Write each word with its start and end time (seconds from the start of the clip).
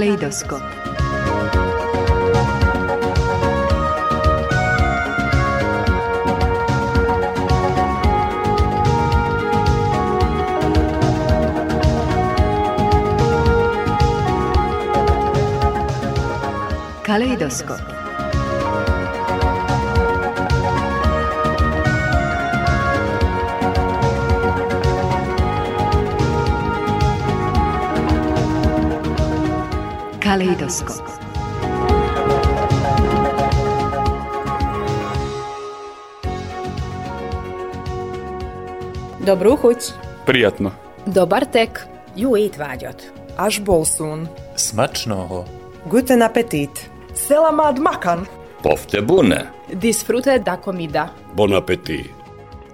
Kaleidoskop. 0.00 0.62
Kaleidoskop. 17.04 17.99
Kaleidoskop. 30.30 31.02
Dobrú 39.26 39.58
chuť. 39.58 39.90
Prijatno. 40.22 40.70
Dobar 41.02 41.50
tek. 41.50 41.82
Jó 42.14 42.38
étvágyat. 42.38 43.10
Až 43.34 43.58
bolszún. 43.58 44.30
Smačnoho. 44.54 45.50
Guten 45.90 46.22
appetit. 46.22 46.86
Selamat 47.10 47.82
makan. 47.82 48.22
Povte 48.62 49.02
bune. 49.02 49.50
Disfrute 49.74 50.38
da 50.38 50.54
comida. 50.62 51.10
Bon 51.34 51.50
appetit. 51.58 52.19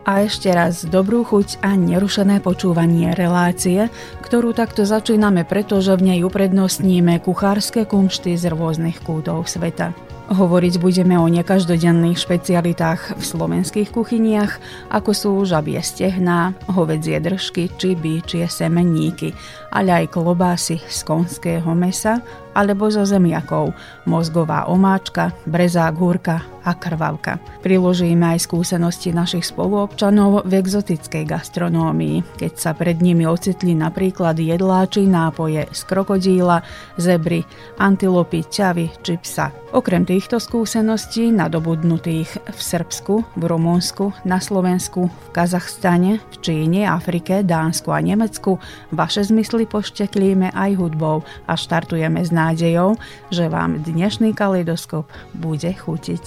A 0.06 0.22
ešte 0.22 0.54
raz 0.54 0.86
dobrú 0.86 1.26
chuť 1.26 1.66
a 1.66 1.74
nerušené 1.74 2.38
počúvanie 2.38 3.10
relácie, 3.18 3.90
ktorú 4.22 4.54
takto 4.54 4.86
začíname, 4.86 5.42
pretože 5.42 5.98
v 5.98 6.14
nej 6.14 6.20
uprednostníme 6.22 7.18
kuchárske 7.26 7.82
kumšty 7.90 8.38
z 8.38 8.54
rôznych 8.54 9.02
kútov 9.02 9.50
sveta. 9.50 9.90
Hovoriť 10.30 10.78
budeme 10.78 11.18
o 11.18 11.26
nekaždodenných 11.26 12.22
špecialitách 12.22 13.18
v 13.18 13.22
slovenských 13.22 13.90
kuchyniach, 13.90 14.58
ako 14.94 15.10
sú 15.10 15.30
žabie 15.42 15.82
stehná, 15.82 16.54
hovedzie 16.70 17.18
držky 17.18 17.74
či 17.74 17.98
bíčie 17.98 18.46
semeníky, 18.46 19.34
ale 19.74 20.06
aj 20.06 20.14
klobásy 20.14 20.82
z 20.86 21.02
konského 21.02 21.70
mesa 21.74 22.22
alebo 22.56 22.88
zo 22.88 23.04
zemiakov, 23.04 23.76
mozgová 24.08 24.64
omáčka, 24.72 25.36
brezá 25.44 25.92
gúrka 25.92 26.40
a 26.66 26.74
krvavka. 26.74 27.38
Priložíme 27.62 28.34
aj 28.34 28.48
skúsenosti 28.48 29.14
našich 29.14 29.46
spoluobčanov 29.46 30.42
v 30.48 30.52
exotickej 30.58 31.22
gastronómii, 31.22 32.24
keď 32.40 32.52
sa 32.58 32.70
pred 32.74 32.98
nimi 32.98 33.22
ocitli 33.22 33.76
napríklad 33.78 34.34
jedláči 34.34 35.06
nápoje 35.06 35.68
z 35.70 35.80
krokodíla, 35.86 36.66
zebry, 36.98 37.46
antilopy, 37.78 38.42
ťavy 38.50 38.90
či 39.04 39.14
psa. 39.22 39.54
Okrem 39.76 40.08
týchto 40.08 40.40
skúseností 40.40 41.30
nadobudnutých 41.30 42.30
v 42.48 42.60
Srbsku, 42.60 43.36
v 43.36 43.42
Rumunsku, 43.44 44.10
na 44.24 44.40
Slovensku, 44.40 45.06
v 45.06 45.28
Kazachstane, 45.36 46.18
v 46.32 46.34
Číne, 46.40 46.88
Afrike, 46.88 47.44
Dánsku 47.44 47.92
a 47.92 48.00
Nemecku 48.00 48.56
vaše 48.90 49.22
zmysly 49.22 49.68
pošteklíme 49.68 50.50
aj 50.56 50.70
hudbou 50.80 51.22
a 51.44 51.54
štartujeme 51.54 52.24
s 52.24 52.32
nádejou, 52.46 52.94
že 53.34 53.50
vám 53.50 53.82
dnešný 53.82 54.30
kaleidoskop 54.30 55.10
bude 55.34 55.72
chutiť. 55.74 56.24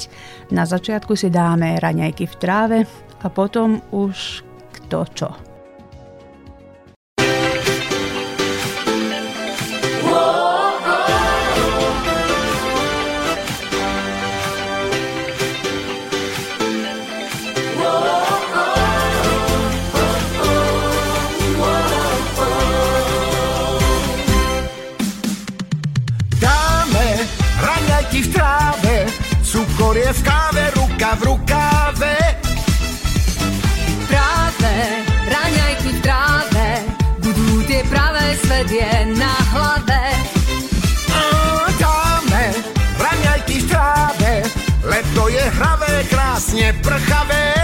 Na 0.52 0.68
začiatku 0.68 1.16
si 1.16 1.32
dáme 1.32 1.80
raňajky 1.80 2.28
v 2.28 2.36
tráve 2.36 2.80
a 3.24 3.28
potom 3.32 3.80
už 3.96 4.44
kto 4.76 5.00
čo. 5.16 5.49
Je 29.98 30.14
v 30.14 30.22
káve, 30.22 30.64
ruka 30.78 31.16
v 31.16 31.22
rukáve. 31.24 32.14
Práve 34.06 34.74
raňajky 35.26 35.90
v 35.98 36.00
tráve, 36.06 36.68
budú 37.18 37.64
tie 37.66 37.82
pravé 37.90 38.38
svet 38.38 38.70
je 38.70 38.94
na 39.18 39.34
hlave. 39.50 40.04
Dáme 41.82 42.44
raňajky 43.02 43.56
v 43.62 43.66
tráve, 43.66 44.32
leto 44.86 45.24
je 45.32 45.44
hravé, 45.58 45.94
krásne 46.06 46.70
prchavé. 46.86 47.59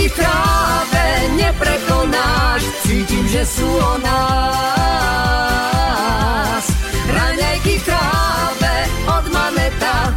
V 0.00 0.12
tráve 0.16 1.28
neprekonáš, 1.36 2.64
cítim, 2.88 3.28
že 3.28 3.44
sú 3.44 3.68
o 3.68 3.94
nás. 4.00 5.20
Raňajky 7.04 7.78
v 7.78 7.82
tráve 7.84 8.88
od 9.06 9.28
maneta, 9.28 10.16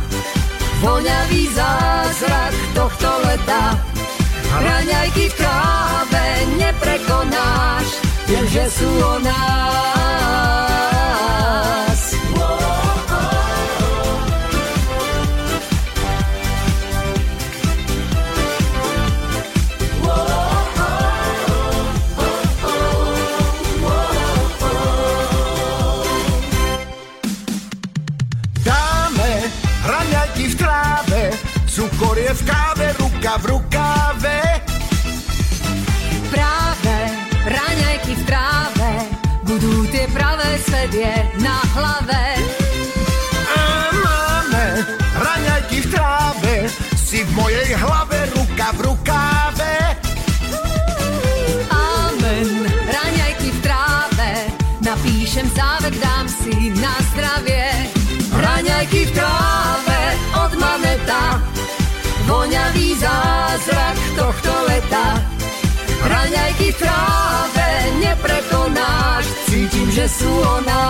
voňavý 0.80 1.52
zázrak 1.52 2.56
tohto 2.72 3.12
leta. 3.28 3.76
Raňajky 4.56 5.30
v 5.30 5.36
tráve 5.36 6.26
neprekonáš, 6.56 8.00
viem, 8.32 8.48
že 8.50 8.66
sú 8.72 8.88
o 8.88 9.20
nás. 9.20 9.44
Ruka 33.34 33.42
v 33.42 33.46
rukáve. 33.50 34.38
Práve 36.30 36.98
raňajky 37.50 38.14
v 38.14 38.24
tráve, 38.30 38.92
budú 39.42 39.90
tie 39.90 40.06
pravé 40.14 40.62
svet 40.62 40.94
je 40.94 41.16
na 41.42 41.58
hlave. 41.74 42.24
A 43.50 43.62
máme 44.06 44.66
raňajky 45.18 45.82
v 45.82 45.88
tráve, 45.90 46.54
si 46.94 47.26
v 47.26 47.30
mojej 47.34 47.74
hlave, 47.74 48.30
ruka 48.38 48.70
v 48.78 48.80
rukáve. 48.86 49.74
Amen, 51.74 52.70
raňajky 52.70 53.50
v 53.50 53.60
tráve, 53.66 54.32
napíšem 54.86 55.50
závek, 55.58 55.98
dám 55.98 56.30
si 56.30 56.70
na 56.78 56.94
zdravie. 57.10 57.90
Raňajky 58.30 59.10
v 59.10 59.12
tráve 59.18 59.53
voňavý 62.34 62.98
zázrak 62.98 63.98
tohto 64.18 64.54
leta. 64.66 65.22
Raňajky 66.04 66.74
v 66.74 66.78
tráve 66.82 67.70
neprekonáš, 68.02 69.26
cítim, 69.48 69.88
že 69.94 70.10
sú 70.10 70.34
o 70.34 70.58
nás. 70.66 70.88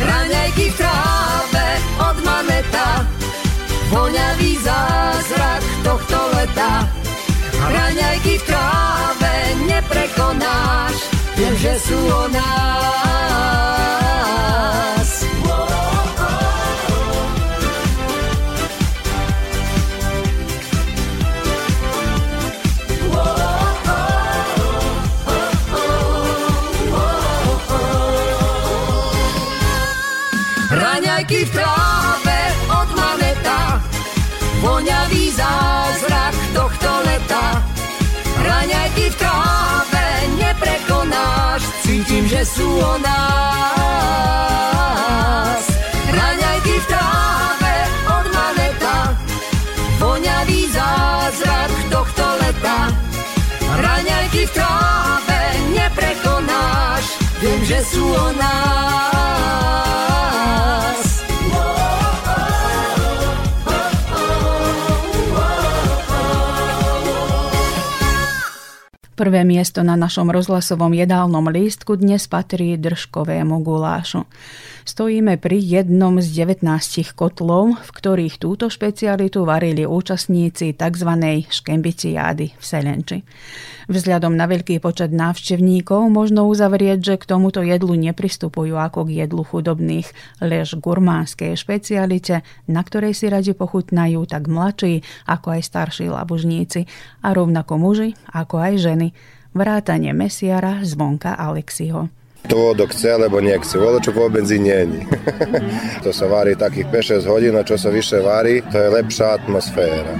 Raňajky 0.00 0.70
v 0.72 0.74
tráve 0.78 1.66
od 1.98 2.16
maneta, 2.24 3.04
voňavý 3.90 4.56
zázrak 4.62 5.62
tohto 5.82 6.18
leta. 6.38 6.86
Raňajky 7.58 8.38
v 8.40 8.44
tráve 8.46 9.34
neprekonáš, 9.68 10.96
viem, 11.36 11.54
že 11.60 11.74
sú 11.82 11.98
o 11.98 12.24
nás. 12.30 12.62
Zázrak 35.52 36.34
tohto 36.56 36.90
leta. 37.04 37.62
Raňajky 38.42 39.04
v 39.12 39.16
tráve 39.20 40.06
neprekonáš, 40.40 41.62
cítim, 41.84 42.24
že 42.26 42.42
sú 42.44 42.68
o 42.80 42.96
nás. 42.98 43.12
Raňajky 46.08 46.74
v 46.80 46.86
tráve 46.88 47.74
od 48.08 48.26
maneta, 48.32 48.96
voňavý 50.00 50.60
zázrak 50.72 51.70
tohto 51.92 52.24
leta. 52.40 52.88
Raňajky 53.72 54.42
v 54.48 54.52
tráve 54.56 55.40
neprekonáš, 55.76 57.04
viem, 57.40 57.60
že 57.68 57.78
sú 57.84 58.04
o 58.04 58.28
nás. 58.36 60.01
Prvé 69.22 69.46
miesto 69.46 69.86
na 69.86 69.94
našom 69.94 70.34
rozhlasovom 70.34 70.90
jedálnom 70.98 71.46
lístku 71.46 71.94
dnes 71.94 72.26
patrí 72.26 72.74
držkovému 72.74 73.62
gulášu. 73.62 74.26
Stojíme 74.82 75.38
pri 75.38 75.62
jednom 75.62 76.18
z 76.18 76.42
19 76.42 76.66
kotlov, 77.14 77.78
v 77.78 77.90
ktorých 77.94 78.42
túto 78.42 78.66
špecialitu 78.66 79.46
varili 79.46 79.86
účastníci 79.86 80.74
tzv. 80.74 81.10
škembiciády 81.46 82.46
v 82.58 82.62
Selenči. 82.62 83.18
Vzhľadom 83.86 84.34
na 84.34 84.50
veľký 84.50 84.82
počet 84.82 85.14
návštevníkov 85.14 86.10
možno 86.10 86.50
uzavrieť, 86.50 86.98
že 86.98 87.14
k 87.14 87.28
tomuto 87.30 87.62
jedlu 87.62 87.94
nepristupujú 87.94 88.74
ako 88.74 89.06
k 89.06 89.22
jedlu 89.22 89.46
chudobných, 89.46 90.10
lež 90.42 90.74
gurmánskej 90.82 91.54
špecialite, 91.54 92.42
na 92.66 92.82
ktorej 92.82 93.14
si 93.14 93.30
radi 93.30 93.54
pochutnajú 93.54 94.26
tak 94.26 94.50
mladší 94.50 95.06
ako 95.30 95.46
aj 95.58 95.62
starší 95.62 96.10
labužníci 96.10 96.90
a 97.22 97.30
rovnako 97.30 97.78
muži 97.78 98.18
ako 98.34 98.58
aj 98.58 98.74
ženy, 98.82 99.08
vrátane 99.54 100.10
mesiara 100.10 100.82
zvonka 100.82 101.38
Alexiho. 101.38 102.21
To 102.48 102.74
dok 102.74 102.90
chce, 102.90 103.16
lebo 103.16 103.38
nechce. 103.38 103.78
Voločok 103.78 104.18
vo 104.18 104.26
benzín 104.26 104.66
není. 104.66 105.06
to 106.04 106.10
sa 106.10 106.26
varí 106.26 106.58
takých 106.58 106.90
5-6 107.22 107.30
hodín 107.30 107.54
a 107.54 107.62
čo 107.62 107.78
sa 107.78 107.94
vyššie 107.94 108.18
varí, 108.22 108.54
to 108.66 108.76
je 108.78 108.88
lepšia 108.90 109.38
atmosféra. 109.38 110.14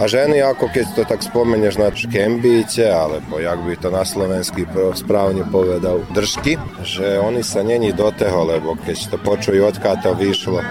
A 0.00 0.08
ženy, 0.08 0.40
ako 0.40 0.72
keď 0.72 0.86
to 0.96 1.02
tak 1.04 1.20
spomeneš 1.20 1.76
na 1.76 1.92
škembíte, 1.92 2.88
alebo 2.88 3.36
jak 3.36 3.60
by 3.60 3.74
to 3.76 3.88
na 3.92 4.04
slovensky 4.08 4.64
správne 4.96 5.44
povedal, 5.52 6.00
držky, 6.16 6.56
že 6.80 7.20
oni 7.20 7.44
sa 7.44 7.60
není 7.60 7.92
do 7.92 8.08
toho, 8.08 8.48
lebo 8.48 8.72
keď 8.80 9.12
to 9.12 9.16
počujú, 9.20 9.68
odkiaľ 9.68 9.96
to 10.00 10.10
vyšlo. 10.16 10.64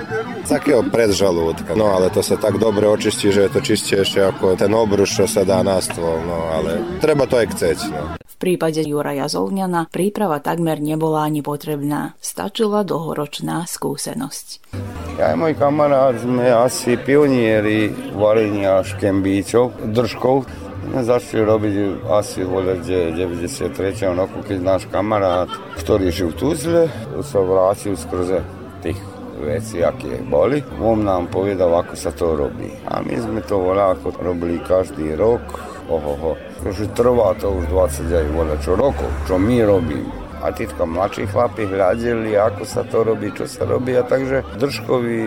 Takého 0.50 0.81
predžalúdka. 0.89 1.77
No 1.77 1.94
ale 1.94 2.09
to 2.09 2.25
sa 2.25 2.33
tak 2.33 2.57
dobre 2.57 2.89
očistí, 2.89 3.30
že 3.30 3.45
je 3.45 3.53
to 3.53 3.62
čistejšie 3.62 4.25
ako 4.25 4.57
ten 4.57 4.74
obruš, 4.74 5.21
čo 5.21 5.25
sa 5.30 5.45
dá 5.45 5.62
na 5.62 5.77
stôl. 5.77 6.18
No 6.25 6.50
ale 6.57 6.81
treba 6.98 7.30
to 7.30 7.38
aj 7.38 7.48
chceť. 7.53 7.77
No 7.94 8.21
prípade 8.42 8.81
Juraja 8.81 9.30
Zolňana 9.30 9.86
príprava 9.94 10.42
takmer 10.42 10.81
nebola 10.92 11.24
ani 11.24 11.40
potrebná. 11.40 12.20
Stačila 12.20 12.84
dlhoročná 12.84 13.64
skúsenosť. 13.64 14.76
Ja 15.16 15.32
a 15.32 15.40
môj 15.40 15.56
kamarát 15.56 16.20
sme 16.20 16.52
asi 16.52 17.00
pionieri 17.00 17.94
varenia 18.12 18.84
škembíčov, 18.84 19.94
držkov. 19.96 20.50
Začali 20.92 21.48
robiť 21.48 21.74
asi 22.12 22.44
v 22.44 22.84
93. 22.84 23.72
roku, 24.12 24.44
keď 24.44 24.58
náš 24.60 24.84
kamarát, 24.92 25.48
ktorý 25.80 26.12
žil 26.12 26.36
v 26.36 26.40
Tuzle, 26.42 26.84
sa 27.24 27.40
vrátil 27.40 27.96
skrze 27.96 28.44
tých 28.84 29.00
veci, 29.42 29.80
aké 29.82 30.22
boli. 30.26 30.60
On 30.82 31.00
nám 31.00 31.32
povedal, 31.32 31.70
ako 31.70 31.94
sa 31.96 32.12
to 32.12 32.36
robí. 32.36 32.70
A 32.90 33.00
my 33.02 33.16
sme 33.18 33.40
to 33.46 33.62
voľako 33.62 34.20
robili 34.20 34.60
každý 34.62 35.16
rok. 35.16 35.44
Ohoho. 35.92 36.40
Takže 36.64 36.88
trvá 36.96 37.36
to 37.36 37.52
už 37.52 37.68
20 37.68 38.16
aj 38.16 38.28
voľa 38.32 38.56
čo 38.64 38.80
rokov, 38.80 39.10
čo 39.28 39.36
my 39.36 39.60
robíme. 39.66 40.21
A 40.42 40.50
títka 40.50 40.90
mladší 40.90 41.30
chlapi 41.30 41.70
hľadeli, 41.70 42.34
ako 42.34 42.66
sa 42.66 42.82
to 42.82 43.06
robí, 43.06 43.30
čo 43.38 43.46
sa 43.46 43.62
robí. 43.70 43.94
A 43.94 44.02
takže 44.02 44.42
držkový 44.58 45.22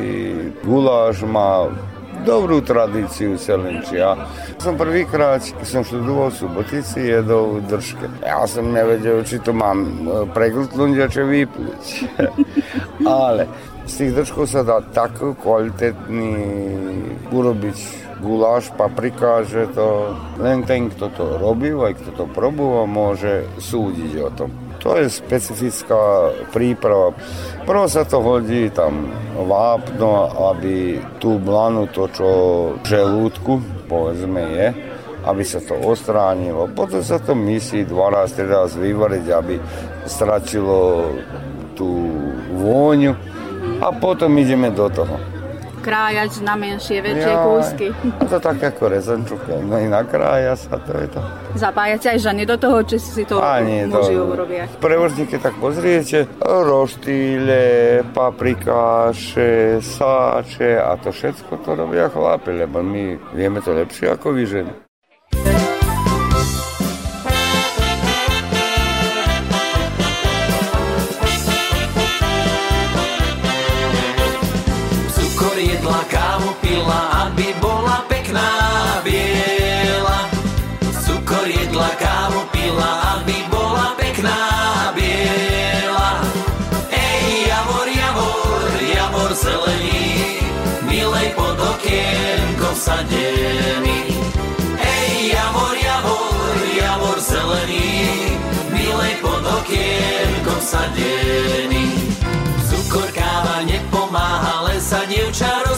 guláš 0.67 1.23
má 1.23 1.71
dobrú 2.27 2.59
tradíciu 2.65 3.37
Selenči. 3.39 4.01
Ja 4.01 4.17
som 4.59 4.75
prvýkrát, 4.81 5.45
keď 5.45 5.69
som 5.69 5.83
študoval 5.85 6.33
v 6.33 6.39
Subotici, 6.41 6.99
jedol 7.05 7.61
v 7.61 7.69
držke. 7.69 8.07
Ja 8.25 8.43
som 8.49 8.73
nevedel, 8.73 9.23
či 9.23 9.39
to 9.39 9.53
mám 9.53 9.85
pregltnúť 10.33 10.95
a 11.05 11.07
čo 11.07 11.29
vyplúť. 11.29 11.85
Ale 13.05 13.45
z 13.85 13.93
tých 13.93 14.13
držkov 14.25 14.49
sa 14.49 14.65
dá 14.65 14.81
tak 14.81 15.21
kvalitetný 15.21 16.33
urobiť 17.29 17.79
guláš, 18.25 18.73
paprika, 18.73 19.45
že 19.45 19.69
to 19.77 20.17
len 20.41 20.65
ten, 20.65 20.89
kto 20.89 21.13
to 21.13 21.25
robil, 21.37 21.85
aj 21.85 21.93
kto 22.01 22.11
to 22.17 22.25
probúva, 22.33 22.89
môže 22.89 23.45
súdiť 23.61 24.13
o 24.25 24.31
tom. 24.33 24.51
To 24.85 25.01
je 25.01 25.09
specifická 25.09 26.29
príprava. 26.53 27.17
Prvo 27.65 27.89
sa 27.89 28.05
to 28.05 28.21
hodí 28.21 28.69
tam 28.69 29.09
vápno, 29.33 30.29
aby 30.53 31.01
tú 31.17 31.41
blanu, 31.41 31.89
to 31.89 32.05
čo 32.13 32.29
v 32.79 32.85
želúdku, 32.85 33.65
povedzme 33.89 34.45
je, 34.45 34.67
aby 35.25 35.41
sa 35.41 35.65
to 35.65 35.73
ostránilo. 35.81 36.69
Potom 36.69 37.01
sa 37.01 37.17
to 37.17 37.33
myslí 37.33 37.89
dva 37.89 38.13
raz, 38.13 38.37
teda 38.37 38.69
vyvariť, 38.69 39.27
aby 39.33 39.57
stratilo 40.05 41.09
tú 41.73 41.89
vôňu 42.53 43.17
a 43.81 43.89
potom 43.89 44.37
ideme 44.37 44.69
do 44.69 44.87
toho 44.93 45.34
krájať 45.85 46.41
na 46.41 46.57
menšie, 46.57 47.05
väčšie 47.05 47.35
ja, 47.37 47.45
kúsky. 47.45 47.87
A 47.93 48.25
to 48.25 48.41
tak 48.41 48.65
ako 48.65 48.89
rezančuk, 48.89 49.45
no 49.69 49.77
i 49.77 49.85
nakrája 49.85 50.57
sa, 50.57 50.81
to 50.81 50.97
je 50.97 51.09
to. 51.13 51.21
Zapájate 51.61 52.17
aj 52.17 52.19
ženy 52.25 52.49
do 52.49 52.57
toho, 52.57 52.81
či 52.89 52.97
si 52.97 53.23
to 53.29 53.37
Ani 53.45 53.85
muži 53.85 54.17
to, 54.17 54.25
urobia? 54.25 54.65
Prevožne, 54.81 55.29
keď 55.29 55.53
tak 55.53 55.55
pozriete, 55.61 56.25
roštýle, 56.41 58.01
paprikáše, 58.17 59.85
sáče 59.85 60.81
a 60.81 60.97
to 60.97 61.13
všetko 61.13 61.53
to 61.61 61.71
robia 61.77 62.09
chlapi, 62.09 62.65
lebo 62.65 62.81
my 62.81 63.21
vieme 63.37 63.61
to 63.61 63.77
lepšie 63.77 64.09
ako 64.17 64.33
vy 64.33 64.45
ženy. 64.49 64.84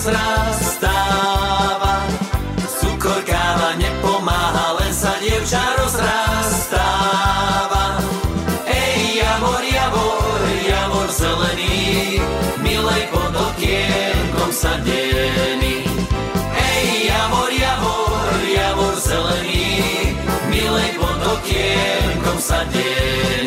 sraz 0.06 0.78
stáva. 0.78 2.06
Cukor 2.78 3.20
káva 3.26 3.75
nepomáha, 3.75 4.78
len 4.78 4.94
sa 4.94 5.18
dievča 5.18 5.58
rozrastáva. 5.82 7.26
Ej, 8.70 9.18
javor, 9.18 9.62
javor, 9.66 10.46
javor 10.62 11.10
zelený, 11.10 12.22
milej 12.62 13.02
pod 13.10 13.34
okienkom 13.34 14.50
sa 14.54 14.78
dený. 14.86 15.82
Ej, 16.54 17.10
javor, 17.10 17.50
javor, 17.50 18.38
javor 18.46 18.94
zelený, 19.02 20.14
milej 20.46 20.90
pod 21.02 21.18
okienkom 21.34 22.38
sa 22.38 22.62
dený. 22.70 23.45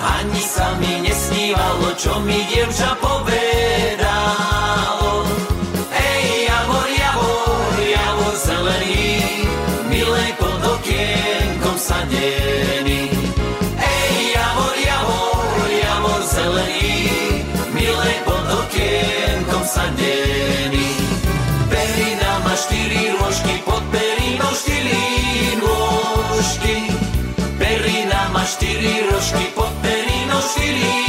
Ani 0.00 0.42
sa 0.42 0.78
mi 0.78 1.02
nesnívalo, 1.02 1.94
čo 1.98 2.20
mi 2.22 2.39
beauty. 30.72 30.99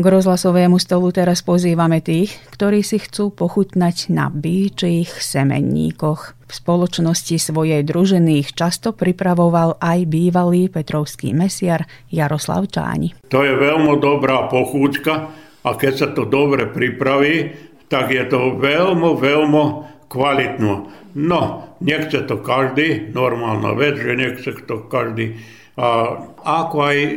K 0.00 0.08
rozhlasovému 0.08 0.80
stolu 0.80 1.12
teraz 1.12 1.44
pozývame 1.44 2.00
tých, 2.00 2.32
ktorí 2.56 2.80
si 2.80 2.96
chcú 2.96 3.28
pochutnať 3.28 4.08
na 4.08 4.32
bíčích 4.32 5.12
semenníkoch. 5.12 6.40
V 6.48 6.52
spoločnosti 6.56 7.36
svojej 7.36 7.84
družiny 7.84 8.40
ich 8.40 8.56
často 8.56 8.96
pripravoval 8.96 9.76
aj 9.76 10.08
bývalý 10.08 10.72
petrovský 10.72 11.36
mesiar 11.36 11.84
Jaroslav 12.08 12.72
Čáni. 12.72 13.12
To 13.28 13.44
je 13.44 13.52
veľmi 13.52 14.00
dobrá 14.00 14.48
pochúťka 14.48 15.14
a 15.68 15.70
keď 15.76 15.92
sa 15.92 16.08
to 16.16 16.24
dobre 16.24 16.64
pripraví, 16.72 17.52
tak 17.92 18.08
je 18.08 18.24
to 18.24 18.56
veľmi, 18.56 19.20
veľmi 19.20 19.64
kvalitno. 20.08 20.88
No, 21.12 21.40
nechce 21.84 22.24
to 22.24 22.40
každý, 22.40 23.12
normálna 23.12 23.76
vec, 23.76 24.00
že 24.00 24.16
nechce 24.16 24.64
to 24.64 24.80
každý. 24.88 25.36
A 25.76 26.16
ako 26.40 26.76
aj 26.88 26.96
e, 27.04 27.16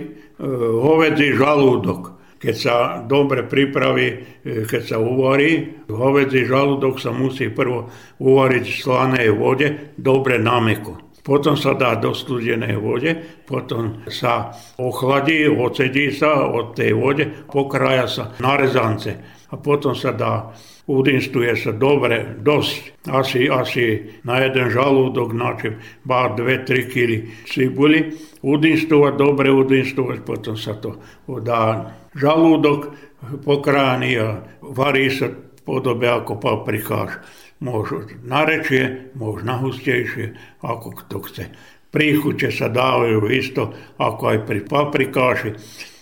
hovedzí 0.84 1.32
žalúdok. 1.40 2.20
Keď 2.44 2.56
sa 2.60 3.00
dobre 3.00 3.48
pripraví, 3.48 4.08
e, 4.44 4.68
keď 4.68 4.82
sa 4.84 4.98
uvarí, 5.00 5.80
hovedzí 5.88 6.44
žalúdok 6.44 7.00
sa 7.00 7.16
musí 7.16 7.48
prvo 7.48 7.88
uvariť 8.20 8.66
v 8.68 8.80
slanej 8.84 9.30
vode, 9.32 9.96
dobre 9.96 10.36
nameko. 10.44 11.16
Potom 11.24 11.56
sa 11.56 11.72
dá 11.72 11.96
do 11.96 12.12
studenej 12.12 12.76
vode, 12.84 13.16
potom 13.48 14.04
sa 14.12 14.52
ochladí, 14.76 15.48
ocedí 15.48 16.12
sa 16.12 16.52
od 16.52 16.76
tej 16.76 16.92
vode, 17.00 17.48
pokrája 17.48 18.12
sa 18.12 18.24
na 18.44 18.60
rezance 18.60 19.16
a 19.48 19.56
potom 19.56 19.96
sa 19.96 20.12
dá 20.12 20.52
udinstuje 20.88 21.56
sa 21.56 21.72
dobre, 21.72 22.36
dosť. 22.44 23.08
Asi, 23.08 23.48
asi 23.48 24.04
na 24.28 24.44
jeden 24.44 24.68
žalúdok 24.68 25.32
načím 25.32 25.80
bár 26.04 26.36
2-3 26.36 26.92
kg 26.92 27.12
cibuli. 27.48 28.12
Udinstovať, 28.44 29.14
dobre 29.16 29.48
udinstovať, 29.48 30.18
potom 30.28 30.60
sa 30.60 30.76
to 30.76 31.00
dá 31.40 31.96
žalúdok 32.18 32.94
pokrány 33.44 34.18
a 34.20 34.42
varí 34.62 35.10
sa 35.14 35.32
v 35.32 35.62
podobe 35.64 36.10
ako 36.10 36.40
paprikáš. 36.40 37.22
Môžu 37.64 38.04
na 38.28 38.44
rečie, 38.44 39.14
môžu 39.16 39.48
na 39.48 39.56
hustejšie, 39.62 40.36
ako 40.60 40.88
kto 41.04 41.16
chce. 41.24 41.46
Príchute 41.94 42.50
sa 42.50 42.68
dávajú 42.74 43.30
isto, 43.30 43.70
ako 44.02 44.24
aj 44.34 44.38
pri 44.50 44.60
paprikáši. 44.66 45.52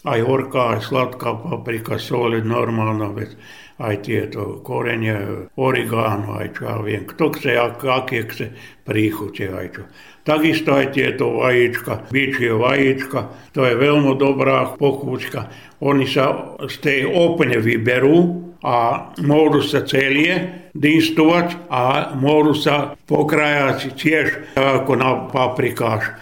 Aj 0.01 0.17
horká, 0.17 0.79
aj 0.79 0.89
sladká 0.89 1.37
paprika, 1.37 2.01
sol 2.01 2.33
je 2.33 2.41
normálna 2.41 3.13
vec 3.13 3.37
aj 3.81 3.95
tieto 4.05 4.61
korene, 4.61 5.49
origáno, 5.57 6.37
aj 6.37 6.47
čo 6.53 6.61
ja 6.69 6.77
viem, 6.85 7.03
kto 7.09 7.33
chce, 7.33 7.51
ak, 7.57 7.81
aké 7.81 8.29
chce 8.29 8.53
príchute, 8.85 9.49
aj 9.49 9.67
čo. 9.73 9.83
Takisto 10.21 10.77
aj 10.77 10.93
tieto 10.93 11.41
vajíčka, 11.41 12.13
bičie 12.13 12.53
vajíčka, 12.53 13.33
to 13.57 13.65
je 13.65 13.73
veľmi 13.73 14.13
dobrá 14.21 14.77
pochúčka. 14.77 15.49
Oni 15.81 16.05
sa 16.05 16.53
z 16.61 16.75
tej 16.77 16.99
úplne 17.09 17.57
vyberú 17.57 18.53
a 18.61 19.09
môžu 19.25 19.65
sa 19.65 19.81
celie 19.81 20.69
distovať 20.77 21.57
a 21.73 22.13
môžu 22.13 22.53
sa 22.53 22.75
pokrajať 23.09 23.97
tiež 23.97 24.27
ako 24.53 24.93
na 24.93 25.25
paprikáš 25.33 26.13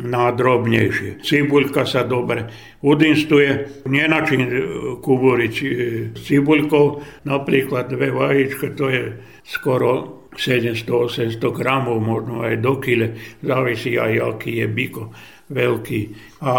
na 0.00 0.32
drobnejšie. 0.32 1.20
Cibuľka 1.20 1.84
sa 1.84 2.08
dobre 2.08 2.48
udinstuje. 2.80 3.84
Kuburiť 5.02 5.54
e, 5.60 5.66
s 6.16 6.20
cibuľkou, 6.24 6.86
napríklad 7.28 7.92
dve 7.92 8.08
vajíčka, 8.08 8.72
to 8.72 8.88
je 8.88 9.02
skoro 9.44 10.22
700-800 10.32 11.36
gramov, 11.52 12.00
možno 12.00 12.40
aj 12.40 12.64
do 12.64 12.80
kile, 12.80 13.12
závisí 13.44 14.00
aj, 14.00 14.12
aký 14.32 14.64
je 14.64 14.66
biko 14.72 15.12
veľký. 15.52 16.00
A 16.40 16.52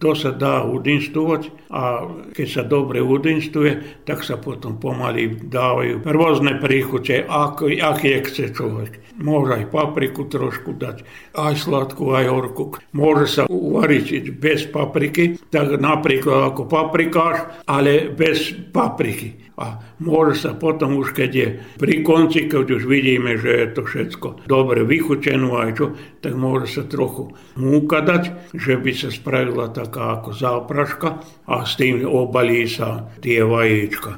to 0.00 0.16
sa 0.16 0.32
dá 0.32 0.64
udinstovať 0.64 1.68
a 1.68 2.08
keď 2.32 2.48
sa 2.48 2.62
dobre 2.64 3.04
udinstuje, 3.04 4.02
tak 4.08 4.24
sa 4.24 4.40
potom 4.40 4.80
pomaly 4.80 5.36
dávajú 5.44 6.02
rôzne 6.08 6.56
príchute, 6.56 7.28
aké, 7.28 7.76
aké 7.78 8.24
chce 8.24 8.56
človek. 8.56 9.04
Môže 9.20 9.60
aj 9.60 9.64
papriku 9.68 10.24
trošku 10.24 10.80
dať, 10.80 11.04
aj 11.36 11.54
sladkú, 11.60 12.16
aj 12.16 12.26
horku. 12.32 12.80
Môže 12.96 13.26
sa 13.28 13.42
uvariť 13.44 14.32
bez 14.32 14.64
papriky, 14.72 15.36
tak 15.52 15.76
napríklad 15.76 16.56
ako 16.56 16.64
paprikáš, 16.64 17.44
ale 17.68 18.08
bez 18.08 18.56
papriky. 18.72 19.49
A 19.60 19.76
môže 20.00 20.40
sa 20.40 20.56
potom 20.56 20.96
už, 20.96 21.12
keď 21.12 21.30
je 21.36 21.48
pri 21.76 22.00
konci, 22.00 22.48
keď 22.48 22.80
už 22.80 22.88
vidíme, 22.88 23.36
že 23.36 23.52
je 23.52 23.68
to 23.76 23.82
všetko 23.84 24.48
dobre 24.48 24.88
vychučené 24.88 25.44
aj 25.52 25.70
čo, 25.76 25.86
tak 26.24 26.32
môže 26.32 26.80
sa 26.80 26.82
trochu 26.88 27.36
múka 27.60 28.00
dať, 28.00 28.56
že 28.56 28.80
by 28.80 28.92
sa 28.96 29.12
spravila 29.12 29.68
taká 29.68 30.16
ako 30.16 30.32
zápraška 30.32 31.08
a 31.44 31.68
s 31.68 31.76
tým 31.76 32.08
obalí 32.08 32.64
sa 32.64 33.04
tie 33.20 33.44
vajíčka. 33.44 34.16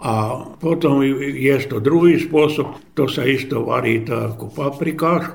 A 0.00 0.48
potom 0.56 1.04
je 1.04 1.56
to 1.68 1.76
druhý 1.76 2.16
spôsob, 2.16 2.80
to 2.96 3.04
sa 3.04 3.20
isto 3.28 3.68
varí 3.68 4.00
tak 4.00 4.32
ako 4.32 4.48
paprikáš, 4.48 5.28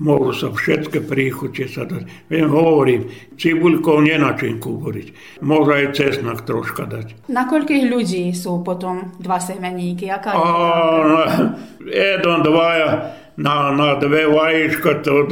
Môžu 0.00 0.32
sa 0.32 0.48
všetky 0.48 1.04
príchute 1.04 1.68
sa 1.68 1.84
dať. 1.84 2.08
Viem, 2.32 2.48
hovorím, 2.48 3.12
cibuľkou 3.36 4.00
nenačím 4.00 4.56
kuburiť. 4.56 5.12
Môže 5.44 5.76
aj 5.76 5.86
cesnak 5.92 6.48
troška 6.48 6.88
dať. 6.88 7.28
Na 7.28 7.44
koľkých 7.44 7.84
ľudí 7.84 8.32
sú 8.32 8.64
potom 8.64 9.12
dva 9.20 9.36
je 9.36 9.60
A, 9.60 11.20
jeden, 11.84 12.38
dvaja, 12.40 12.90
na, 13.36 13.76
na 13.76 14.00
dve 14.00 14.24
vajíčka, 14.24 15.04
to 15.04 15.28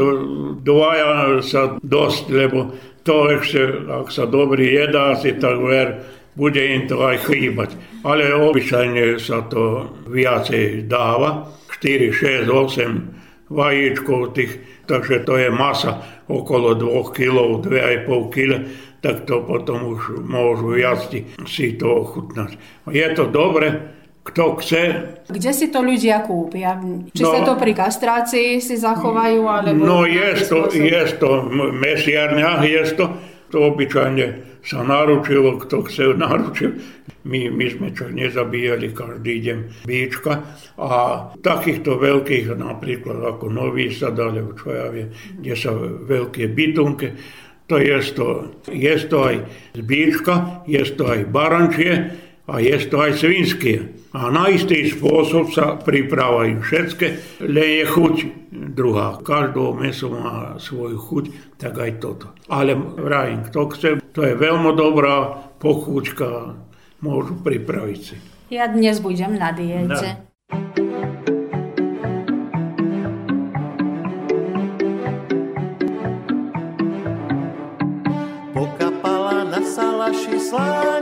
dvaja 0.61 1.41
sa 1.41 1.81
dosť, 1.81 2.25
lebo 2.29 2.69
to 3.09 3.41
ešte, 3.41 3.89
ak 3.89 4.13
sa 4.13 4.29
dobrý 4.29 4.69
jedá 4.69 5.17
si, 5.17 5.33
tak 5.33 5.65
ver, 5.65 6.05
bude 6.37 6.61
im 6.61 6.85
to 6.85 7.01
aj 7.09 7.25
chýbať. 7.25 7.73
Ale 8.05 8.37
obyčajne 8.37 9.17
sa 9.17 9.49
to 9.49 9.97
viacej 10.13 10.85
dáva. 10.85 11.57
4, 11.73 12.13
6, 12.13 12.53
8 12.53 13.18
vajíčkov 13.49 14.37
tých, 14.37 14.85
takže 14.85 15.25
to 15.25 15.40
je 15.40 15.49
masa 15.49 16.05
okolo 16.28 16.76
2 16.76 17.17
kg, 17.17 17.64
2,5 17.64 18.35
kg, 18.35 18.52
tak 19.00 19.25
to 19.25 19.40
potom 19.47 19.95
už 19.95 20.21
môžu 20.26 20.75
jazdi 20.75 21.25
si 21.47 21.78
to 21.78 22.02
ochutnať. 22.02 22.59
Je 22.90 23.07
to 23.14 23.31
dobre, 23.31 23.95
kto 24.28 24.61
chce. 24.61 24.83
Kde 25.33 25.50
si 25.57 25.73
to 25.73 25.81
ľudia 25.81 26.21
kúpia? 26.26 26.76
Či 27.17 27.23
no, 27.25 27.31
sa 27.33 27.40
to 27.47 27.55
pri 27.57 27.73
kastrácii 27.73 28.61
si 28.61 28.76
zachovajú? 28.76 29.40
Alebo 29.49 29.81
no 29.81 29.99
je 30.05 30.37
to, 30.45 30.69
je 30.69 31.02
to 31.17 31.49
v 31.49 31.73
mesiarniach, 31.73 32.61
je 32.69 32.83
to, 32.93 33.07
to 33.49 33.73
obyčajne 33.73 34.61
sa 34.64 34.85
naručilo, 34.85 35.57
kto 35.62 35.87
chce 35.88 36.14
naručil. 36.23 36.76
My, 37.28 37.52
my 37.52 37.67
sme 37.69 37.88
čo 37.93 38.09
nezabíjali 38.09 38.95
každý 38.97 39.35
deň 39.45 39.59
bíčka 39.85 40.49
a 40.81 40.90
takýchto 41.45 42.00
veľkých, 42.00 42.57
napríklad 42.57 43.21
ako 43.21 43.52
Nový 43.52 43.93
Sad, 43.93 44.17
alebo 44.17 44.57
čo 44.57 44.73
ja 44.73 44.88
viem, 44.88 45.12
kde 45.37 45.52
sa 45.52 45.76
veľké 46.09 46.49
bytunky, 46.57 47.09
to 47.69 47.76
je 47.76 48.00
to, 48.17 48.26
je 48.73 48.95
to 49.12 49.19
aj 49.28 49.37
zbíčka, 49.76 50.64
je 50.64 50.81
to 50.97 51.05
aj 51.05 51.21
barančie 51.28 52.17
a 52.49 52.55
je 52.64 52.76
to 52.88 52.97
aj 52.97 53.12
svinské. 53.21 53.93
A 54.09 54.33
na 54.33 54.49
istý 54.49 54.88
spôsob 54.88 55.53
sa 55.53 55.77
pripravajú 55.77 56.65
všetky, 56.65 57.07
len 57.45 57.85
je 57.85 57.85
chuť 57.85 58.15
druhá. 58.73 59.21
Každého 59.21 59.77
meso 59.77 60.09
má 60.09 60.57
svoju 60.57 60.97
chuť, 60.97 61.25
tak 61.61 61.77
aj 61.77 61.91
toto. 62.00 62.33
Ale 62.49 62.73
vrajím, 62.73 63.45
kto 63.45 63.69
chce, 63.69 63.88
to 64.17 64.25
je 64.25 64.33
veľmi 64.33 64.73
dobrá 64.73 65.37
pochúčka, 65.61 66.57
môžu 67.05 67.37
pripraviť 67.45 68.00
si. 68.00 68.17
Ja 68.49 68.65
dnes 68.73 68.97
budem 69.05 69.37
na 69.37 69.53
diete. 69.53 70.25
Pokapala 78.57 79.45
na 79.53 79.61
salaši 79.61 80.41
slanina, 80.41 80.98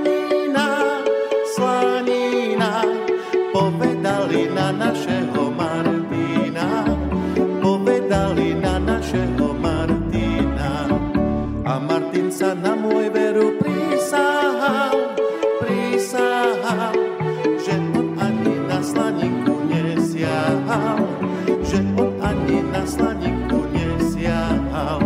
nesiahal, 20.77 21.01
že 21.65 21.79
on 21.97 22.13
ani 22.21 22.61
na 22.69 22.83
slaninku 22.87 23.65
nesiahal. 23.73 25.03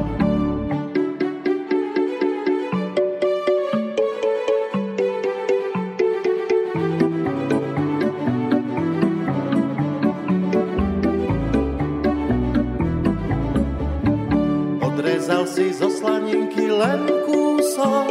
Odrezal 14.83 15.47
si 15.47 15.71
zo 15.73 15.89
slaninky 15.89 16.67
len 16.69 17.07
kúsok, 17.27 18.11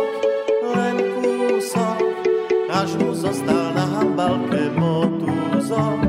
len 0.76 0.98
kúsok, 1.20 2.04
až 2.72 2.90
mu 2.98 3.12
zostal 3.14 3.76
na 3.76 3.86
hambalke 4.00 4.72
motúzok, 4.74 6.09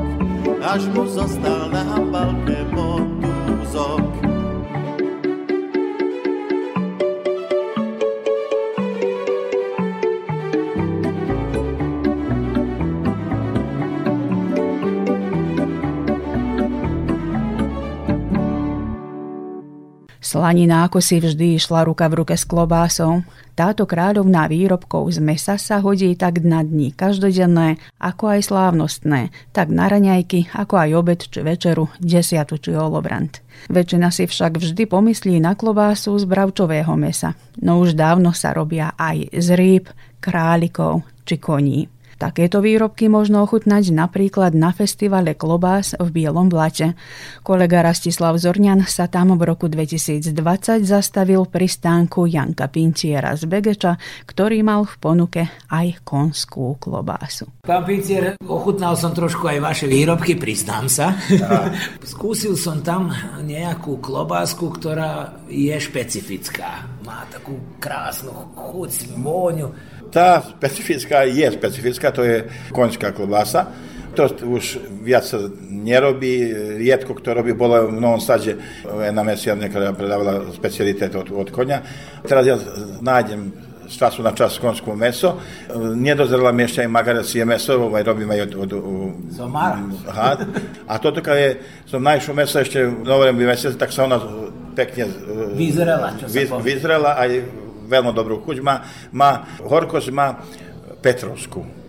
až 0.71 0.87
mu 0.95 1.03
zostal 1.03 1.67
na 1.67 1.83
hambalke 1.83 2.63
motúzok. 2.71 4.07
Slanina 20.23 20.87
ako 20.87 21.03
si 21.03 21.19
vždy 21.19 21.59
išla 21.59 21.83
ruka 21.83 22.07
v 22.07 22.23
ruke 22.23 22.39
s 22.39 22.47
klobásou. 22.47 23.27
Táto 23.51 23.83
kráľovná 23.83 24.47
výrobkov 24.47 25.11
z 25.11 25.19
mesa 25.19 25.59
sa 25.59 25.83
hodí 25.83 26.15
tak 26.15 26.39
na 26.41 26.63
dní 26.63 26.95
každodenné, 26.95 27.77
ako 27.99 28.37
aj 28.37 28.47
slávnostné, 28.47 29.29
tak 29.51 29.67
na 29.69 29.91
raňajky, 29.91 30.55
ako 30.55 30.79
aj 30.79 30.89
obed 30.95 31.19
či 31.19 31.43
večeru, 31.43 31.91
desiatu 31.99 32.55
či 32.57 32.71
olobrant. 32.71 33.43
Väčšina 33.67 34.09
si 34.09 34.25
však 34.25 34.57
vždy 34.57 34.87
pomyslí 34.87 35.37
na 35.43 35.53
klobásu 35.53 36.15
z 36.15 36.25
bravčového 36.25 36.95
mesa, 36.95 37.35
no 37.59 37.83
už 37.83 37.93
dávno 37.93 38.31
sa 38.31 38.55
robia 38.55 38.95
aj 38.95 39.35
z 39.35 39.47
rýb, 39.53 39.85
králikov 40.23 41.03
či 41.27 41.37
koní. 41.37 42.00
Takéto 42.21 42.61
výrobky 42.61 43.09
možno 43.09 43.41
ochutnať 43.41 43.89
napríklad 43.89 44.53
na 44.53 44.69
festivale 44.69 45.33
Klobás 45.33 45.97
v 45.97 46.05
Bielom 46.13 46.53
blate. 46.53 46.93
Kolega 47.41 47.81
Rastislav 47.81 48.37
Zorňan 48.37 48.85
sa 48.85 49.09
tam 49.09 49.33
v 49.33 49.41
roku 49.41 49.65
2020 49.65 50.29
zastavil 50.85 51.49
pri 51.49 51.65
stánku 51.65 52.29
Janka 52.29 52.69
Pintiera 52.69 53.33
z 53.33 53.49
Begeča, 53.49 53.97
ktorý 54.29 54.61
mal 54.61 54.85
v 54.85 54.95
ponuke 55.01 55.41
aj 55.73 56.05
konskú 56.05 56.77
klobásu. 56.77 57.49
Pán 57.65 57.89
Pincier, 57.89 58.37
ochutnal 58.45 58.93
som 58.93 59.17
trošku 59.17 59.49
aj 59.49 59.57
vaše 59.57 59.89
výrobky, 59.89 60.37
priznám 60.37 60.93
sa. 60.93 61.17
Skúsil 62.05 62.53
som 62.53 62.85
tam 62.85 63.09
nejakú 63.41 63.97
klobásku, 63.97 64.69
ktorá 64.69 65.41
je 65.49 65.73
špecifická. 65.73 66.85
Má 67.01 67.25
takú 67.33 67.81
krásnu 67.81 68.53
chuť, 68.53 69.17
vôňu. 69.17 69.90
Tá 70.11 70.43
specifická 70.43 71.23
je 71.23 71.47
specifická, 71.47 72.11
to 72.11 72.27
je 72.27 72.43
koňská 72.75 73.15
klobása. 73.15 73.71
To 74.11 74.27
už 74.27 74.83
viac 75.07 75.23
sa 75.23 75.39
nerobí, 75.63 76.51
riedko 76.83 77.15
kto 77.15 77.31
robí, 77.31 77.55
bolo 77.55 77.87
v 77.87 77.95
Novom 77.95 78.19
stade 78.19 78.59
jedna 78.83 79.23
mesiarne, 79.23 79.71
ktorá 79.71 79.95
predávala 79.95 80.51
specialitet 80.51 81.15
od, 81.15 81.31
od 81.31 81.47
konia. 81.47 81.79
Teraz 82.27 82.43
ja 82.43 82.59
nájdem 82.99 83.71
z 83.87 83.95
času 83.95 84.19
na 84.19 84.35
čas 84.35 84.59
konskú 84.59 84.95
meso. 84.99 85.39
Nedozrela 85.95 86.51
mi 86.51 86.67
ešte 86.67 86.83
aj 86.83 86.91
magarecie 86.91 87.47
meso, 87.47 87.87
aj 87.91 88.03
robím 88.03 88.35
aj 88.35 88.51
od... 88.51 88.51
od, 88.55 88.71
od 88.75 89.11
Zomar. 89.31 89.79
A 90.87 90.93
toto, 90.99 91.23
keď 91.23 91.35
je, 91.39 91.49
najšiel 91.95 92.35
meso 92.35 92.59
ešte 92.59 92.83
v 92.83 93.07
novembri 93.07 93.47
mesiaci, 93.47 93.79
tak 93.79 93.95
sa 93.95 94.11
ona 94.11 94.19
pekne... 94.75 95.07
Vyzrela, 95.55 96.19
čo 96.19 96.27
sa 96.27 96.35
vy, 96.35 96.43
povie. 96.51 96.63
Vyzrela 96.67 97.11
veľmi 97.91 98.15
dobrú 98.15 98.39
chuť 98.39 98.57
má, 98.63 98.79
má 99.11 99.59
horkosť 99.59 100.09
má 100.15 100.39
Petrovskú. 101.03 101.81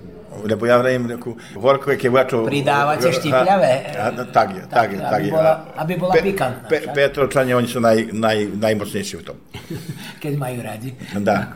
Lebo 0.43 0.65
ja 0.65 0.81
vrejím 0.81 1.13
takú 1.13 1.37
horko, 1.61 1.93
keď 1.93 2.09
vojačo... 2.09 2.37
Pridávate 2.49 3.13
štipliavé. 3.13 3.93
Tak 4.33 4.49
je, 4.57 4.63
tak 4.65 4.89
je, 4.97 4.99
tak 4.99 5.21
aby 5.21 5.29
je. 5.29 5.33
bola, 5.37 5.53
aby 5.77 5.93
bola 6.01 6.13
pikantná. 6.17 6.67
Pe, 6.73 6.79
však? 6.81 6.95
Petrovčania, 6.97 7.55
oni 7.61 7.69
sú 7.69 7.79
naj, 7.85 8.17
naj, 8.17 8.39
najmocnejší 8.57 9.15
v 9.21 9.25
tom. 9.29 9.37
Keď 10.25 10.33
majú 10.41 10.59
radi. 10.65 10.89
Dá. 11.21 11.53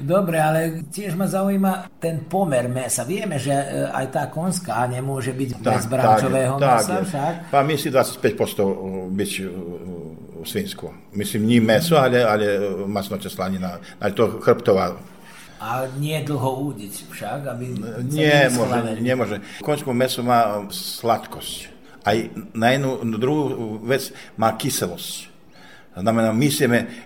Dobre, 0.00 0.40
ale 0.40 0.60
tiež 0.88 1.12
ma 1.14 1.28
zaujíma 1.28 2.00
ten 2.00 2.24
pomer 2.24 2.66
mesa. 2.72 3.04
Vieme, 3.04 3.36
že 3.36 3.52
e, 3.52 3.84
aj 3.92 4.06
tá 4.08 4.22
konská 4.32 4.88
nemôže 4.88 5.30
byť 5.36 5.60
bez 5.60 5.84
bravčového 5.86 6.56
mesa 6.56 7.04
je. 7.04 7.14
však. 7.14 7.32
Pa 7.52 7.60
si 7.76 7.88
25% 7.92 9.12
byť 9.12 9.30
svinsko. 10.44 10.94
Myslím, 11.12 11.46
nie 11.46 11.60
meso, 11.60 11.96
ale, 11.96 12.24
ale 12.24 12.60
masnoče 12.86 13.30
slanina. 13.30 13.78
Ale 14.00 14.12
to 14.12 14.40
chrbtová 14.40 14.96
A 15.60 15.84
nie 16.00 16.16
dlho 16.24 16.72
údiť 16.72 17.12
však, 17.12 17.40
aby 17.52 17.76
môže, 17.76 18.00
neschladili. 18.08 19.04
nemôže. 19.04 19.36
Končko 19.60 19.92
meso 19.92 20.24
má 20.24 20.64
sladkosť. 20.72 21.68
Aj 22.00 22.16
na 22.56 22.72
jednu 22.72 23.04
na 23.04 23.16
druhú 23.20 23.76
vec 23.84 24.08
má 24.40 24.56
kyselosť. 24.56 25.28
Znamená, 25.90 26.30
my 26.32 26.48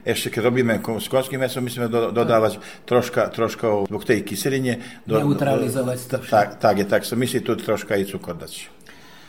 ešte 0.05 0.29
keď 0.29 0.43
robíme 0.45 0.75
s 0.79 1.09
konským 1.09 1.41
mesom, 1.41 1.65
musíme 1.65 1.89
do, 1.89 2.13
dodávať 2.13 2.61
troška, 2.85 3.33
troška 3.33 3.89
k 3.89 4.05
tej 4.05 4.19
kyseline. 4.23 4.79
Do, 5.09 5.19
Neutralizovať 5.25 5.99
to 6.05 6.17
však. 6.21 6.31
Tak, 6.31 6.49
tak 6.61 6.75
je, 6.79 6.87
tak 6.87 7.03
sa 7.03 7.17
musí 7.17 7.41
tu 7.41 7.57
troška 7.57 7.97
i 7.97 8.05
cukor 8.05 8.37
dať. 8.37 8.71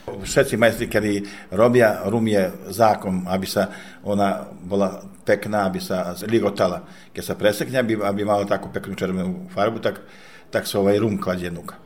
Všetci 0.05 0.53
majstri, 0.61 0.85
ktorí 0.85 1.13
robia 1.49 2.05
rum 2.05 2.25
je 2.29 2.45
zákon, 2.69 3.25
aby 3.25 3.47
sa 3.49 3.73
ona 4.05 4.45
bola 4.45 5.01
pekná, 5.25 5.65
aby 5.65 5.81
sa 5.81 6.13
ligotala. 6.29 6.85
Keď 7.09 7.23
sa 7.25 7.33
presekne, 7.33 7.81
aby, 7.81 7.97
aby 7.97 8.21
mala 8.21 8.45
takú 8.45 8.69
peknú 8.69 8.93
červenú 8.93 9.49
farbu, 9.49 9.81
tak, 9.81 10.05
tak 10.53 10.69
sa 10.69 10.77
ovaj 10.77 11.01
rum 11.01 11.17
kladie 11.17 11.49
nuka. 11.49 11.81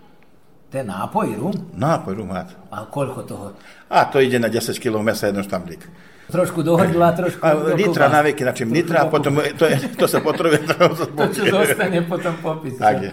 Ten 0.69 0.85
nápoj, 0.85 1.27
rum? 1.39 1.55
Nápoj 1.73 2.13
rum, 2.13 2.29
áno. 2.29 2.53
A 2.69 2.85
koľko 2.85 3.19
toho? 3.25 3.45
A 3.89 4.05
to 4.05 4.21
ide 4.21 4.37
na 4.37 4.53
10 4.53 4.77
kg 4.77 5.01
mesa 5.01 5.31
jedno 5.31 5.41
štamblík. 5.41 5.81
Trošku 6.29 6.61
do 6.61 6.77
hrdla, 6.77 7.09
trošku 7.19 7.41
A 7.41 7.73
litra 7.73 8.05
na 8.05 8.21
veky, 8.21 8.45
na 8.45 8.53
čím 8.53 8.69
litra, 8.69 9.01
a 9.01 9.09
potom 9.09 9.41
to, 9.57 9.65
je, 9.65 9.97
to 9.97 10.05
sa 10.05 10.21
potrebuje. 10.21 10.61
To, 11.17 11.25
čo 11.33 11.43
zostane 11.49 12.05
potom 12.05 12.37
popis. 12.37 12.77
Tak 12.77 12.95
je. 13.01 13.11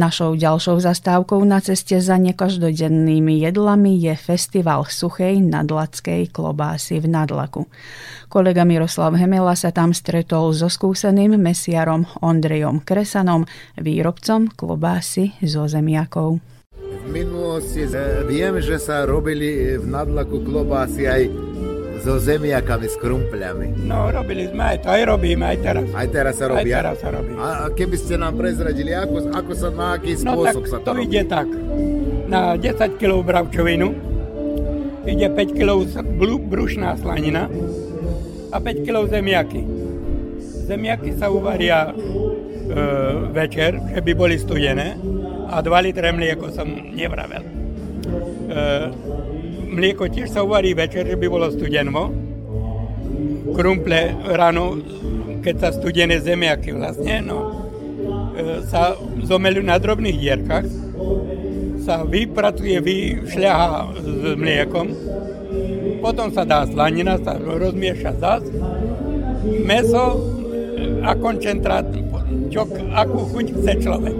Našou 0.00 0.32
ďalšou 0.32 0.80
zastávkou 0.80 1.44
na 1.44 1.60
ceste 1.60 2.00
za 2.00 2.16
nekaždodennými 2.16 3.44
jedlami 3.44 4.00
je 4.00 4.16
festival 4.16 4.88
suchej 4.88 5.44
nadlackej 5.44 6.32
klobásy 6.32 7.04
v 7.04 7.06
Nadlaku. 7.12 7.68
Kolega 8.32 8.64
Miroslav 8.64 9.12
Hemela 9.20 9.52
sa 9.52 9.68
tam 9.68 9.92
stretol 9.92 10.56
so 10.56 10.72
skúseným 10.72 11.36
mesiarom 11.36 12.08
Ondrejom 12.24 12.80
Kresanom, 12.80 13.44
výrobcom 13.76 14.48
klobásy 14.56 15.36
zo 15.44 15.68
zemiakov. 15.68 16.40
V 16.80 17.04
minulosti 17.12 17.84
eh, 17.84 18.24
viem, 18.24 18.56
že 18.56 18.80
sa 18.80 19.04
robili 19.04 19.76
v 19.76 19.84
Nadlaku 19.84 20.48
klobásy 20.48 21.02
aj 21.12 21.22
so 22.00 22.16
zemiakami, 22.16 22.88
s 22.88 22.96
krumpľami. 22.96 23.84
No, 23.84 24.08
robili 24.08 24.48
sme 24.48 24.62
aj 24.74 24.76
to, 24.82 24.86
aj 24.88 25.02
robíme, 25.04 25.44
aj 25.44 25.58
teraz. 25.60 25.86
Aj 25.92 26.08
teraz 26.08 26.34
sa 26.40 26.46
robí? 26.48 26.70
Aj 26.72 26.80
teraz 26.80 26.96
sa 26.98 27.08
robí. 27.12 27.32
A 27.36 27.68
keby 27.68 27.96
ste 28.00 28.14
nám 28.16 28.34
prezradili, 28.40 28.90
ako, 28.96 29.16
ako 29.36 29.52
sa, 29.52 29.68
na 29.68 29.86
aký 30.00 30.16
no, 30.24 30.40
tak 30.40 30.64
sa 30.64 30.78
to, 30.80 30.86
to 30.88 30.90
robí? 30.96 31.04
ide 31.12 31.22
tak. 31.28 31.48
Na 32.30 32.56
10 32.56 32.96
kg 32.96 33.12
bravčovinu 33.20 33.88
ide 35.04 35.28
5 35.28 35.56
kg 35.56 35.72
brušná 36.40 36.96
slanina 36.96 37.46
a 38.50 38.56
5 38.56 38.86
kg 38.86 38.96
zemiaky. 39.06 39.62
Zemiaky 40.70 41.10
sa 41.18 41.28
uvaria 41.28 41.90
e, 41.90 41.92
večer, 43.34 43.76
že 43.90 44.00
by 44.00 44.12
boli 44.14 44.38
studené 44.38 44.94
a 45.50 45.58
2 45.58 45.86
litre 45.86 46.14
mlieko 46.14 46.48
som 46.54 46.70
nevravel. 46.70 47.42
E, 47.42 48.60
mlieko 49.70 50.10
tiež 50.10 50.34
sa 50.34 50.42
uvarí 50.42 50.74
večer, 50.74 51.06
že 51.06 51.14
by 51.14 51.26
bolo 51.30 51.46
studenvo. 51.48 52.10
Krumple 53.54 54.18
ráno, 54.34 54.82
keď 55.40 55.54
sa 55.56 55.68
studené 55.70 56.18
zemiaky 56.18 56.74
vlastne, 56.74 57.22
no, 57.22 57.38
e, 58.34 58.66
sa 58.66 58.98
zomelujú 59.22 59.64
na 59.64 59.78
drobných 59.78 60.18
dierkach, 60.18 60.66
sa 61.80 62.04
vypracuje, 62.04 62.78
vyšľaha 62.82 63.70
s 63.96 64.22
mliekom, 64.36 64.86
potom 66.04 66.30
sa 66.30 66.46
dá 66.46 66.66
slanina, 66.66 67.18
sa 67.22 67.38
rozmieša 67.38 68.12
zas, 68.20 68.44
meso 69.64 70.20
a 71.02 71.16
koncentrát, 71.16 71.86
čo, 72.52 72.68
akú 72.94 73.26
chuť 73.34 73.46
chce 73.56 73.72
človek. 73.82 74.16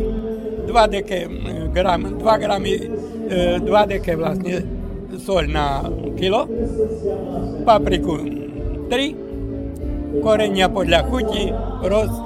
2 0.71 0.95
deke 0.95 1.19
gram, 1.75 2.03
2 2.19 2.43
gramy, 2.43 2.75
2 3.63 3.91
deke 3.91 4.15
vlastne 4.15 4.80
soľ 5.21 5.45
na 5.47 5.85
kilo, 6.17 6.49
papriku 7.69 8.17
3, 8.89 10.25
korenia 10.25 10.67
podľa 10.73 11.01
chuti, 11.07 11.53
rost, 11.87 12.25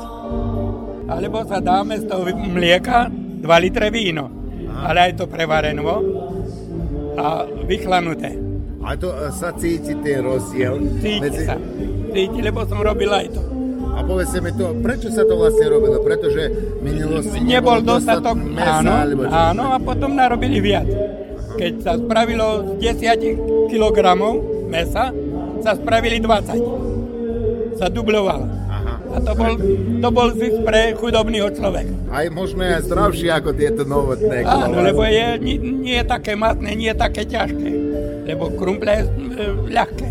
alebo 1.10 1.44
sa 1.44 1.60
dáme 1.60 2.00
z 2.00 2.04
toho 2.08 2.24
mlieka 2.32 3.10
2 3.44 3.64
litre 3.64 3.92
víno, 3.92 4.30
ale 4.72 5.10
aj 5.10 5.12
to 5.20 5.24
prevareno 5.28 5.84
a 7.14 7.46
vychlanuté. 7.66 8.40
A 8.84 8.92
to 9.00 9.08
e, 9.16 9.32
sa 9.32 9.48
cíti 9.56 9.96
ten 10.04 10.20
rozdiel? 10.20 10.76
Cíti 11.00 11.20
medzi... 11.24 11.44
sa. 11.48 11.56
Cíti, 12.12 12.38
lebo 12.44 12.68
som 12.68 12.84
robil 12.84 13.08
aj 13.08 13.32
to. 13.32 13.42
A 13.94 14.02
povedzte 14.02 14.42
mi 14.42 14.50
to, 14.52 14.74
prečo 14.82 15.08
sa 15.08 15.22
to 15.24 15.38
vlastne 15.38 15.70
robilo? 15.70 16.02
Pretože 16.02 16.50
minulosti 16.82 17.38
nebol 17.40 17.80
dostatok 17.80 18.36
mesa, 18.36 18.82
áno, 18.82 18.92
alebo 18.92 19.22
čo? 19.24 19.32
áno, 19.32 19.64
a 19.72 19.78
potom 19.78 20.18
narobili 20.18 20.58
viac. 20.58 20.84
Keď 21.54 21.72
sa 21.82 21.92
spravilo 21.94 22.76
z 22.80 22.98
10 22.98 23.70
kg 23.70 23.98
mesa, 24.66 25.14
sa 25.62 25.72
spravili 25.78 26.18
20. 26.18 27.78
Sa 27.78 27.86
dublovalo. 27.88 28.46
Aha. 28.70 28.94
A 29.14 29.16
to 29.22 29.32
bol, 29.38 29.52
to 30.02 30.08
bol 30.10 30.28
zisk 30.34 30.58
pre 30.66 30.94
chudobného 30.98 31.48
človeka. 31.54 31.94
Aj 32.10 32.26
možno 32.30 32.62
aj 32.62 32.86
zdravšie 32.86 33.30
ako 33.30 33.50
tieto 33.54 33.82
novotné. 33.86 34.42
Áno, 34.46 34.82
lebo 34.82 35.02
je, 35.06 35.38
nie, 35.42 35.56
nie 35.58 35.96
je 36.02 36.06
také 36.06 36.34
matné, 36.34 36.74
nie 36.74 36.90
je 36.90 36.98
také 36.98 37.22
ťažké. 37.26 37.70
Lebo 38.24 38.50
krumple 38.54 38.90
je 38.90 39.02
e, 39.02 39.08
ľahké. 39.70 40.08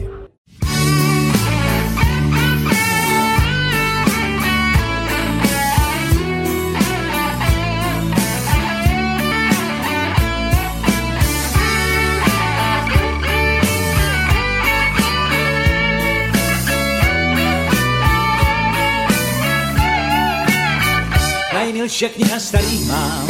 Najmilšia 21.94 22.18
kniha 22.18 22.40
starý 22.42 22.78
mám, 22.90 23.28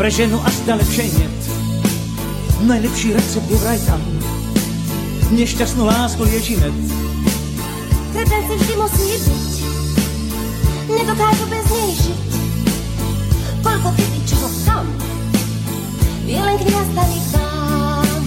pre 0.00 0.08
ženu 0.08 0.40
až 0.48 0.64
lepšej 0.64 1.12
net. 1.20 1.40
Najlepší 2.64 3.12
recept 3.12 3.44
je 3.52 3.58
vraj 3.60 3.76
tam, 3.84 4.00
nešťastnú 5.36 5.84
lásku 5.84 6.24
lieči 6.24 6.56
med. 6.56 6.72
Kretence 8.16 8.56
vždy 8.56 8.74
musí 8.80 9.04
byť, 9.20 9.54
nedokážu 10.88 11.44
bez 11.52 11.66
nej 11.68 11.92
žiť. 12.00 12.28
Koľko 13.60 13.88
kedy 13.92 14.20
čoho 14.24 14.48
tam, 14.64 14.88
vie 16.24 16.40
len 16.40 16.56
kniha 16.56 16.82
starých 16.96 17.26
dám. 17.36 18.20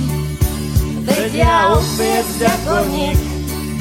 Vedia 1.10 1.74
opäť 1.74 2.26
zakoník, 2.38 3.18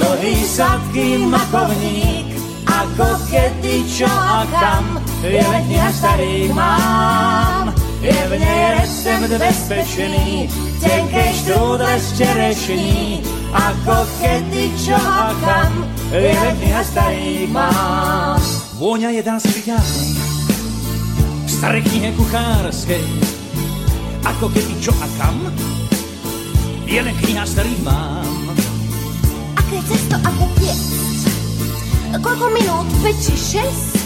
dlhý 0.00 0.37
sadký 0.48 1.28
makovník, 1.28 2.40
ako 2.64 3.20
kedy 3.28 3.85
čo 3.85 4.09
a 4.09 4.48
kam, 4.48 4.98
vie 5.22 5.42
len 5.42 5.62
kniha 5.66 5.90
starých 5.90 6.50
mám. 6.54 7.74
Je 7.98 8.14
v 8.14 8.33
nej 8.38 8.78
recept 8.78 9.26
bezpečný, 9.26 10.46
tenkej 10.78 11.31
štrúdle 11.35 11.98
z 11.98 12.07
čerešní, 12.14 13.26
ako 13.50 14.07
kedy 14.22 14.70
čo 14.78 14.94
a 14.94 15.35
kam, 15.42 15.83
vie 16.14 16.31
len 16.31 16.54
kniha 16.62 16.83
starých 16.87 17.50
mám. 17.50 18.38
Vôňa 18.78 19.11
je 19.18 19.22
dá 19.26 19.35
spriďalnej, 19.42 20.11
v 21.42 21.50
starej 21.50 21.83
knihe 21.90 22.14
kuchárskej, 22.14 23.02
ako 24.22 24.46
kedy 24.54 24.78
čo 24.78 24.94
a 24.94 25.07
kam, 25.18 25.50
vie 26.87 27.02
len 27.02 27.18
kniha 27.18 27.42
starých 27.42 27.83
mám. 27.83 28.54
Aké 29.59 29.83
cesto 29.90 30.22
ako 30.22 30.46
piesť, 30.54 30.94
koľko 32.22 32.46
minút, 32.54 32.87
5 33.02 33.26
či 33.26 33.35
6, 33.59 33.98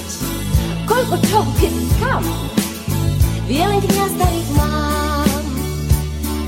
koľko 0.92 1.16
čo, 1.24 1.40
kedy 1.56 1.84
kam, 1.96 2.24
vie 3.48 3.64
len 3.64 3.80
kniha 3.80 4.06
starých 4.12 4.50
mám. 4.60 5.44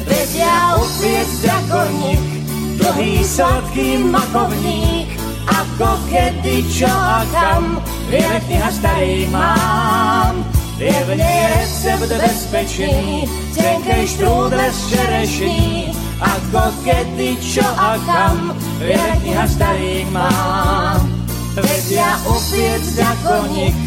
Vedia 0.04 0.56
upiec 0.76 1.30
drakoník, 1.40 2.24
dlhý 2.76 3.12
sladký 3.24 4.04
makovník, 4.04 5.08
ako 5.48 5.96
kedy 6.12 6.60
čo 6.68 6.92
a 6.92 7.24
kam, 7.32 7.80
vie 8.12 8.20
len 8.20 8.42
kniha 8.44 8.68
starých 8.68 9.28
mám. 9.32 10.44
Je 10.76 10.92
v 10.92 11.10
nej 11.16 11.40
recept 11.56 12.12
bezpečný, 12.12 13.24
tenkej 13.56 14.04
štrúdle 14.12 14.66
z 14.68 14.78
čerešní, 14.92 15.64
ako 16.20 16.68
kedy 16.84 17.40
čo 17.40 17.64
a 17.64 17.96
kam, 18.04 18.52
vie 18.76 18.92
len 18.92 19.16
kniha 19.24 19.46
starých 19.48 20.08
mám. 20.12 21.00
Vedia 21.54 22.18
upiec 22.26 22.82
drakoník, 22.98 23.83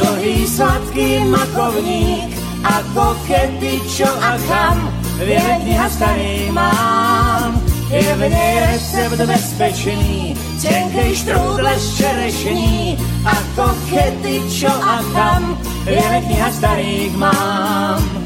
dlhý 0.00 0.48
sladký 0.48 1.28
makovník, 1.28 2.32
ako 2.64 3.12
kedy 3.28 3.84
čo 3.84 4.08
a 4.08 4.40
kam, 4.48 4.88
vie 5.20 5.36
len 5.36 5.60
kniha 5.68 5.88
starých 5.92 6.48
mám. 6.56 7.60
Je 7.90 8.06
v 8.06 8.22
nej 8.30 8.54
recept 8.70 9.18
bezpečný, 9.18 10.38
tenkej 10.62 11.10
štrúdle 11.26 11.74
z 11.74 11.86
čerešní, 11.98 12.94
ako 13.26 13.74
kedy 13.90 14.46
čo 14.48 14.70
a 14.70 15.02
kam, 15.12 15.58
vie 15.84 16.00
len 16.00 16.22
kniha 16.24 16.50
starých 16.54 17.12
mám. 17.18 18.19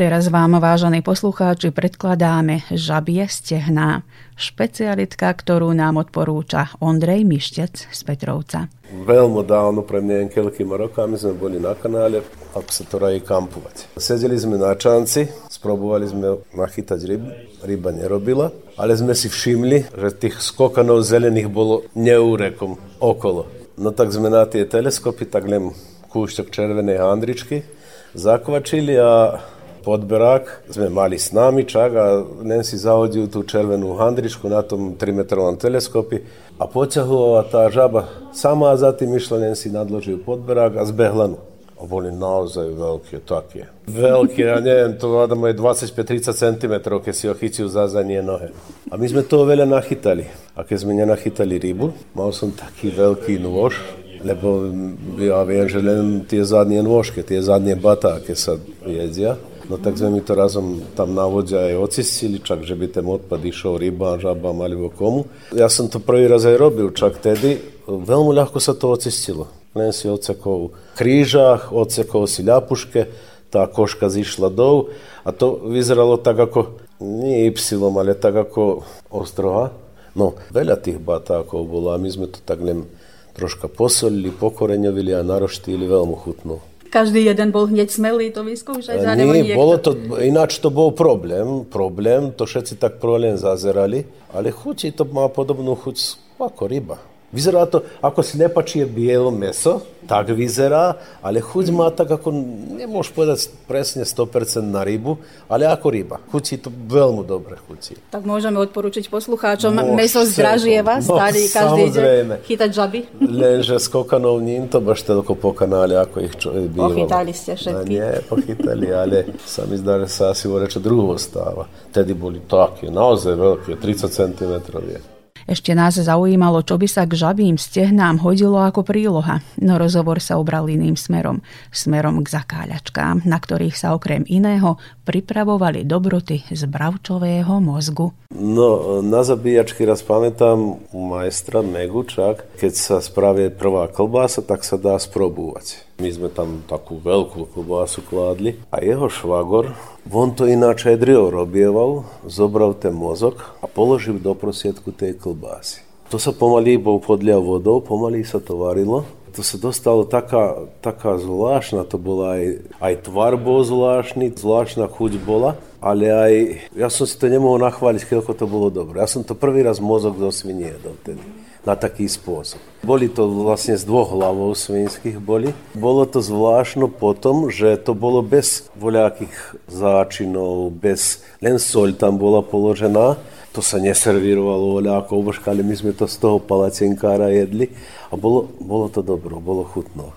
Teraz 0.00 0.32
vám, 0.32 0.56
vážení 0.56 1.04
poslucháči, 1.04 1.76
predkladáme 1.76 2.64
žabie 2.72 3.20
stehná. 3.28 4.00
Špecialitka, 4.32 5.28
ktorú 5.28 5.76
nám 5.76 6.00
odporúča 6.00 6.72
Ondrej 6.80 7.28
Mištec 7.28 7.92
z 7.92 8.00
Petrovca. 8.08 8.72
Veľmi 8.88 9.44
dávno, 9.44 9.84
pre 9.84 10.00
niekoľkými 10.00 10.72
rokami 10.72 11.20
sme 11.20 11.36
boli 11.36 11.60
na 11.60 11.76
kanále, 11.76 12.24
ako 12.56 12.70
sa 12.72 12.88
to 12.88 12.96
rají 12.96 13.20
kampovať. 13.20 13.92
Sedeli 14.00 14.40
sme 14.40 14.56
na 14.56 14.72
čanci, 14.72 15.28
sprobovali 15.52 16.08
sme 16.08 16.48
nachytať 16.56 17.00
rybu, 17.04 17.28
ryba 17.68 17.92
nerobila, 17.92 18.48
ale 18.80 18.96
sme 18.96 19.12
si 19.12 19.28
všimli, 19.28 19.92
že 19.92 20.16
tých 20.16 20.40
skokanov 20.40 21.04
zelených 21.04 21.52
bolo 21.52 21.84
neúrekom 21.92 22.80
okolo. 23.04 23.52
No 23.76 23.92
tak 23.92 24.16
sme 24.16 24.32
na 24.32 24.48
tie 24.48 24.64
teleskopy 24.64 25.28
tak 25.28 25.44
len 25.44 25.76
kúšťok 26.08 26.48
červenej 26.48 27.04
handričky 27.04 27.68
zakvačili 28.16 28.96
a 28.96 29.38
podberák 29.80 30.68
sme 30.68 30.92
mali 30.92 31.16
s 31.16 31.32
nami 31.32 31.64
čak 31.64 31.90
a 31.96 32.20
len 32.44 32.60
si 32.60 32.76
zahodil 32.76 33.26
tú 33.32 33.42
červenú 33.42 33.96
handričku 33.96 34.46
na 34.46 34.60
tom 34.60 34.94
3-metrovom 34.94 35.56
teleskopi 35.56 36.20
a 36.60 36.68
poťahovala 36.68 37.48
tá 37.48 37.66
žaba 37.72 38.30
sama 38.36 38.76
za 38.76 38.92
tým 38.92 39.16
išla, 39.16 39.56
si 39.56 39.72
nadložil 39.72 40.20
podberák 40.20 40.76
a 40.76 40.84
zbehla 40.84 41.32
no. 41.32 41.40
A 41.80 41.88
boli 41.88 42.12
naozaj 42.12 42.76
veľké, 42.76 43.24
také. 43.24 43.64
Veľké, 43.88 44.52
ja 44.52 44.60
neviem, 44.60 45.00
to 45.00 45.16
hádam 45.16 45.48
je 45.48 45.56
25-30 45.56 46.36
cm, 46.36 46.74
keď 46.76 47.14
si 47.16 47.24
ho 47.24 47.32
chytil 47.32 47.72
za 47.72 47.88
zadnie 47.88 48.20
nohe. 48.20 48.52
A 48.92 49.00
my 49.00 49.06
sme 49.08 49.24
toho 49.24 49.48
veľa 49.48 49.64
nachytali. 49.64 50.28
A 50.52 50.60
keď 50.60 50.76
sme 50.76 50.92
nenachytali 50.92 51.56
rybu, 51.56 52.12
mal 52.12 52.36
som 52.36 52.52
taký 52.52 52.92
veľký 52.92 53.40
nôž, 53.40 53.80
lebo 54.20 54.68
ja 55.16 55.40
viem, 55.48 55.72
že 55.72 55.80
len 55.80 56.28
tie 56.28 56.44
zadnie 56.44 56.84
nôžke, 56.84 57.24
tie 57.24 57.40
zadnie 57.40 57.72
batáke 57.72 58.36
sa 58.36 58.60
jedia 58.84 59.40
No 59.70 59.78
tak 59.78 59.94
sme 59.94 60.18
mi 60.18 60.22
to 60.26 60.34
razom 60.34 60.82
tam 60.98 61.14
na 61.14 61.30
vode 61.30 61.54
aj 61.54 61.78
ocistili, 61.78 62.42
čak 62.42 62.66
že 62.66 62.74
by 62.74 62.90
ten 62.90 63.06
odpad 63.06 63.38
išiel 63.38 63.78
rybám, 63.78 64.18
žabám 64.18 64.66
alebo 64.66 64.90
komu. 64.90 65.30
Ja 65.54 65.70
som 65.70 65.86
to 65.86 66.02
prvý 66.02 66.26
raz 66.26 66.42
aj 66.42 66.58
robil, 66.58 66.90
čak 66.90 67.22
tedy 67.22 67.62
veľmi 67.86 68.34
ľahko 68.34 68.58
sa 68.58 68.74
to 68.74 68.90
ocistilo. 68.90 69.46
Len 69.78 69.94
si 69.94 70.10
odsekol 70.10 70.74
krížach, 70.98 71.70
odsekol 71.70 72.26
si 72.26 72.42
ľapuške, 72.42 73.06
tá 73.54 73.62
koška 73.70 74.10
zišla 74.10 74.50
dol 74.50 74.90
a 75.22 75.30
to 75.30 75.62
vyzeralo 75.70 76.18
tak 76.18 76.42
ako, 76.42 76.82
nie 76.98 77.46
Y, 77.46 77.54
ale 77.78 78.18
tak 78.18 78.34
ako 78.42 78.82
ostroha. 79.06 79.70
No, 80.18 80.34
veľa 80.50 80.82
tých 80.82 80.98
batákov 80.98 81.70
bolo 81.70 81.94
a 81.94 82.02
my 82.02 82.10
sme 82.10 82.26
to 82.26 82.42
tak 82.42 82.58
len 82.58 82.90
troška 83.38 83.70
posolili, 83.70 84.34
pokoreňovili 84.34 85.14
a 85.14 85.22
naroštili 85.22 85.86
veľmi 85.86 86.18
chutno. 86.18 86.69
Každý 86.90 87.22
jeden 87.22 87.54
bol 87.54 87.70
hneď 87.70 87.86
smelý 87.86 88.34
to 88.34 88.42
vyskúšať? 88.42 88.98
Nie, 89.14 89.54
bolo 89.54 89.78
to, 89.78 89.94
ináč 90.18 90.58
to 90.58 90.74
bol 90.74 90.90
problém, 90.90 91.62
problém, 91.62 92.34
to 92.34 92.50
všetci 92.50 92.82
tak 92.82 92.98
len 92.98 93.38
zazerali, 93.38 94.04
ale 94.34 94.50
chutí 94.50 94.90
to 94.90 95.06
má 95.06 95.30
podobnú 95.30 95.78
chuť 95.78 96.18
ako 96.42 96.66
ryba. 96.66 97.09
Vizerato, 97.32 97.82
ako 98.00 98.22
sljepač 98.22 98.76
je 98.76 98.86
bijelo 98.86 99.30
meso, 99.30 99.80
tak 100.06 100.28
vizera, 100.28 100.92
ali 101.22 101.40
huđma 101.40 101.90
tako 101.90 102.32
ne 102.78 102.86
možeš 102.86 103.12
podati 103.12 103.48
presnje 103.68 104.04
100% 104.04 104.60
na 104.60 104.84
ribu, 104.84 105.16
ali 105.48 105.64
ako 105.64 105.90
riba, 105.90 106.18
hući 106.30 106.56
to 106.56 106.70
veoma 106.88 107.22
dobre 107.22 107.56
huci 107.68 107.94
Tak 108.10 108.24
možemo 108.24 108.60
odporučiti 108.60 109.10
posluhačom 109.10 109.80
meso 109.96 110.24
z 110.24 110.36
dražijeva, 110.36 110.94
no, 110.96 111.02
stari 111.02 111.48
každi 111.52 111.82
iđe, 111.82 112.38
hita 112.46 112.68
džabi. 112.68 113.06
Lenže 113.40 113.78
skokanov 113.78 114.42
njim 114.42 114.68
to 114.68 114.80
baš 114.80 115.02
te 115.02 115.12
po 115.42 115.52
kanali, 115.52 115.96
ako 115.96 116.20
ih 116.20 116.36
čo, 116.38 116.52
bilo. 116.52 116.88
Pohitali 116.88 117.32
ste 117.32 117.56
šetki. 117.56 117.94
Ne, 117.94 118.12
pohitali, 118.28 118.92
ali 118.94 119.24
sam 119.46 119.74
izdare 119.74 120.08
sasivo 120.08 120.58
reče 120.58 120.80
drugo 120.80 121.18
stava. 121.18 121.66
Tedi 121.92 122.14
boli 122.14 122.40
tako, 122.48 122.86
je, 122.86 122.90
naozaj 122.90 123.34
veliki, 123.34 123.72
30 123.72 124.08
cm 124.08 124.78
je. 124.90 125.19
Ešte 125.50 125.74
nás 125.74 125.98
zaujímalo, 125.98 126.62
čo 126.62 126.78
by 126.78 126.86
sa 126.86 127.02
k 127.10 127.18
žabým 127.18 127.58
stehnám 127.58 128.22
hodilo 128.22 128.62
ako 128.62 128.86
príloha, 128.86 129.42
no 129.58 129.82
rozhovor 129.82 130.22
sa 130.22 130.38
obral 130.38 130.70
iným 130.70 130.94
smerom, 130.94 131.42
smerom 131.74 132.22
k 132.22 132.38
zakáľačkám, 132.38 133.26
na 133.26 133.34
ktorých 133.34 133.74
sa 133.74 133.90
okrem 133.90 134.22
iného 134.30 134.78
pripravovali 135.02 135.82
dobroty 135.82 136.46
z 136.54 136.70
bravčového 136.70 137.58
mozgu. 137.58 138.14
No, 138.30 139.02
na 139.02 139.26
zabíjačky 139.26 139.82
raz 139.82 140.06
pamätám 140.06 140.86
u 140.94 141.00
majstra 141.02 141.66
Megučak, 141.66 142.46
keď 142.54 142.72
sa 142.78 142.96
spravie 143.02 143.50
prvá 143.50 143.90
klbása, 143.90 144.46
tak 144.46 144.62
sa 144.62 144.78
dá 144.78 144.94
sprobúvať. 145.02 145.89
My 146.00 146.08
sme 146.08 146.32
tam 146.32 146.64
takú 146.64 146.96
veľkú 146.96 147.52
klobásu 147.52 148.00
kládli 148.00 148.56
a 148.72 148.80
jeho 148.80 149.12
švagor, 149.12 149.76
on 150.08 150.32
to 150.32 150.48
ináč 150.48 150.88
aj 150.88 150.96
drivo 150.96 151.28
robieval, 151.28 152.08
zobral 152.24 152.72
ten 152.72 152.96
mozog 152.96 153.44
a 153.60 153.68
položil 153.68 154.16
do 154.16 154.32
prosiedku 154.32 154.96
tej 154.96 155.20
klobásy. 155.20 155.84
To 156.08 156.16
sa 156.16 156.32
pomaly 156.32 156.80
bol 156.80 157.04
podľa 157.04 157.36
vodou, 157.44 157.84
pomaly 157.84 158.24
sa 158.24 158.40
to 158.40 158.56
varilo. 158.56 159.04
To 159.36 159.44
sa 159.44 159.60
dostalo 159.60 160.08
taká, 160.08 160.72
taká 160.80 161.20
zvláštna, 161.20 161.84
to 161.84 162.00
bola 162.00 162.40
aj, 162.40 162.44
aj 162.80 162.94
tvar 163.04 163.36
bol 163.36 163.60
zvláštny, 163.60 164.32
zvláštna 164.34 164.88
chuť 164.88 165.20
bola, 165.20 165.60
ale 165.84 166.08
aj, 166.08 166.32
ja 166.80 166.88
som 166.88 167.04
si 167.04 167.14
to 167.14 167.28
nemohol 167.28 167.60
nachváliť, 167.60 168.08
koľko 168.08 168.32
to 168.34 168.48
bolo 168.48 168.72
dobré. 168.72 169.04
Ja 169.04 169.06
som 169.06 169.20
to 169.20 169.36
prvý 169.36 169.62
raz 169.62 169.78
mozog 169.78 170.16
do 170.16 170.32
svinie 170.32 170.74
dovtedy 170.80 171.39
na 171.64 171.76
taký 171.76 172.08
spôsob. 172.08 172.60
Boli 172.80 173.12
to 173.12 173.28
vlastne 173.28 173.76
z 173.76 173.84
dvoch 173.84 174.16
hlavov 174.16 174.56
svinských 174.56 175.20
boli. 175.20 175.52
Bolo 175.76 176.08
to 176.08 176.24
zvláštno 176.24 176.88
potom, 176.88 177.52
že 177.52 177.76
to 177.76 177.92
bolo 177.92 178.24
bez 178.24 178.72
voľakých 178.80 179.60
záčinov, 179.68 180.72
bez, 180.72 181.20
len 181.44 181.60
soľ 181.60 182.00
tam 182.00 182.16
bola 182.16 182.40
položená. 182.40 183.20
To 183.52 183.60
sa 183.60 183.82
neservírovalo 183.82 184.80
voľako 184.80 185.10
obožka, 185.20 185.50
ale 185.52 185.66
my 185.66 185.74
sme 185.74 185.92
to 185.92 186.06
z 186.06 186.16
toho 186.22 186.38
palacinkára 186.38 187.34
jedli 187.34 187.68
a 188.08 188.14
bolo, 188.16 188.48
bolo 188.62 188.86
to 188.88 189.04
dobro, 189.04 189.42
bolo 189.42 189.66
chutno. 189.66 190.16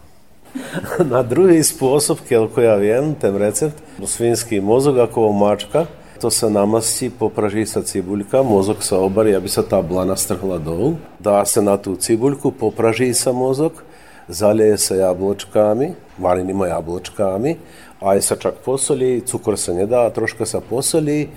Na 1.14 1.26
druhý 1.26 1.60
spôsob, 1.60 2.24
keľko 2.24 2.62
ja 2.62 2.78
viem, 2.78 3.18
ten 3.18 3.34
recept, 3.34 3.76
svinský 4.00 4.62
mozog 4.62 5.02
ako 5.02 5.34
mačka, 5.34 5.90
to 6.24 6.32
sa 6.32 6.48
namastí, 6.48 7.12
popraží 7.12 7.68
sa 7.68 7.84
cibuľka, 7.84 8.48
mozog 8.48 8.80
sa 8.80 8.96
obarí, 8.96 9.36
aby 9.36 9.52
sa 9.52 9.60
tá 9.60 9.84
blana 9.84 10.16
strhla 10.16 10.56
dolu. 10.56 10.96
Dá 11.20 11.44
sa 11.44 11.60
na 11.60 11.76
tú 11.76 12.00
cibuľku, 12.00 12.56
popraží 12.56 13.12
sa 13.12 13.36
mozog, 13.36 13.84
zalieje 14.32 14.80
sa 14.80 14.96
jablčkami, 15.04 16.16
vareným 16.16 16.64
jablčkami, 16.64 17.60
aj 18.00 18.20
sa 18.24 18.40
čak 18.40 18.64
posolí, 18.64 19.20
cukor 19.28 19.60
sa 19.60 19.76
nedá, 19.76 20.08
troška 20.16 20.48
sa 20.48 20.64
posolí, 20.64 21.28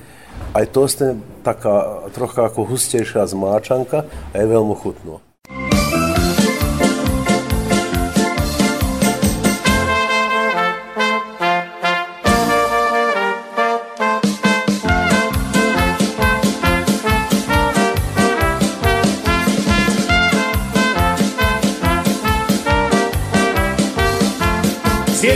aj 0.54 0.70
to 0.70 0.86
je 0.86 1.18
taká 1.42 2.06
trocha 2.14 2.46
ako 2.46 2.70
hustejšia 2.70 3.26
zmáčanka 3.26 4.06
a 4.06 4.34
je 4.38 4.46
veľmi 4.46 4.78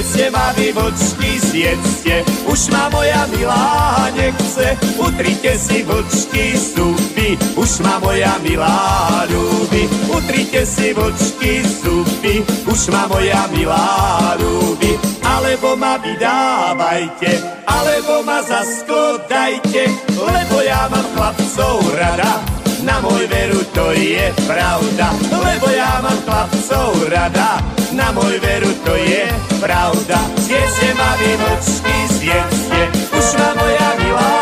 chutná. 0.02 0.40
vlčky 0.72 1.40
zjedzte, 1.40 2.24
už 2.46 2.70
ma 2.70 2.88
moja 2.90 3.26
milá 3.36 4.08
nechce, 4.14 4.78
utrite 4.98 5.58
si 5.58 5.82
vlčky 5.82 6.56
zupy, 6.56 7.38
už 7.56 7.82
ma 7.82 7.98
moja 7.98 8.38
milá 8.42 9.26
ľúbi, 9.30 9.88
utrite 10.10 10.66
si 10.66 10.92
vlčky 10.94 11.62
zupy, 11.64 12.42
už 12.66 12.80
ma 12.90 13.06
moja 13.10 13.46
milá 13.54 14.36
ľúbi, 14.38 14.98
alebo 15.26 15.76
ma 15.76 15.98
vydávajte, 15.98 17.64
alebo 17.66 18.22
ma 18.22 18.42
zaskodajte, 18.42 19.84
lebo 20.14 20.56
ja 20.62 20.86
mám 20.90 21.06
chlapcov 21.14 21.82
rada, 21.94 22.49
na 22.82 23.00
môj 23.04 23.26
veru 23.28 23.60
to 23.74 23.92
je 23.92 24.32
pravda, 24.48 25.12
lebo 25.30 25.66
ja 25.72 26.00
mám 26.00 26.16
chlapcov 26.24 27.08
rada, 27.12 27.60
na 27.92 28.08
môj 28.12 28.40
veru 28.40 28.72
to 28.84 28.94
je 28.96 29.28
pravda. 29.60 30.18
Zjedzte 30.40 30.90
ma 30.96 31.10
vy 31.20 31.30
vlčky, 31.36 31.96
zjedzte, 32.16 32.80
už 33.12 33.26
ma 33.36 33.50
moja 33.56 33.88
milá 34.00 34.32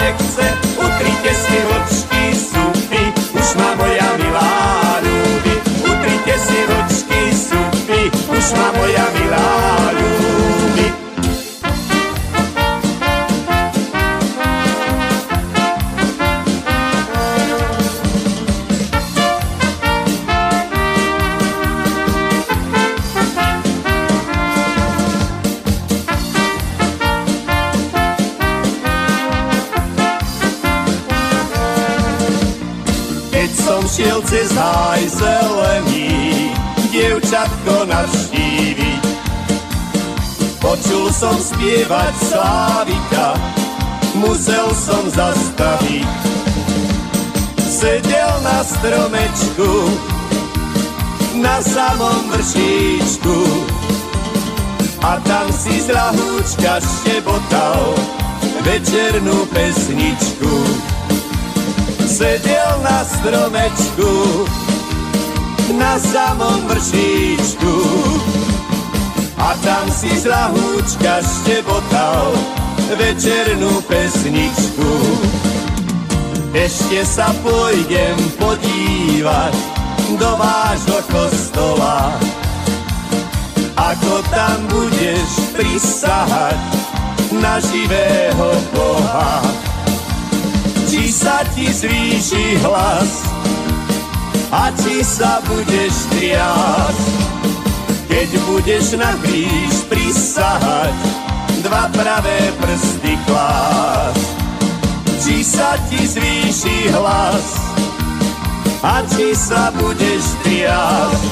nechce, 0.00 0.46
utrite 0.78 1.32
si 1.32 1.58
vlčky 1.62 2.24
supy, 2.34 3.02
už 3.34 3.48
ma 3.58 3.70
moja 3.78 4.08
milá 4.18 4.52
ľúbi, 5.02 5.54
utrite 5.86 6.34
si 6.40 6.58
vlčky 6.66 7.20
supy, 7.30 8.00
už 8.30 8.46
ma 8.58 8.68
moja 8.74 9.06
milá 9.14 9.63
Počul 40.84 41.08
som 41.16 41.32
spievať 41.40 42.12
Slávika, 42.28 43.32
musel 44.20 44.68
som 44.76 45.00
zastaviť. 45.08 46.04
Sedel 47.56 48.28
na 48.44 48.60
stromečku, 48.60 49.72
na 51.40 51.56
samom 51.64 52.28
vršíčku, 52.36 53.38
a 55.00 55.16
tam 55.24 55.48
si 55.56 55.80
z 55.80 55.88
lahúčka 55.88 56.76
štebotal 56.84 57.80
večernú 58.68 59.48
pesničku. 59.56 60.52
Sedel 62.04 62.72
na 62.84 63.00
stromečku 63.08 64.12
na 65.80 65.96
samom 65.96 66.68
vršíčku 66.68 67.72
a 69.38 69.54
tam 69.62 69.90
si 69.90 70.10
z 70.14 70.30
lahúčka 70.30 71.22
štebotal 71.22 72.34
večernú 72.94 73.82
pesničku. 73.88 74.92
Ešte 76.54 77.02
sa 77.02 77.34
pôjdem 77.42 78.14
podívať 78.38 79.54
do 80.14 80.30
vášho 80.38 81.00
kostola, 81.10 82.14
ako 83.74 84.22
tam 84.30 84.58
budeš 84.70 85.30
prisahať 85.50 86.60
na 87.34 87.58
živého 87.58 88.48
Boha. 88.70 89.42
Či 90.86 91.10
sa 91.10 91.42
ti 91.58 91.66
zvýši 91.66 92.62
hlas 92.62 93.26
a 94.54 94.70
či 94.78 95.02
sa 95.02 95.42
budeš 95.42 95.94
triasť, 96.14 97.23
keď 98.14 98.30
budeš 98.46 98.94
na 98.94 99.10
kríž 99.26 99.74
prisahať, 99.90 100.94
dva 101.66 101.90
pravé 101.90 102.54
prsty 102.62 103.18
klás. 103.26 104.18
Či 105.18 105.42
sa 105.42 105.74
ti 105.90 105.98
zvýši 105.98 106.94
hlas 106.94 107.58
a 108.86 109.02
či 109.10 109.34
sa 109.34 109.74
budeš 109.74 110.22
triasť, 110.46 111.26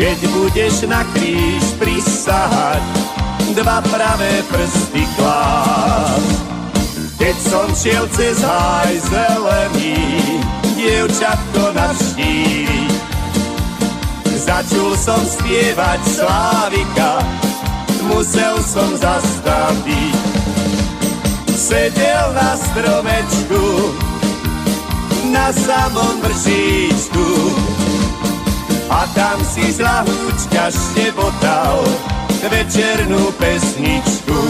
keď 0.00 0.18
budeš 0.32 0.88
na 0.88 1.04
kríž 1.12 1.64
prisahať, 1.76 2.84
dva 3.52 3.84
pravé 3.92 4.40
prsty 4.48 5.04
klás. 5.20 6.24
Keď 7.20 7.36
som 7.44 7.68
šiel 7.76 8.08
cez 8.16 8.40
háj 8.40 8.94
zelený, 9.04 10.00
dievčatko 10.80 11.76
navštíviť, 11.76 12.77
začul 14.48 14.96
som 14.96 15.20
spievať 15.20 16.00
Slávika, 16.08 17.20
musel 18.08 18.56
som 18.64 18.96
zastaviť. 18.96 20.16
Sedel 21.52 22.26
na 22.32 22.56
stromečku, 22.56 23.64
na 25.28 25.52
samom 25.52 26.24
vržíčku, 26.24 27.28
a 28.88 29.04
tam 29.12 29.36
si 29.44 29.68
z 29.68 29.84
lahúčka 29.84 30.72
štebotal 30.72 31.84
večernú 32.48 33.28
pesničku. 33.36 34.40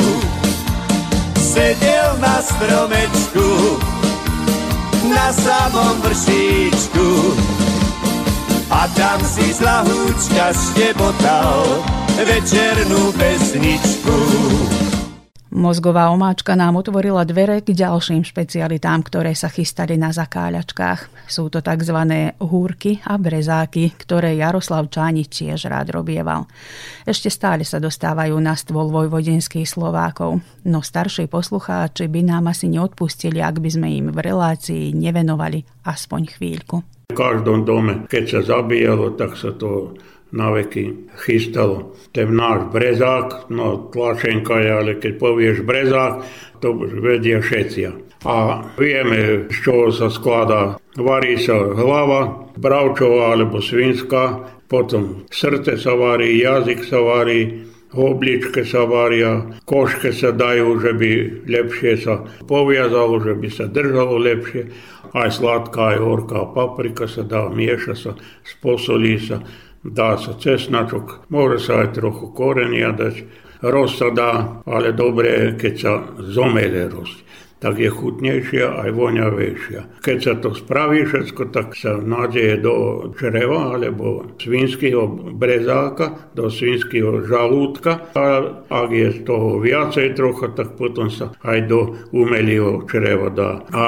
Sedel 1.43 2.15
na 2.23 2.39
stromečku, 2.39 3.51
na 5.11 5.27
samom 5.35 5.99
vršíčku, 6.07 7.09
a 8.79 8.87
tam 8.95 9.19
si 9.27 9.51
z 9.51 9.59
lahúčka 9.59 10.55
štebotal 10.55 11.83
večernú 12.15 13.11
pesničku. 13.19 14.19
Mozgová 15.59 16.15
omáčka 16.15 16.55
nám 16.55 16.79
otvorila 16.79 17.27
dvere 17.27 17.59
k 17.67 17.75
ďalším 17.75 18.23
špecialitám, 18.23 19.03
ktoré 19.03 19.35
sa 19.35 19.51
chystali 19.51 19.99
na 19.99 20.15
zakáľačkách. 20.15 21.27
Sú 21.27 21.51
to 21.51 21.59
tzv. 21.59 21.99
húrky 22.39 23.03
a 23.03 23.19
brezáky, 23.19 23.91
ktoré 23.99 24.39
Jaroslav 24.39 24.87
Čánič 24.87 25.43
tiež 25.43 25.67
rád 25.67 25.91
robieval. 25.99 26.47
Ešte 27.03 27.27
stále 27.27 27.67
sa 27.67 27.83
dostávajú 27.83 28.39
na 28.39 28.55
stôl 28.55 28.87
vojvodenských 28.87 29.67
Slovákov, 29.67 30.39
no 30.63 30.79
starší 30.79 31.27
poslucháči 31.27 32.07
by 32.07 32.23
nám 32.23 32.55
asi 32.55 32.71
neodpustili, 32.71 33.43
ak 33.43 33.59
by 33.59 33.71
sme 33.75 33.89
im 33.99 34.07
v 34.15 34.19
relácii 34.31 34.95
nevenovali 34.95 35.67
aspoň 35.83 36.39
chvíľku. 36.39 36.87
V 37.11 37.19
každom 37.19 37.67
dome, 37.67 38.07
keď 38.07 38.25
sa 38.31 38.41
zabíjalo, 38.63 39.19
tak 39.19 39.35
sa 39.35 39.51
to 39.51 39.99
na 40.33 40.53
veky 40.53 41.09
chystalo. 41.25 41.97
Ten 42.13 42.37
náš 42.37 42.69
brezák, 42.73 43.49
no 43.53 43.89
tlačenka 43.93 44.61
je, 44.61 44.71
ale 44.73 44.93
keď 45.01 45.13
povieš 45.17 45.57
brezák, 45.65 46.15
to 46.61 46.75
vedia 47.01 47.41
všetci. 47.41 47.81
A 48.27 48.67
vieme, 48.75 49.47
z 49.47 49.57
čoho 49.63 49.95
sa 49.95 50.11
skladá. 50.11 50.77
Varí 50.99 51.39
sa 51.39 51.55
hlava, 51.55 52.51
bravčová 52.59 53.39
alebo 53.39 53.63
svinská, 53.63 54.43
potom 54.67 55.25
srdce 55.31 55.79
sa 55.79 55.95
varí, 55.95 56.43
jazyk 56.43 56.83
sa 56.83 56.99
varí, 56.99 57.71
obličke 57.95 58.67
sa 58.67 58.85
varia, 58.85 59.49
koške 59.65 60.13
sa 60.13 60.35
dajú, 60.35 60.77
že 60.83 60.93
by 60.93 61.11
lepšie 61.47 61.93
sa 62.03 62.27
poviazalo, 62.45 63.23
že 63.23 63.33
by 63.39 63.49
sa 63.49 63.65
držalo 63.71 64.19
lepšie. 64.19 64.69
Aj 65.17 65.33
sladká, 65.33 65.97
aj 65.97 65.99
horká 66.05 66.41
paprika 66.53 67.09
sa 67.09 67.25
dá, 67.25 67.49
mieša 67.49 67.95
sa, 67.97 68.13
sposolí 68.45 69.17
sa 69.17 69.41
dá 69.85 70.19
sa 70.19 70.35
cesnačok, 70.35 71.31
môže 71.31 71.69
sa 71.69 71.87
aj 71.87 71.99
trochu 71.99 72.33
korenia 72.35 72.91
dať. 72.95 73.47
Rost 73.59 73.99
sa 73.99 74.15
dá, 74.15 74.63
ale 74.71 74.95
dobre 74.95 75.59
keď 75.59 75.75
sa 75.75 75.93
zomele 76.23 76.87
rost 76.87 77.28
tak 77.59 77.79
je 77.79 77.91
chutnejšia 77.91 78.87
aj 78.87 78.91
voňavejšia. 78.95 79.81
Keď 80.03 80.19
sa 80.19 80.35
to 80.39 80.55
spraví 80.55 81.03
všetko, 81.07 81.51
tak 81.51 81.75
sa 81.75 81.99
nádeje 81.99 82.63
do 82.63 82.75
čreva 83.19 83.75
alebo 83.75 84.27
svinského 84.39 85.35
brezáka, 85.35 86.31
do 86.39 86.47
svinského 86.47 87.27
žalúdka 87.27 88.15
a 88.15 88.25
ak 88.71 88.89
je 88.95 89.09
toho 89.27 89.59
viacej 89.59 90.15
trocha, 90.15 90.55
tak 90.55 90.79
potom 90.79 91.11
sa 91.11 91.35
aj 91.43 91.59
do 91.67 91.99
umelého 92.15 92.87
čreva 92.87 93.31
dá. 93.31 93.67
A 93.75 93.85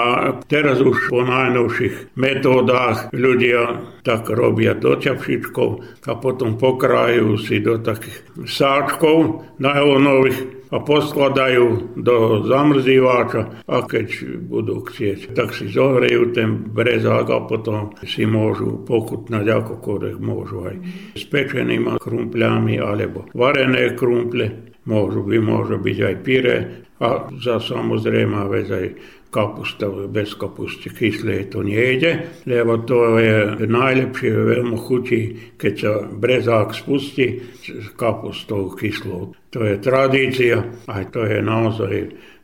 teraz 0.51 0.83
už 0.83 1.11
po 1.11 1.23
najnovších 1.23 2.19
metódach 2.19 3.15
ľudia 3.15 3.87
tak 4.03 4.27
robia 4.31 4.75
do 4.75 4.99
ťapšičkov 4.99 5.69
a 6.11 6.13
potom 6.19 6.59
pokrajú 6.59 7.39
si 7.39 7.63
do 7.63 7.79
takých 7.79 8.27
sáčkov 8.47 9.47
najlonových 9.63 10.60
a 10.71 10.77
poskladajú 10.79 11.99
do 11.99 12.47
zamrzívača 12.47 13.67
a 13.67 13.77
keď 13.83 14.39
budú 14.47 14.87
chcieť, 14.87 15.35
tak 15.35 15.51
si 15.51 15.67
zohrejú 15.67 16.31
ten 16.31 16.71
brezák 16.71 17.27
a 17.27 17.39
potom 17.45 17.95
si 18.07 18.23
môžu 18.23 18.83
pochutnať 18.87 19.45
akokoľvek 19.51 20.17
môžu 20.23 20.71
aj 20.71 20.77
s 21.19 21.23
pečenými 21.27 21.99
krumpľami 21.99 22.79
alebo 22.79 23.27
varené 23.35 23.99
krumple. 23.99 24.71
Môžu 24.89 25.21
by, 25.29 25.37
môže 25.45 25.77
byť 25.77 25.99
aj 26.01 26.15
pire 26.25 26.57
a 27.05 27.29
za 27.37 27.61
samozrejme 27.61 28.49
aj 28.49 28.87
kapusta, 29.31 29.87
bez 30.11 30.35
kapusty 30.35 30.91
kyslé 30.91 31.47
to 31.47 31.63
nejde, 31.63 32.43
lebo 32.47 32.83
to 32.83 33.19
je 33.23 33.63
najlepšie, 33.67 34.31
veľmi 34.35 34.77
chutí, 34.77 35.21
keď 35.55 35.75
sa 35.79 35.93
brezák 36.07 36.75
spustí 36.75 37.39
s 37.63 37.95
kapustou 37.95 38.75
kyslou. 38.75 39.33
To 39.55 39.59
je 39.63 39.79
tradícia 39.79 40.67
a 40.91 40.95
to 41.07 41.25
je 41.27 41.39
naozaj 41.39 41.95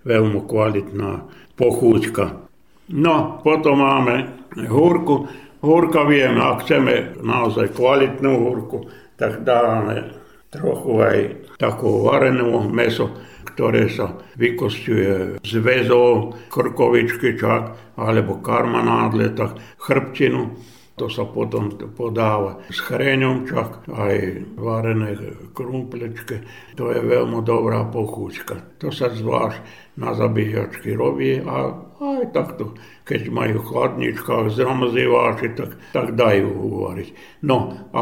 veľmi 0.07 0.41
kvalitná 0.47 1.27
pochúťka. 1.59 2.47
No, 2.95 3.43
potom 3.43 3.83
máme 3.83 4.47
húrku. 4.71 5.27
Húrka 5.59 6.07
vieme, 6.07 6.39
ak 6.39 6.63
chceme 6.63 7.19
naozaj 7.19 7.75
kvalitnú 7.75 8.33
húrku, 8.47 8.87
tak 9.19 9.43
dáme 9.43 10.15
trochu 10.55 10.93
aj 11.03 11.19
takú 11.59 12.07
varenú 12.07 12.63
meso 12.71 13.11
ktoré 13.57 13.89
sa 13.89 14.13
vykosťuje 14.37 15.41
z 15.41 15.53
väzov, 15.65 16.37
krkovičky 16.53 17.41
čak, 17.41 17.97
alebo 17.97 18.45
karmanádle, 18.45 19.33
tak 19.33 19.57
chrbtinu. 19.81 20.53
To 20.97 21.13
sa 21.13 21.29
potom 21.29 21.73
podáva 21.93 22.61
s 22.73 22.81
chreňom 22.81 23.49
čak, 23.49 23.85
aj 23.89 24.17
varené 24.57 25.17
krumplečke. 25.53 26.45
To 26.77 26.89
je 26.93 27.01
veľmi 27.01 27.41
dobrá 27.45 27.85
pochúčka. 27.89 28.61
To 28.81 28.93
sa 28.93 29.13
zvlášť 29.13 29.61
na 30.01 30.13
zabíjačky 30.13 30.93
robí 30.97 31.41
a 31.41 31.73
aj 31.97 32.33
takto, 32.33 32.77
keď 33.09 33.29
majú 33.33 33.61
chladničkách 33.65 34.53
zramzývači, 34.53 35.57
tak, 35.57 35.81
tak 35.97 36.07
dajú 36.13 36.49
uvariť. 36.49 37.41
No 37.45 37.73
a 37.93 38.01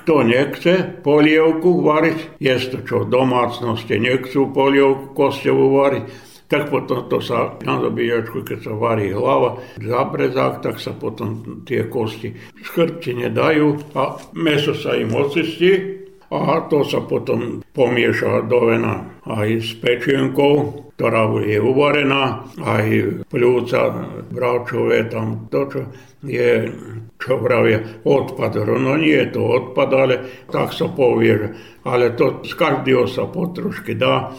kto 0.00 0.24
nechce 0.24 0.72
polievku 1.04 1.84
variť, 1.84 2.40
je 2.40 2.54
to 2.72 2.78
čo 2.82 2.96
domácnosti 3.04 4.00
nechcú 4.00 4.48
polievku 4.48 5.12
kosťovú 5.12 5.66
variť, 5.84 6.04
tak 6.50 6.66
potom 6.66 7.06
to 7.06 7.22
sa 7.22 7.54
na 7.62 7.78
zabíjačku, 7.78 8.42
keď 8.42 8.58
sa 8.66 8.72
varí 8.74 9.14
hlava, 9.14 9.62
zabrezák, 9.78 10.58
tak 10.58 10.82
sa 10.82 10.90
potom 10.90 11.62
tie 11.62 11.86
kosti 11.86 12.34
škrtine 12.66 13.30
dajú 13.30 13.94
a 13.94 14.18
meso 14.34 14.74
sa 14.74 14.98
im 14.98 15.14
ocistí 15.14 15.99
a 16.30 16.62
to 16.70 16.86
sa 16.86 17.02
potom 17.02 17.58
pomieša 17.74 18.46
do 18.46 18.70
vena 18.70 19.02
aj 19.26 19.48
s 19.58 19.70
pečienkou, 19.82 20.86
ktorá 20.94 21.26
je 21.42 21.58
uvarená, 21.58 22.46
aj 22.62 22.86
pľúca, 23.26 23.90
bráčové, 24.30 25.10
tam 25.10 25.50
to, 25.50 25.66
čo 25.66 25.80
je, 26.22 26.70
čo 27.18 27.34
vravia, 27.40 27.82
odpad. 28.06 28.62
No 28.62 28.94
nie 28.94 29.18
je 29.26 29.34
to 29.34 29.42
odpad, 29.42 29.90
ale 29.90 30.14
tak 30.46 30.70
sa 30.70 30.86
povie, 30.86 31.50
ale 31.82 32.14
to 32.14 32.46
z 32.46 32.54
každého 32.54 33.10
sa 33.10 33.26
potrošky 33.26 33.98
dá, 33.98 34.30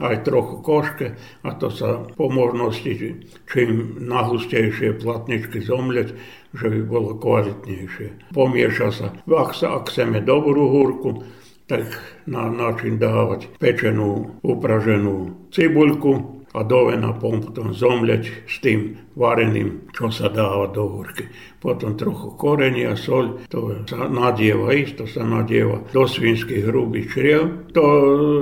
aj 0.00 0.24
trochu 0.24 0.64
koške 0.64 1.06
a 1.44 1.48
to 1.60 1.68
sa 1.68 2.00
po 2.16 2.32
možnosti 2.32 3.20
čím 3.44 4.00
nahustejšie 4.00 4.96
platničky 4.96 5.60
zomleť, 5.60 6.16
že 6.56 6.66
by 6.72 6.80
bolo 6.88 7.10
kvalitnejšie. 7.20 8.32
Pomieša 8.32 8.88
sa, 8.90 9.06
ak, 9.12 9.52
sa, 9.52 9.76
ak 9.76 9.92
chceme 9.92 10.24
dobrú 10.24 10.72
húrku, 10.72 11.20
tak 11.70 11.86
na 12.26 12.50
način 12.50 12.98
dávať 12.98 13.46
pečenú, 13.62 14.42
upraženú 14.42 15.46
cibuľku 15.54 16.42
a 16.50 16.66
do 16.66 16.90
vena 16.90 17.14
potom 17.14 17.70
zomleť 17.70 18.50
s 18.50 18.58
tým 18.58 18.98
vareným, 19.14 19.86
čo 19.94 20.10
sa 20.10 20.26
dáva 20.26 20.66
do 20.74 20.82
húrky. 20.82 21.30
Potom 21.62 21.94
trochu 21.94 22.34
korenia, 22.34 22.98
sol, 22.98 23.38
to 23.46 23.86
sa 23.86 24.10
nadieva 24.10 24.74
isto, 24.74 25.06
sa 25.06 25.22
nadieva 25.22 25.78
do 25.94 26.02
svinských 26.10 26.66
hrubých 26.66 27.06
čriev. 27.14 27.70
To 27.70 27.86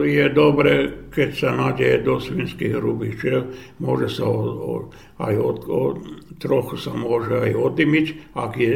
je 0.08 0.24
dobre 0.32 1.04
keď 1.18 1.30
sa 1.34 1.50
nadeje 1.50 1.98
do 2.06 2.22
svinských 2.22 2.78
hrubičev, 2.78 3.40
môže 3.82 4.22
sa 4.22 4.24
o, 4.30 4.38
o, 4.38 4.74
aj 5.18 5.34
od, 5.34 5.58
o, 5.66 5.82
trochu 6.38 6.78
sa 6.78 6.94
môže 6.94 7.34
aj 7.34 7.58
oddymiť, 7.58 8.06
ak 8.38 8.52
je 8.54 8.74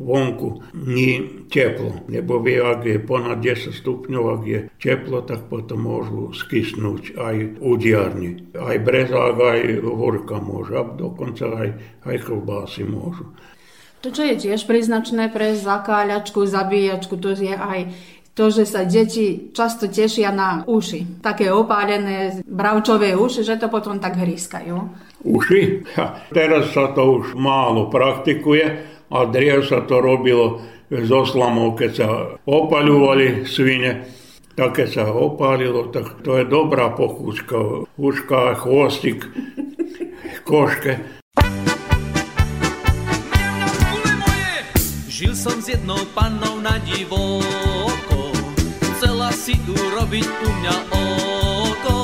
vonku 0.00 0.64
nie 0.72 1.44
teplo. 1.52 2.00
Lebo 2.08 2.40
vie, 2.40 2.58
ak 2.58 2.88
je 2.88 2.98
ponad 2.98 3.44
10 3.44 3.76
stupňov, 3.76 4.24
ak 4.40 4.42
je 4.48 4.60
teplo, 4.80 5.20
tak 5.20 5.46
potom 5.52 5.84
môžu 5.84 6.32
skysnúť 6.32 7.20
aj 7.20 7.36
udiarni. 7.60 8.56
Aj 8.56 8.76
brezák, 8.80 9.36
aj 9.36 9.60
horka 9.84 10.40
môže, 10.40 10.80
a 10.80 10.82
dokonca 10.88 11.44
aj, 11.52 11.68
aj 12.08 12.16
klbásy 12.24 12.88
môžu. 12.88 13.28
To, 14.00 14.08
čo 14.08 14.24
je 14.24 14.48
tiež 14.48 14.64
príznačné 14.64 15.28
pre 15.28 15.52
zakáľačku, 15.60 16.48
zabíjačku, 16.48 17.20
to 17.20 17.36
je 17.36 17.52
aj 17.52 17.92
to, 18.32 18.48
že 18.48 18.64
sa 18.64 18.88
deti 18.88 19.52
často 19.52 19.92
tešia 19.92 20.32
na 20.32 20.64
uši. 20.64 21.20
Také 21.20 21.52
opálené 21.52 22.40
bravčové 22.48 23.12
uši, 23.12 23.44
že 23.44 23.60
to 23.60 23.68
potom 23.68 24.00
tak 24.00 24.16
hryskajú. 24.16 24.76
Uši? 25.20 25.84
Ja, 25.92 26.16
teraz 26.32 26.72
sa 26.72 26.96
to 26.96 27.20
už 27.20 27.36
málo 27.36 27.92
praktikuje, 27.92 28.80
a 29.10 29.26
driev 29.26 29.66
sa 29.66 29.82
to 29.82 29.98
robilo 29.98 30.62
zo 30.90 31.26
slamov, 31.26 31.78
keď 31.78 31.90
sa 31.94 32.08
opaľovali 32.46 33.46
svine, 33.46 34.06
tak 34.54 34.78
keď 34.78 34.88
sa 34.90 35.04
opálilo, 35.10 35.90
tak 35.90 36.22
to 36.22 36.38
je 36.38 36.44
dobrá 36.46 36.90
pochúčka. 36.94 37.86
Uška, 37.98 38.58
chvostik, 38.58 39.26
koške. 40.46 40.98
Žil 45.10 45.36
som 45.36 45.60
s 45.60 45.68
jednou 45.68 46.00
pannou 46.16 46.56
na 46.64 46.80
divoko, 46.80 48.32
chcela 48.96 49.28
si 49.36 49.52
urobiť 49.68 50.24
u 50.24 50.48
mňa 50.48 50.76
oko. 50.96 51.96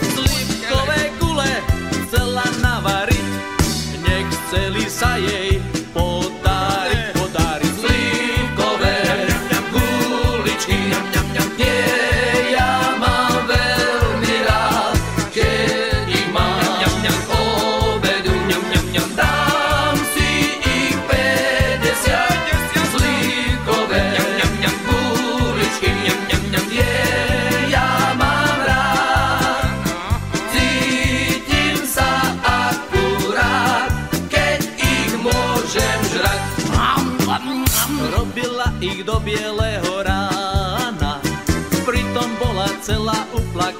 Slivkové 0.00 1.12
gule 1.20 1.52
chcela 2.08 2.48
navariť, 2.64 3.28
nechceli 4.00 4.84
sa 4.88 5.20
jej 5.20 5.43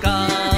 stanici 0.04 0.53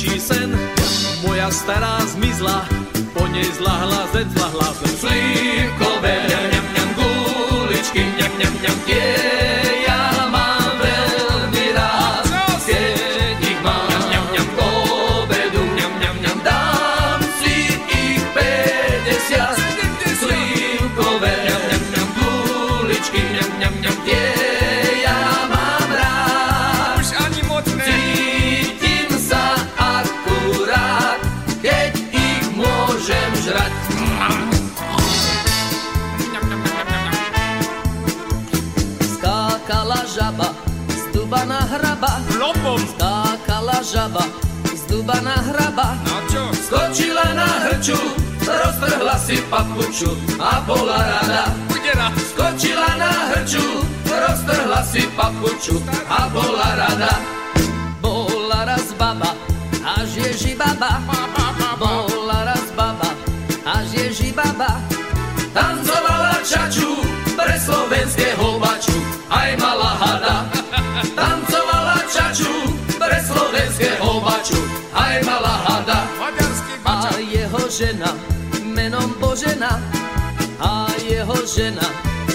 najväčší 0.00 0.20
sen, 0.20 0.48
moja 1.28 1.52
stará 1.52 2.00
zmizla, 2.08 2.64
po 3.12 3.28
nej 3.28 3.44
zlahla, 3.52 4.08
zed 4.16 4.32
zlahla 4.32 4.72
zem. 4.80 4.96
Slivkové, 4.96 6.14
ňam, 6.24 6.44
ňam, 6.56 6.66
ňam, 6.72 6.90
guličky, 6.96 8.08
ňam, 8.16 8.32
ňam, 8.40 8.54
ňam, 8.64 8.76
tie. 8.88 9.49
Žaba 43.90 44.22
z 44.70 44.86
duba 44.86 45.18
na 45.18 45.34
hraba. 45.34 45.98
No 46.06 46.22
čo? 46.30 46.42
Skočila 46.54 47.34
na 47.34 47.48
hrču, 47.66 47.98
roztrhla 48.46 49.18
si 49.18 49.42
papuču 49.50 50.14
a 50.38 50.62
bola 50.62 50.98
rada. 51.02 51.50
Skočila 52.30 52.94
na 52.94 53.10
hrču, 53.34 53.82
roztrhla 54.06 54.80
si 54.86 55.02
papuču 55.18 55.82
a 56.06 56.30
bola 56.30 56.68
rada. 56.78 57.39
Žena, 77.80 78.12
menom 78.76 79.08
Božena, 79.16 79.80
a 80.60 80.84
jeho 81.00 81.32
žena, 81.48 81.88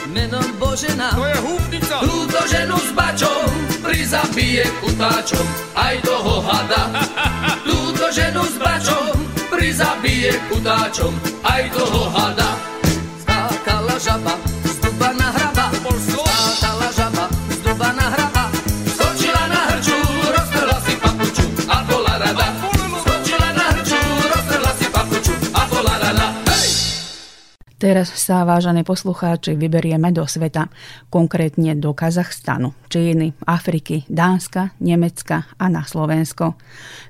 menom 0.10 0.42
Božena. 0.58 1.14
To 1.14 1.22
je 1.22 1.38
húfnica. 1.38 2.02
Túto 2.02 2.40
ženu 2.50 2.74
s 2.82 2.90
bačom 2.98 3.46
prizabije 3.86 4.66
kutáčom, 4.82 5.46
aj 5.78 6.02
toho 6.02 6.42
hada. 6.42 6.84
Túto 7.70 8.10
ženu 8.10 8.42
s 8.42 8.58
bačom 8.58 9.14
prizabije 9.54 10.34
kutáčom, 10.50 11.14
aj 11.46 11.70
toho 11.78 12.10
hada. 12.10 12.50
Skákala 13.22 14.02
žaba, 14.02 14.34
Teraz 27.86 28.10
sa, 28.18 28.42
vážené 28.50 28.82
poslucháči, 28.82 29.54
vyberieme 29.54 30.10
do 30.10 30.26
sveta, 30.26 30.74
konkrétne 31.14 31.78
do 31.78 31.94
Kazachstanu, 31.94 32.74
Číny, 32.90 33.38
Afriky, 33.46 34.10
Dánska, 34.10 34.74
Nemecka 34.82 35.46
a 35.54 35.70
na 35.70 35.86
Slovensko. 35.86 36.58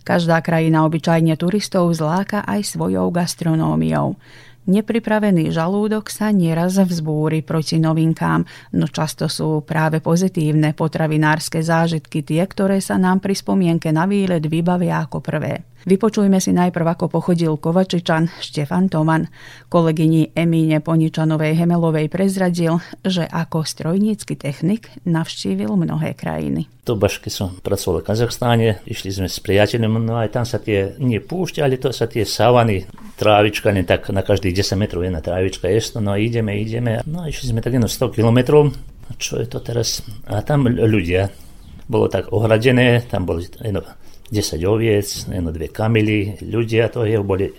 Každá 0.03 0.43
krajina 0.43 0.83
obyčajne 0.83 1.39
turistov 1.39 1.95
zláka 1.95 2.43
aj 2.43 2.75
svojou 2.75 3.07
gastronómiou. 3.07 4.19
Nepripravený 4.67 5.55
žalúdok 5.55 6.11
sa 6.11 6.35
nieraz 6.35 6.75
vzbúri 6.75 7.39
proti 7.39 7.79
novinkám, 7.79 8.43
no 8.75 8.91
často 8.91 9.31
sú 9.31 9.63
práve 9.63 10.03
pozitívne 10.03 10.75
potravinárske 10.75 11.63
zážitky 11.63 12.19
tie, 12.19 12.43
ktoré 12.43 12.83
sa 12.83 12.99
nám 12.99 13.23
pri 13.23 13.31
spomienke 13.31 13.95
na 13.95 14.03
výlet 14.03 14.43
vybavia 14.43 15.07
ako 15.07 15.23
prvé. 15.23 15.63
Vypočujme 15.85 16.41
si 16.41 16.49
najprv, 16.49 16.97
ako 16.97 17.13
pochodil 17.13 17.61
Kovačičan 17.61 18.41
Štefan 18.41 18.89
Toman. 18.89 19.29
Kolegyni 19.69 20.33
Emíne 20.33 20.81
Poničanovej 20.81 21.53
Hemelovej 21.61 22.09
prezradil, 22.09 22.81
že 23.05 23.29
ako 23.29 23.61
strojnícky 23.61 24.33
technik 24.33 24.89
navštívil 25.05 25.69
mnohé 25.69 26.17
krajiny. 26.17 26.65
To 26.89 26.97
bašky 26.97 27.29
som 27.29 27.61
pracoval 27.61 28.01
v 28.01 28.07
Kazachstáne, 28.09 28.81
išli 28.89 29.13
sme 29.13 29.29
s 29.29 29.37
priateľom, 29.37 30.01
no 30.01 30.17
aj 30.17 30.33
tam 30.33 30.41
sa 30.41 30.57
tie 30.57 30.97
nie 30.97 31.21
púšťali, 31.21 31.77
to 31.77 31.93
sa 31.93 32.09
tie 32.09 32.25
savany, 32.25 32.89
trávička, 33.21 33.69
len 33.69 33.85
tak 33.85 34.09
na 34.09 34.25
každých 34.25 34.65
10 34.65 34.81
metrov 34.81 35.05
jedna 35.05 35.21
trávička 35.21 35.69
je, 35.69 36.01
no 36.01 36.17
ideme, 36.17 36.57
ideme, 36.57 37.05
no 37.05 37.29
išli 37.29 37.53
sme 37.53 37.61
tak 37.61 37.77
jedno 37.77 37.85
100 37.85 38.09
kilometrov, 38.09 38.73
čo 39.21 39.37
je 39.37 39.45
to 39.45 39.61
teraz? 39.61 40.01
A 40.25 40.41
tam 40.41 40.65
ľudia, 40.65 41.29
bolo 41.85 42.09
tak 42.09 42.33
ohradené, 42.33 43.05
tam 43.05 43.29
boli 43.29 43.45
jedno 43.45 43.85
10 44.31 44.61
oviec, 44.65 45.05
jedno 45.29 45.53
dve 45.53 45.69
kamily, 45.69 46.41
ľudia, 46.41 46.89
to 46.89 47.05
je, 47.05 47.21
boli 47.21 47.53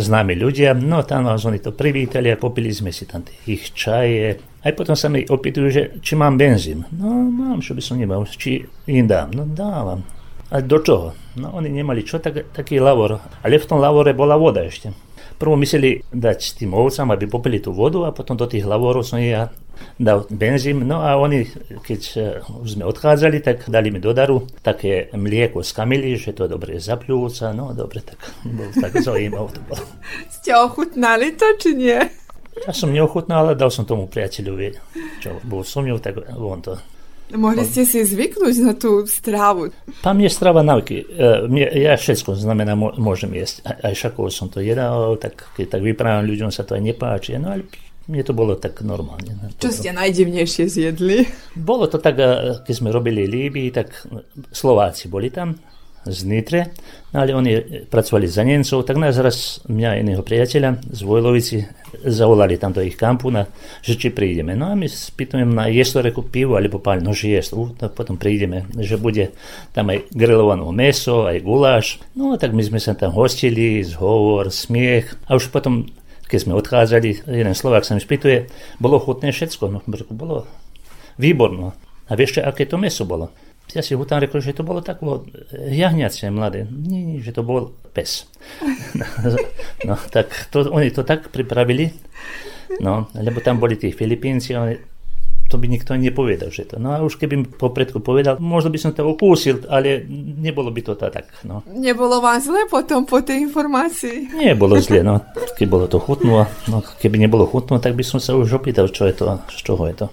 známi 0.00 0.32
ľudia, 0.32 0.72
no 0.72 1.04
tam 1.04 1.28
vás 1.28 1.44
oni 1.44 1.60
to 1.60 1.76
privítali 1.76 2.32
a 2.32 2.40
popili 2.40 2.72
sme 2.72 2.88
si 2.88 3.04
tam 3.04 3.20
ich 3.44 3.76
čaje, 3.76 4.40
aj 4.66 4.72
potom 4.74 4.98
sa 4.98 5.06
mi 5.06 5.22
opýtujú, 5.22 5.66
že 5.70 5.82
či 6.02 6.18
mám 6.18 6.34
benzín. 6.34 6.82
No 6.90 7.30
mám, 7.30 7.62
čo 7.62 7.76
by 7.76 7.82
som 7.84 8.02
nemal, 8.02 8.26
či 8.26 8.66
im 8.90 9.06
dám. 9.06 9.30
No 9.30 9.46
dávam. 9.46 10.02
A 10.50 10.58
do 10.58 10.82
čoho? 10.82 11.14
No 11.38 11.54
oni 11.54 11.70
nemali 11.70 12.02
čo, 12.02 12.18
tak, 12.18 12.50
taký 12.50 12.82
lavor. 12.82 13.22
Ale 13.46 13.62
v 13.62 13.68
tom 13.68 13.78
lavore 13.78 14.10
bola 14.10 14.34
voda 14.34 14.66
ešte. 14.66 14.90
Prvo 15.36 15.54
mysleli 15.60 16.00
dať 16.08 16.64
tým 16.64 16.72
ovcám, 16.72 17.12
aby 17.12 17.28
popili 17.28 17.60
tú 17.60 17.76
vodu 17.76 18.08
a 18.08 18.14
potom 18.16 18.40
do 18.40 18.48
tých 18.48 18.64
lavorov 18.64 19.04
som 19.04 19.20
ja 19.20 19.52
dal 20.00 20.24
benzín. 20.32 20.80
No 20.88 21.04
a 21.04 21.20
oni, 21.20 21.44
keď 21.84 22.00
už 22.64 22.80
sme 22.80 22.88
odchádzali, 22.88 23.44
tak 23.44 23.68
dali 23.68 23.92
mi 23.92 24.00
do 24.00 24.16
daru 24.16 24.48
také 24.64 25.12
mlieko 25.12 25.60
z 25.60 25.70
kamily, 25.76 26.16
že 26.16 26.32
to 26.32 26.48
je 26.48 26.56
dobre 26.56 26.80
zapľúca. 26.80 27.52
No 27.52 27.76
dobre, 27.76 28.00
tak 28.00 28.16
bol 28.48 28.72
tak 28.72 28.96
zaujímavé 28.96 29.52
to 29.52 29.60
bolo. 29.68 29.84
Ste 30.40 30.56
ochutnali 30.56 31.36
to, 31.36 31.52
či 31.60 31.76
nie? 31.76 32.00
Ja 32.64 32.72
som 32.72 32.88
neochutnal, 32.88 33.52
ale 33.52 33.52
dal 33.52 33.68
som 33.68 33.84
tomu 33.84 34.08
priateľovi, 34.08 34.72
čo 35.20 35.36
bol 35.44 35.60
so 35.60 35.84
mňou, 35.84 36.00
tak 36.00 36.16
on 36.32 36.64
to 36.64 36.80
Mohli 37.34 37.66
ste 37.66 37.82
si 37.82 38.06
zvyknúť 38.06 38.54
na 38.62 38.72
tú 38.78 39.02
strávu. 39.02 39.74
Tam 39.98 40.14
je 40.22 40.30
strava 40.30 40.62
nauky. 40.62 41.02
E, 41.02 41.82
ja 41.82 41.98
všetko 41.98 42.38
znamená 42.38 42.78
môžem 42.78 43.34
jesť. 43.34 43.66
Aj 43.66 43.94
šakovo 43.94 44.30
som 44.30 44.46
to 44.46 44.62
jedal, 44.62 45.18
tak 45.18 45.50
keď 45.58 45.78
tak 45.78 45.82
vyprávam 45.82 46.22
ľuďom 46.22 46.54
sa 46.54 46.62
to 46.62 46.78
aj 46.78 46.82
nepáči. 46.86 47.34
No 47.42 47.58
ale 47.58 47.66
mne 48.06 48.22
to 48.22 48.30
bolo 48.30 48.54
tak 48.54 48.78
normálne. 48.86 49.34
No, 49.42 49.50
Čo 49.58 49.74
ste 49.74 49.90
najdivnejšie 49.90 50.70
zjedli? 50.70 51.26
Bolo 51.58 51.90
to 51.90 51.98
tak, 51.98 52.14
e, 52.22 52.62
keď 52.62 52.74
sme 52.78 52.94
robili 52.94 53.26
Líbii, 53.26 53.74
tak 53.74 54.06
Slováci 54.54 55.10
boli 55.10 55.34
tam 55.34 55.58
z 56.06 56.20
Nitre, 56.24 56.60
no 57.10 57.22
ale 57.22 57.34
oni 57.34 57.52
pracovali 57.90 58.26
za 58.30 58.46
Nemcov, 58.46 58.86
tak 58.86 58.96
nás 58.96 59.18
raz 59.18 59.60
mňa 59.66 59.88
a 59.92 59.98
iného 60.00 60.22
priateľa 60.22 60.82
z 60.86 61.00
Vojlovici 61.02 61.56
zavolali 62.06 62.60
tam 62.60 62.72
do 62.72 62.82
ich 62.84 62.94
kampu, 62.94 63.32
na, 63.32 63.48
že 63.82 63.98
či 63.98 64.14
prídeme. 64.14 64.54
No 64.54 64.70
a 64.70 64.78
my 64.78 64.86
spýtujem 64.86 65.48
na 65.50 65.66
jesť 65.72 66.06
reku 66.06 66.22
pivo 66.22 66.54
alebo 66.54 66.78
pál, 66.78 67.02
no 67.02 67.16
že 67.16 67.34
jesť, 67.34 67.50
uh, 67.56 67.70
tak 67.74 67.98
potom 67.98 68.20
prídeme, 68.20 68.68
že 68.78 69.00
bude 69.00 69.34
tam 69.74 69.90
aj 69.90 70.10
grillované 70.12 70.62
meso, 70.72 71.26
aj 71.26 71.42
guláš. 71.42 71.86
No 72.14 72.36
tak 72.36 72.54
my 72.54 72.62
sme 72.62 72.78
sa 72.78 72.94
tam 72.94 73.14
hostili, 73.14 73.82
zhovor, 73.82 74.52
smiech 74.52 75.14
a 75.26 75.36
už 75.36 75.50
potom 75.50 75.88
keď 76.26 76.38
sme 76.42 76.58
odchádzali, 76.58 77.10
jeden 77.22 77.54
Slovák 77.54 77.86
sa 77.86 77.94
mi 77.94 78.02
spýtuje, 78.02 78.50
bolo 78.82 78.98
chutné 78.98 79.30
všetko, 79.30 79.64
no 79.70 79.78
bolo 80.10 80.42
výborno. 81.22 81.70
A 82.06 82.14
vieš, 82.14 82.42
aké 82.42 82.66
to 82.66 82.78
meso 82.78 83.06
bolo? 83.06 83.30
Ja 83.76 83.84
si 83.84 83.92
tam 83.92 84.24
rekol, 84.24 84.40
že 84.40 84.56
to 84.56 84.64
bolo 84.64 84.80
tak 84.80 85.04
jahňacie 85.52 86.32
mladé. 86.32 86.64
Nie, 86.64 87.04
nie, 87.04 87.18
že 87.20 87.36
to 87.36 87.44
bol 87.44 87.76
pes. 87.92 88.24
no, 89.88 89.94
tak 90.08 90.32
to, 90.48 90.64
oni 90.72 90.88
to 90.88 91.04
tak 91.04 91.28
pripravili, 91.28 91.92
no, 92.80 93.12
lebo 93.12 93.44
tam 93.44 93.60
boli 93.60 93.76
tí 93.76 93.92
Filipínci, 93.92 94.56
oni, 94.56 94.80
to 95.46 95.60
by 95.62 95.68
nikto 95.70 95.94
nepovedal, 95.94 96.50
že 96.50 96.66
to. 96.66 96.82
No 96.82 96.96
a 96.96 97.04
už 97.04 97.20
keby 97.22 97.46
popredku 97.54 98.02
povedal, 98.02 98.40
možno 98.42 98.72
by 98.72 98.78
som 98.80 98.90
to 98.90 99.06
opúsil, 99.06 99.62
ale 99.70 100.02
nebolo 100.40 100.74
by 100.74 100.80
to 100.82 100.92
tak. 100.98 101.30
No. 101.46 101.62
Nebolo 101.70 102.18
vám 102.18 102.42
zle 102.42 102.66
potom 102.66 103.06
po 103.06 103.22
tej 103.22 103.46
informácii? 103.46 104.34
Nie, 104.34 104.58
bolo 104.58 104.80
zle, 104.82 105.06
no. 105.06 105.22
Keď 105.58 105.66
bolo 105.68 105.86
to 105.86 106.02
chutno, 106.02 106.48
no 106.66 106.82
keby 106.82 107.20
nebolo 107.20 107.46
chutno, 107.46 107.78
tak 107.78 107.94
by 107.94 108.02
som 108.02 108.18
sa 108.18 108.34
už 108.34 108.58
opýtal, 108.58 108.90
čo 108.90 109.06
je 109.06 109.14
to, 109.14 109.38
z 109.52 109.60
čoho 109.62 109.86
je 109.86 109.94
to. 110.00 110.06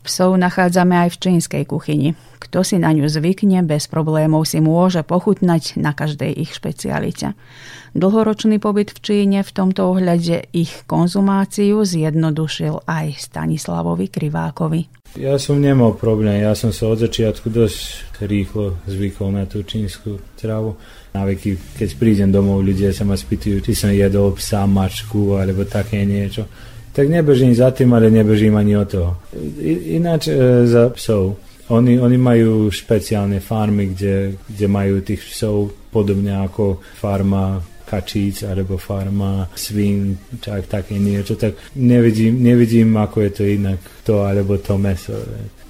Psov 0.00 0.40
nachádzame 0.40 0.96
aj 0.96 1.08
v 1.12 1.20
čínskej 1.20 1.64
kuchyni. 1.68 2.16
Kto 2.40 2.64
si 2.64 2.80
na 2.80 2.88
ňu 2.96 3.04
zvykne, 3.04 3.60
bez 3.68 3.84
problémov 3.84 4.48
si 4.48 4.64
môže 4.64 5.04
pochutnať 5.04 5.76
na 5.76 5.92
každej 5.92 6.40
ich 6.40 6.56
špecialite. 6.56 7.36
Dlhoročný 7.92 8.56
pobyt 8.56 8.96
v 8.96 8.98
Číne 9.04 9.38
v 9.44 9.50
tomto 9.52 9.92
ohľade 9.92 10.48
ich 10.56 10.72
konzumáciu 10.88 11.84
zjednodušil 11.84 12.88
aj 12.88 13.20
Stanislavovi 13.20 14.08
Krivákovi. 14.08 14.80
Ja 15.18 15.36
som 15.36 15.58
nemal 15.58 15.98
problém, 15.98 16.46
ja 16.46 16.54
som 16.54 16.70
sa 16.70 16.86
od 16.86 17.02
začiatku 17.02 17.50
dosť 17.50 18.22
rýchlo 18.24 18.78
zvykol 18.86 19.34
na 19.36 19.44
tú 19.44 19.66
čínsku 19.66 20.22
travu. 20.38 20.78
Návyky, 21.10 21.76
keď 21.76 21.88
prídem 21.98 22.30
domov, 22.30 22.62
ľudia 22.62 22.94
sa 22.94 23.02
ma 23.02 23.18
spýtujú, 23.18 23.58
či 23.58 23.74
som 23.74 23.90
jedol 23.90 24.32
psa, 24.38 24.70
mačku 24.70 25.34
alebo 25.34 25.66
také 25.66 26.06
niečo 26.06 26.46
tak 26.92 27.06
nebežím 27.08 27.54
za 27.54 27.70
tým, 27.70 27.94
ale 27.94 28.10
nebežím 28.10 28.56
ani 28.56 28.76
o 28.76 28.84
toho. 28.84 29.16
I, 29.58 30.00
ináč 30.00 30.28
e, 30.28 30.66
za 30.66 30.90
psov. 30.90 31.38
Oni, 31.70 32.02
oni 32.02 32.18
majú 32.18 32.66
špeciálne 32.66 33.38
farmy, 33.38 33.94
kde, 33.94 34.34
kde 34.50 34.66
majú 34.66 35.06
tých 35.06 35.22
psov 35.22 35.70
podobne 35.94 36.34
ako 36.42 36.82
farma 36.98 37.62
kačíc 37.86 38.46
alebo 38.46 38.78
farma 38.78 39.50
svín, 39.54 40.18
tak 40.38 40.70
také 40.70 40.94
niečo, 40.94 41.34
tak 41.34 41.58
nevidím, 41.74 42.38
nevidím, 42.38 42.94
ako 42.94 43.26
je 43.26 43.30
to 43.34 43.42
inak 43.42 43.80
to 44.06 44.22
alebo 44.22 44.58
to 44.62 44.78
meso. 44.78 45.14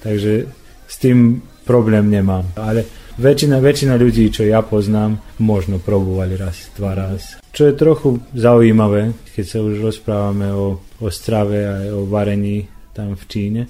Takže 0.04 0.44
s 0.84 0.96
tým 1.00 1.40
problém 1.64 2.12
nemám. 2.12 2.44
Ale 2.56 2.84
väčšina, 3.20 3.60
väčšina 3.60 3.94
ľudí, 4.00 4.32
čo 4.32 4.48
ja 4.48 4.64
poznám, 4.64 5.20
možno 5.36 5.76
probovali 5.76 6.40
raz, 6.40 6.72
dva 6.72 6.96
raz. 6.96 7.36
Čo 7.52 7.68
je 7.68 7.74
trochu 7.76 8.08
zaujímavé, 8.32 9.12
keď 9.36 9.44
sa 9.44 9.58
už 9.60 9.84
rozprávame 9.84 10.48
o, 10.50 10.80
o 10.80 11.08
strave 11.12 11.58
a 11.68 11.74
o 11.92 12.08
varení 12.08 12.64
tam 12.96 13.12
v 13.14 13.24
Číne. 13.28 13.60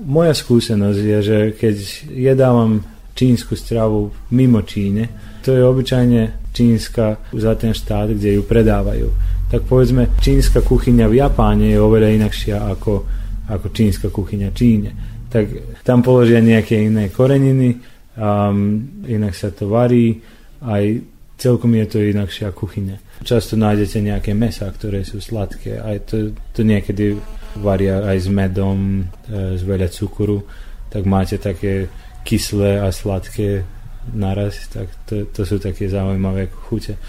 Moja 0.00 0.32
skúsenosť 0.32 1.00
je, 1.02 1.18
že 1.20 1.38
keď 1.58 1.76
jedávam 2.08 2.80
čínsku 3.12 3.52
stravu 3.58 4.08
mimo 4.32 4.62
Číne, 4.64 5.36
to 5.44 5.52
je 5.52 5.60
obyčajne 5.60 6.52
čínska 6.52 7.20
za 7.32 7.52
ten 7.56 7.76
štát, 7.76 8.16
kde 8.16 8.40
ju 8.40 8.42
predávajú. 8.46 9.08
Tak 9.50 9.66
povedzme, 9.66 10.14
čínska 10.22 10.62
kuchyňa 10.62 11.10
v 11.10 11.18
Japáne 11.20 11.74
je 11.74 11.78
oveľa 11.80 12.16
inakšia 12.16 12.56
ako, 12.70 13.04
ako 13.50 13.66
čínska 13.74 14.08
kuchyňa 14.08 14.48
v 14.52 14.56
Číne. 14.56 14.90
Tak 15.30 15.44
tam 15.82 16.00
položia 16.00 16.38
nejaké 16.38 16.86
iné 16.86 17.10
koreniny, 17.10 17.76
um, 18.20 18.84
inak 19.08 19.32
sa 19.32 19.48
to 19.48 19.72
varí, 19.72 20.20
aj 20.60 21.00
celkom 21.40 21.72
je 21.72 21.86
to 21.88 21.98
inakšia 22.04 22.52
kuchyňa. 22.52 23.24
Často 23.24 23.56
nájdete 23.56 24.04
nejaké 24.04 24.36
mesa, 24.36 24.68
ktoré 24.68 25.08
sú 25.08 25.24
sladké, 25.24 25.80
aj 25.80 25.96
to, 26.04 26.16
to 26.52 26.60
niekedy 26.60 27.16
varia 27.56 28.04
aj 28.04 28.16
s 28.20 28.28
medom, 28.28 29.08
e, 29.26 29.56
z 29.56 29.62
veľa 29.64 29.88
cukru, 29.88 30.44
tak 30.92 31.08
máte 31.08 31.40
také 31.40 31.88
kyslé 32.22 32.84
a 32.84 32.92
sladké 32.92 33.64
naraz, 34.12 34.68
tak 34.68 34.92
to, 35.08 35.24
to 35.32 35.42
sú 35.48 35.56
také 35.56 35.88
zaujímavé 35.88 36.52
chute. 36.68 37.00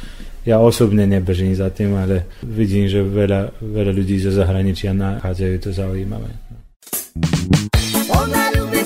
Ja 0.41 0.57
osobne 0.57 1.05
nebežím 1.05 1.53
za 1.53 1.69
tým, 1.69 1.93
ale 1.93 2.25
vidím, 2.41 2.89
že 2.89 3.05
veľa, 3.05 3.61
veľa 3.61 3.91
ľudí 3.93 4.17
zo 4.17 4.33
zahraničia 4.33 4.95
nachádzajú 4.95 5.55
to 5.61 5.69
zaujímavé. 5.69 6.31
Ona 8.09 8.43
ľubí 8.57 8.81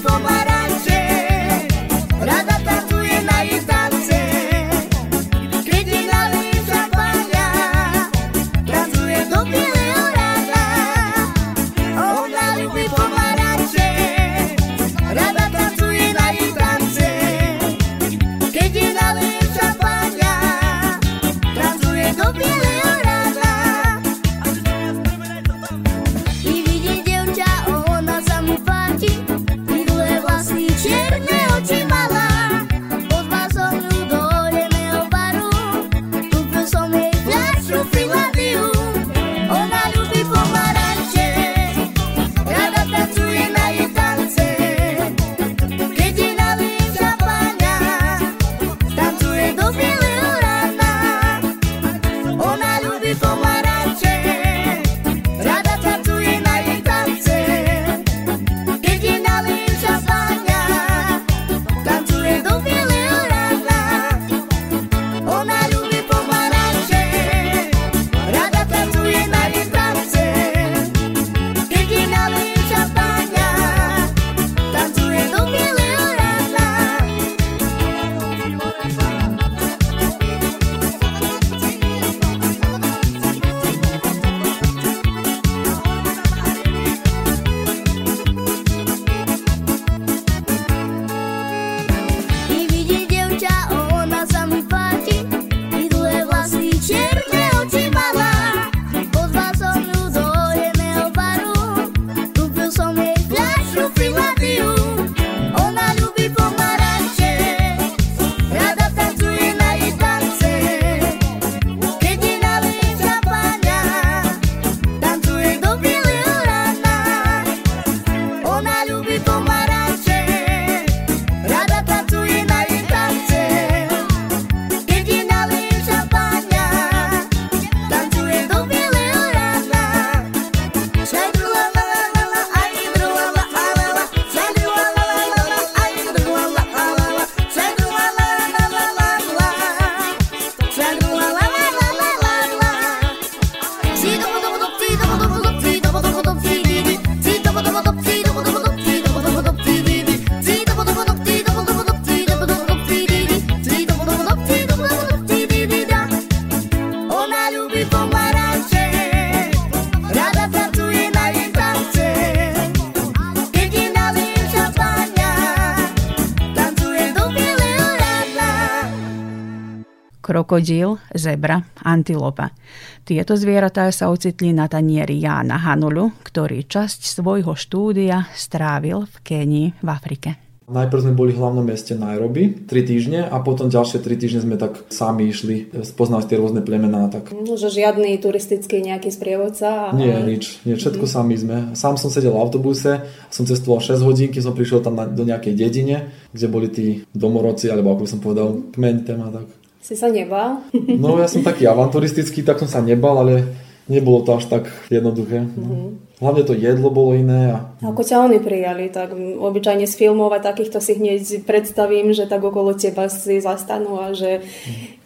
krokodíl, 170.46 171.02
zebra, 171.18 171.66
antilopa. 171.82 172.54
Tieto 173.02 173.34
zvieratá 173.34 173.90
sa 173.90 174.14
ocitli 174.14 174.54
na 174.54 174.70
tanieri 174.70 175.18
Jána 175.18 175.58
Hanulu, 175.58 176.14
ktorý 176.22 176.70
časť 176.70 177.02
svojho 177.02 177.58
štúdia 177.58 178.30
strávil 178.38 179.10
v 179.10 179.16
Kenii 179.26 179.68
v 179.82 179.88
Afrike. 179.90 180.38
Najprv 180.70 181.02
sme 181.02 181.18
boli 181.18 181.34
v 181.34 181.42
hlavnom 181.42 181.66
meste 181.66 181.98
Nairobi 181.98 182.66
3 182.70 182.70
týždne 182.70 183.20
a 183.26 183.42
potom 183.42 183.74
ďalšie 183.74 184.06
3 184.06 184.22
týždne 184.22 184.42
sme 184.46 184.58
tak 184.62 184.86
sami 184.94 185.34
išli 185.34 185.74
spoznať 185.82 186.30
tie 186.30 186.38
rôzne 186.38 186.62
plemená. 186.62 187.10
Tak. 187.10 187.34
No, 187.34 187.58
že 187.58 187.74
žiadny 187.74 188.18
turistický 188.22 188.86
nejaký 188.86 189.10
sprievodca? 189.10 189.90
Ale... 189.90 189.98
Nie, 189.98 190.22
nič. 190.26 190.62
Nie, 190.62 190.78
všetko 190.78 191.06
mm. 191.06 191.12
sami 191.14 191.36
sme. 191.42 191.58
Sám 191.74 191.98
som 191.98 192.14
sedel 192.14 192.38
v 192.38 192.42
autobuse, 192.42 193.02
som 193.34 193.50
cestoval 193.50 193.82
6 193.82 193.98
hodín, 194.06 194.30
keď 194.30 194.42
som 194.46 194.54
prišiel 194.54 194.86
tam 194.86 194.94
na, 194.94 195.10
do 195.10 195.26
nejakej 195.26 195.54
dedine, 195.58 196.10
kde 196.34 196.48
boli 196.50 196.70
tí 196.70 196.86
domorodci, 197.14 197.70
alebo 197.70 197.98
ako 197.98 198.02
by 198.06 198.10
som 198.10 198.22
povedal, 198.22 198.48
kmeň 198.74 198.96
téma. 199.06 199.30
Tak. 199.34 199.65
Si 199.86 199.94
sa 199.94 200.10
nebal? 200.10 200.66
No 201.02 201.22
ja 201.22 201.30
som 201.30 201.46
taký 201.46 201.70
avanturistický, 201.70 202.42
tak 202.42 202.58
som 202.58 202.66
sa 202.66 202.82
nebal, 202.82 203.22
ale 203.22 203.46
nebolo 203.86 204.26
to 204.26 204.34
až 204.34 204.50
tak 204.50 204.66
jednoduché. 204.90 205.46
Mm-hmm. 205.46 206.18
Hlavne 206.18 206.42
to 206.42 206.58
jedlo 206.58 206.90
bolo 206.90 207.14
iné. 207.14 207.54
A... 207.54 207.58
Ako 207.86 208.02
ťa 208.02 208.26
oni 208.26 208.42
prijali, 208.42 208.90
tak 208.90 209.14
obyčajne 209.14 209.86
z 209.86 209.94
filmov 209.94 210.34
a 210.34 210.42
takýchto 210.42 210.82
si 210.82 210.98
hneď 210.98 211.46
predstavím, 211.46 212.18
že 212.18 212.26
tak 212.26 212.42
okolo 212.42 212.74
teba 212.74 213.06
si 213.14 213.38
zastanú 213.38 214.02
a 214.02 214.18
že 214.18 214.42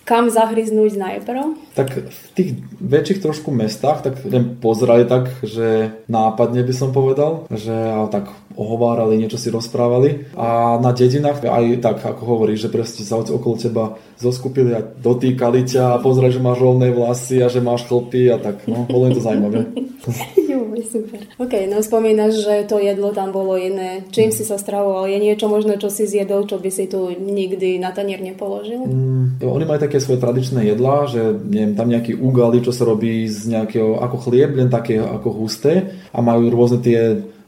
kam 0.09 0.33
zahryznúť 0.33 0.97
najprv? 0.97 1.53
Tak 1.77 2.09
v 2.09 2.21
tých 2.33 2.49
väčších 2.81 3.21
trošku 3.21 3.53
mestách, 3.53 4.01
tak 4.01 4.25
len 4.25 4.57
pozerali 4.57 5.05
tak, 5.05 5.29
že 5.45 5.93
nápadne 6.09 6.65
by 6.65 6.73
som 6.73 6.89
povedal, 6.89 7.45
že 7.53 7.77
tak 8.09 8.33
ohovárali, 8.57 9.21
niečo 9.21 9.37
si 9.37 9.53
rozprávali. 9.53 10.33
A 10.33 10.81
na 10.81 10.97
dedinách 10.97 11.45
aj 11.45 11.85
tak, 11.85 12.01
ako 12.01 12.25
hovoríš, 12.25 12.65
že 12.65 12.73
presne 12.73 13.05
sa 13.05 13.21
okolo 13.21 13.53
teba 13.61 14.01
zoskupili 14.17 14.73
a 14.73 14.81
dotýkali 14.81 15.69
ťa 15.69 15.93
a 15.93 16.01
pozerali, 16.01 16.33
že 16.33 16.41
máš 16.41 16.57
rovné 16.57 16.89
vlasy 16.89 17.45
a 17.45 17.47
že 17.47 17.61
máš 17.61 17.85
chlpy 17.85 18.33
a 18.33 18.41
tak, 18.41 18.65
no, 18.65 18.89
bolo 18.89 19.13
to 19.13 19.21
zaujímavé. 19.21 19.69
super. 20.93 21.19
Ok, 21.37 21.53
no 21.67 21.83
spomínaš, 21.83 22.43
že 22.43 22.55
to 22.65 22.79
jedlo 22.79 23.11
tam 23.11 23.31
bolo 23.31 23.55
iné. 23.55 24.05
Čím 24.09 24.31
si 24.31 24.43
sa 24.43 24.59
stravoval? 24.59 25.09
Je 25.09 25.19
niečo 25.19 25.51
možno, 25.51 25.75
čo 25.77 25.91
si 25.91 26.07
zjedol, 26.07 26.45
čo 26.45 26.57
by 26.57 26.69
si 26.69 26.85
tu 26.87 27.11
nikdy 27.13 27.77
na 27.81 27.91
tanier 27.91 28.19
nepoložil? 28.19 28.85
Mm, 28.85 29.43
oni 29.43 29.65
majú 29.65 29.79
také 29.79 29.97
svoje 29.99 30.21
tradičné 30.21 30.65
jedlá, 30.69 31.07
že 31.07 31.21
neviem, 31.35 31.73
tam 31.75 31.87
nejaký 31.89 32.17
ugali, 32.17 32.63
čo 32.63 32.71
sa 32.75 32.87
robí 32.87 33.27
z 33.27 33.51
nejakého, 33.51 33.99
ako 33.99 34.17
chlieb, 34.29 34.55
len 34.55 34.69
také 34.71 34.99
ako 34.99 35.29
husté 35.43 35.95
a 36.11 36.19
majú 36.19 36.51
rôzne 36.51 36.79
tie 36.81 36.99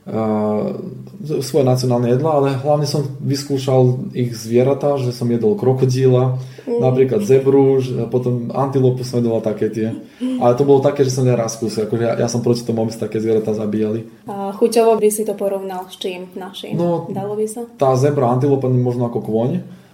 uh, 0.08 0.76
svoje 1.22 1.66
nacionálne 1.66 2.12
jedlá, 2.14 2.42
ale 2.42 2.58
hlavne 2.58 2.90
som 2.90 3.06
vyskúšal 3.22 4.12
ich 4.18 4.34
zvieratá, 4.34 4.98
že 4.98 5.14
som 5.14 5.30
jedol 5.30 5.54
krokodíla, 5.56 6.42
mm. 6.66 6.80
napríklad 6.82 7.22
zebru, 7.22 7.78
potom 8.10 8.50
antilopu 8.50 9.06
som 9.06 9.22
jedol 9.22 9.40
také 9.40 9.70
tie. 9.70 9.94
Ale 10.42 10.58
to 10.58 10.66
bolo 10.66 10.82
také, 10.82 11.06
že 11.06 11.14
som 11.14 11.26
neraz 11.26 11.56
skúsil, 11.56 11.86
akože 11.86 12.04
ja, 12.04 12.14
ja 12.18 12.28
som 12.28 12.42
proti 12.42 12.66
tomu, 12.66 12.82
aby 12.84 12.92
sa 12.92 13.06
také 13.06 13.22
zvieratá 13.22 13.54
zabíjali. 13.54 14.06
A 14.26 14.50
chuťovo 14.56 14.98
by 14.98 15.10
si 15.14 15.24
to 15.24 15.38
porovnal 15.38 15.86
s 15.88 16.02
čím 16.02 16.30
našim? 16.34 16.76
No, 16.76 17.10
Dalo 17.14 17.38
by 17.38 17.46
sa? 17.46 17.64
Tá 17.78 17.94
zebra, 17.94 18.34
antilopa 18.34 18.66
možno 18.72 19.06
ako 19.08 19.20
kôň, 19.22 19.50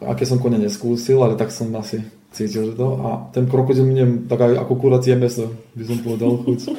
aké 0.08 0.24
som 0.24 0.40
kone 0.40 0.62
neskúsil, 0.62 1.20
ale 1.20 1.36
tak 1.36 1.52
som 1.52 1.68
asi 1.76 2.02
cítil, 2.32 2.72
že 2.72 2.74
to. 2.78 2.88
A 3.04 3.28
ten 3.34 3.50
krokodil 3.50 3.84
mne 3.84 4.30
tak 4.30 4.44
ako 4.44 4.74
kuracie 4.78 5.18
meso, 5.18 5.52
by 5.76 5.84
som 5.84 5.98
povedal 6.00 6.40
chuť. 6.46 6.60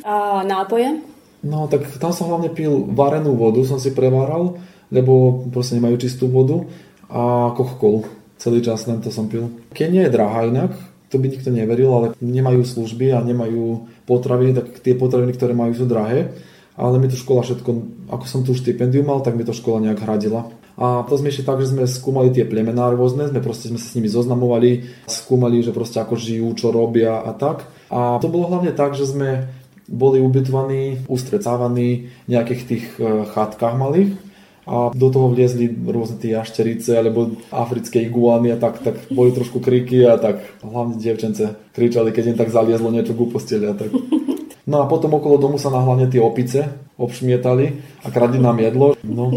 A 0.00 0.42
nápoje? 0.48 1.09
No 1.40 1.68
tak 1.68 1.88
tam 1.96 2.12
som 2.12 2.28
hlavne 2.28 2.52
pil 2.52 2.84
varenú 2.92 3.32
vodu, 3.36 3.64
som 3.64 3.80
si 3.80 3.96
preváral, 3.96 4.60
lebo 4.92 5.44
proste 5.48 5.78
nemajú 5.80 5.96
čistú 5.96 6.28
vodu 6.28 6.66
a 7.08 7.54
coca 7.56 8.06
Celý 8.40 8.64
čas 8.64 8.88
len 8.88 9.04
to 9.04 9.12
som 9.12 9.28
pil. 9.28 9.52
Kenia 9.76 10.08
je 10.08 10.16
drahá 10.16 10.48
inak, 10.48 10.72
to 11.12 11.20
by 11.20 11.28
nikto 11.28 11.52
neveril, 11.52 11.92
ale 11.92 12.06
nemajú 12.24 12.64
služby 12.64 13.12
a 13.12 13.20
nemajú 13.20 13.84
potraviny, 14.08 14.56
tak 14.56 14.80
tie 14.80 14.96
potraviny, 14.96 15.36
ktoré 15.36 15.52
majú, 15.52 15.76
sú 15.76 15.84
drahé. 15.84 16.32
Ale 16.72 16.96
mi 16.96 17.12
to 17.12 17.20
škola 17.20 17.44
všetko, 17.44 17.70
ako 18.08 18.24
som 18.24 18.40
tu 18.40 18.56
štipendium 18.56 19.04
mal, 19.04 19.20
tak 19.20 19.36
mi 19.36 19.44
to 19.44 19.52
škola 19.52 19.84
nejak 19.84 20.00
hradila. 20.00 20.48
A 20.80 21.04
to 21.04 21.20
sme 21.20 21.28
ešte 21.28 21.44
tak, 21.44 21.60
že 21.60 21.76
sme 21.76 21.84
skúmali 21.84 22.32
tie 22.32 22.48
plemená 22.48 22.88
rôzne, 22.88 23.28
sme 23.28 23.44
proste 23.44 23.68
sme 23.68 23.76
sa 23.76 23.92
s 23.92 23.96
nimi 24.00 24.08
zoznamovali, 24.08 24.88
skúmali, 25.04 25.60
že 25.60 25.76
proste 25.76 26.00
ako 26.00 26.16
žijú, 26.16 26.48
čo 26.56 26.72
robia 26.72 27.20
a 27.20 27.36
tak. 27.36 27.68
A 27.92 28.16
to 28.16 28.32
bolo 28.32 28.48
hlavne 28.48 28.72
tak, 28.72 28.96
že 28.96 29.04
sme 29.04 29.44
boli 29.90 30.22
ubytovaní, 30.22 31.04
ustrecávaní 31.10 32.06
v 32.24 32.28
nejakých 32.30 32.62
tých 32.62 32.86
e, 33.02 33.26
chatkách 33.26 33.74
malých 33.74 34.14
a 34.70 34.94
do 34.94 35.10
toho 35.10 35.34
vliezli 35.34 35.66
rôzne 35.66 36.22
tie 36.22 36.38
jašterice 36.38 36.94
alebo 36.94 37.34
africké 37.50 38.06
iguany 38.06 38.54
a 38.54 38.58
tak, 38.60 38.78
tak 38.86 38.96
boli 39.10 39.34
trošku 39.34 39.58
kriky 39.58 40.06
a 40.06 40.14
tak 40.14 40.46
hlavne 40.62 40.94
dievčence 40.94 41.58
kričali, 41.74 42.14
keď 42.14 42.24
im 42.30 42.38
tak 42.38 42.54
zaliezlo 42.54 42.94
niečo 42.94 43.18
ku 43.18 43.26
a 43.34 43.74
tak. 43.74 43.90
No 44.70 44.84
a 44.84 44.86
potom 44.86 45.10
okolo 45.18 45.42
domu 45.42 45.58
sa 45.58 45.74
hlavne 45.74 46.06
tie 46.06 46.22
opice 46.22 46.70
obšmietali 46.94 47.82
a 48.06 48.08
kradli 48.14 48.38
nám 48.38 48.62
jedlo. 48.62 48.94
No. 49.02 49.34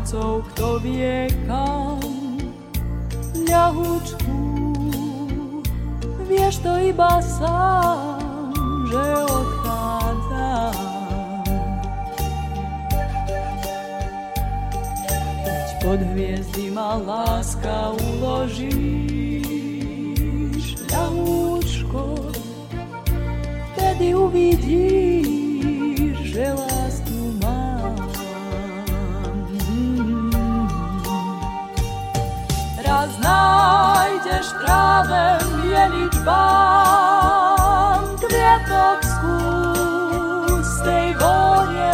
Nocou, 0.00 0.40
kto 0.56 0.80
vie 0.80 1.28
kam. 1.44 2.00
Ľahučku, 3.36 4.32
vieš 6.24 6.64
to 6.64 6.72
iba 6.88 7.20
sám, 7.20 8.48
že 8.88 9.04
odchádzam. 9.28 10.72
Keď 15.44 15.68
pod 15.84 16.00
hviezdy 16.16 16.72
ma 16.72 16.96
láska 17.04 17.92
uložíš, 18.00 18.80
ľahúčko, 20.88 22.32
vtedy 23.76 24.16
uvidíš, 24.16 25.28
že 26.24 26.56
láska 26.56 26.69
nájdeš 33.20 34.46
tráve 34.64 35.38
mieliť 35.60 36.14
bán 36.24 38.02
kvietok 38.16 38.98
z 40.60 40.74
tej 40.84 41.08
vône 41.20 41.92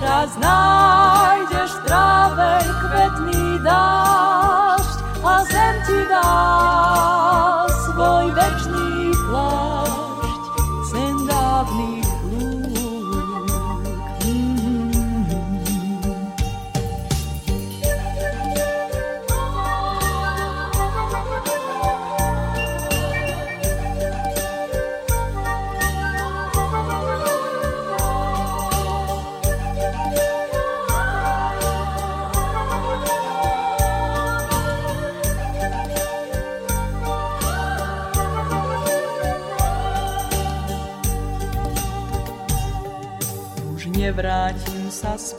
Raz 0.00 0.32
nájdeš 0.40 1.70
tráve 1.84 2.64
kvetný 2.80 3.60
dážď 3.60 4.98
a 5.20 5.34
zem 5.44 5.74
ti 5.84 6.00
dá 6.08 6.32
svoj 7.84 8.26
večný 8.32 8.79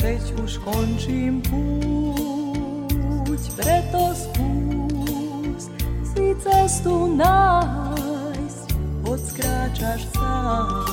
späť, 0.02 0.34
už 0.42 0.58
končím 0.66 1.46
púť. 1.46 3.38
Preto 3.54 4.18
skús 4.18 5.70
si 6.10 6.34
cestu 6.42 7.14
nájsť, 7.22 8.68
odskráčaš 9.06 10.02
sám. 10.18 10.90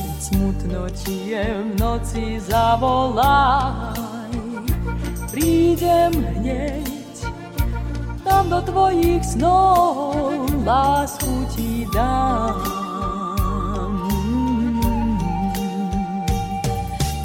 Keď 0.00 0.16
smutno 0.24 0.88
ti 0.96 1.36
je 1.36 1.44
v 1.44 1.68
noci 1.76 2.40
zavolaj, 2.40 3.92
prídem 5.28 6.16
hneď 6.16 6.88
tam 8.24 8.48
do 8.48 8.64
tvojich 8.64 9.20
snov 9.20 10.48
lásku 10.64 11.44
ti 11.52 11.84
dám. 11.92 12.79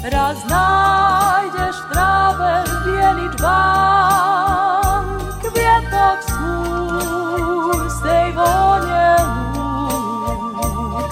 Raz 0.06 0.38
nájdeš 0.46 1.82
v 1.82 1.86
tráve 1.90 2.62
biely 2.86 3.26
dván, 3.34 5.02
kvietok 5.42 6.18
z 7.90 7.96
tej 8.06 8.26
vône 8.38 9.06
lúk. 9.58 11.10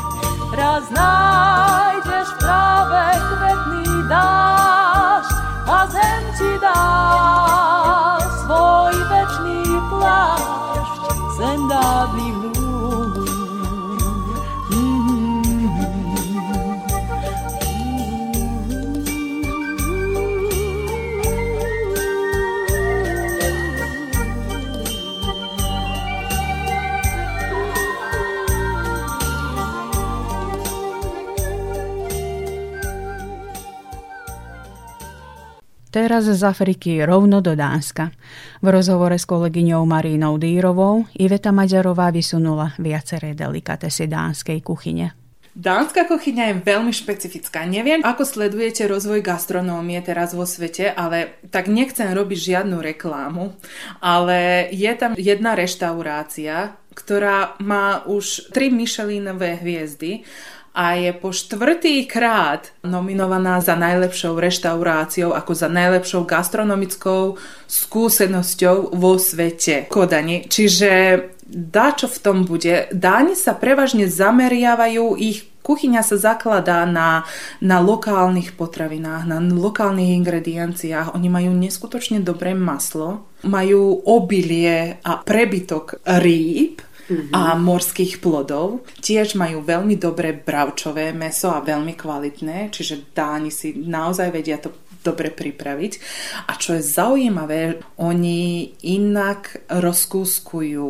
Raz 0.54 0.86
v 2.22 2.34
tráve 2.38 3.18
kvetný 3.18 4.06
dáš 4.06 5.26
a 5.66 5.90
zem 5.90 6.22
ti 6.38 6.54
dá 6.62 6.86
svoj 8.46 8.94
večný 9.10 9.74
plášť, 9.90 11.02
zem 11.34 11.66
dávny 11.66 12.30
lúk. 12.30 12.43
Teraz 35.94 36.26
z 36.26 36.42
Afriky 36.42 37.06
rovno 37.06 37.38
do 37.38 37.54
Dánska. 37.54 38.10
V 38.58 38.66
rozhovore 38.66 39.14
s 39.14 39.22
kolegyňou 39.30 39.86
Marínou 39.86 40.42
Dýrovou 40.42 41.06
Iveta 41.14 41.54
Maďarová 41.54 42.10
vysunula 42.10 42.74
viaceré 42.82 43.30
delikatesy 43.30 44.10
dánskej 44.10 44.58
kuchyne. 44.58 45.14
Dánska 45.54 46.10
kuchyňa 46.10 46.50
je 46.50 46.54
veľmi 46.66 46.90
špecifická. 46.90 47.62
Neviem, 47.70 48.02
ako 48.02 48.26
sledujete 48.26 48.90
rozvoj 48.90 49.22
gastronómie 49.22 50.02
teraz 50.02 50.34
vo 50.34 50.42
svete, 50.42 50.90
ale 50.90 51.38
tak 51.54 51.70
nechcem 51.70 52.10
robiť 52.10 52.38
žiadnu 52.42 52.82
reklámu, 52.82 53.54
ale 54.02 54.66
je 54.74 54.90
tam 54.98 55.14
jedna 55.14 55.54
reštaurácia, 55.54 56.74
ktorá 56.90 57.54
má 57.62 58.02
už 58.02 58.50
tri 58.50 58.66
Michelinové 58.66 59.62
hviezdy 59.62 60.26
a 60.74 60.98
je 60.98 61.14
po 61.14 61.30
štvrtý 61.30 62.02
krát 62.10 62.74
nominovaná 62.82 63.62
za 63.62 63.78
najlepšou 63.78 64.34
reštauráciou 64.34 65.30
ako 65.30 65.52
za 65.54 65.70
najlepšou 65.70 66.26
gastronomickou 66.26 67.38
skúsenosťou 67.70 68.90
vo 68.90 69.12
svete 69.14 69.86
Kodani. 69.86 70.50
Čiže 70.50 70.90
dá 71.46 71.94
čo 71.94 72.10
v 72.10 72.18
tom 72.18 72.42
bude. 72.42 72.90
Dáni 72.90 73.38
sa 73.38 73.54
prevažne 73.54 74.10
zameriavajú, 74.10 75.14
ich 75.14 75.46
kuchyňa 75.64 76.02
sa 76.04 76.18
zakladá 76.20 76.84
na, 76.84 77.22
na 77.62 77.80
lokálnych 77.80 78.58
potravinách, 78.58 79.30
na 79.30 79.38
lokálnych 79.40 80.12
ingredienciách. 80.20 81.16
Oni 81.16 81.30
majú 81.32 81.56
neskutočne 81.56 82.20
dobré 82.20 82.52
maslo, 82.52 83.30
majú 83.46 84.04
obilie 84.04 85.00
a 85.00 85.22
prebytok 85.24 86.04
rýb, 86.04 86.84
a 87.32 87.52
morských 87.58 88.24
plodov. 88.24 88.88
Tiež 89.04 89.36
majú 89.36 89.60
veľmi 89.60 90.00
dobré 90.00 90.32
bravčové 90.32 91.12
meso 91.12 91.52
a 91.52 91.60
veľmi 91.60 91.92
kvalitné, 91.92 92.72
čiže 92.72 93.12
Dáni 93.12 93.52
si 93.52 93.76
naozaj 93.76 94.28
vedia 94.32 94.56
to 94.56 94.84
dobre 95.04 95.28
pripraviť. 95.28 95.92
A 96.48 96.56
čo 96.56 96.80
je 96.80 96.82
zaujímavé, 96.82 97.84
oni 98.00 98.72
inak 98.88 99.68
rozkúskujú 99.68 100.88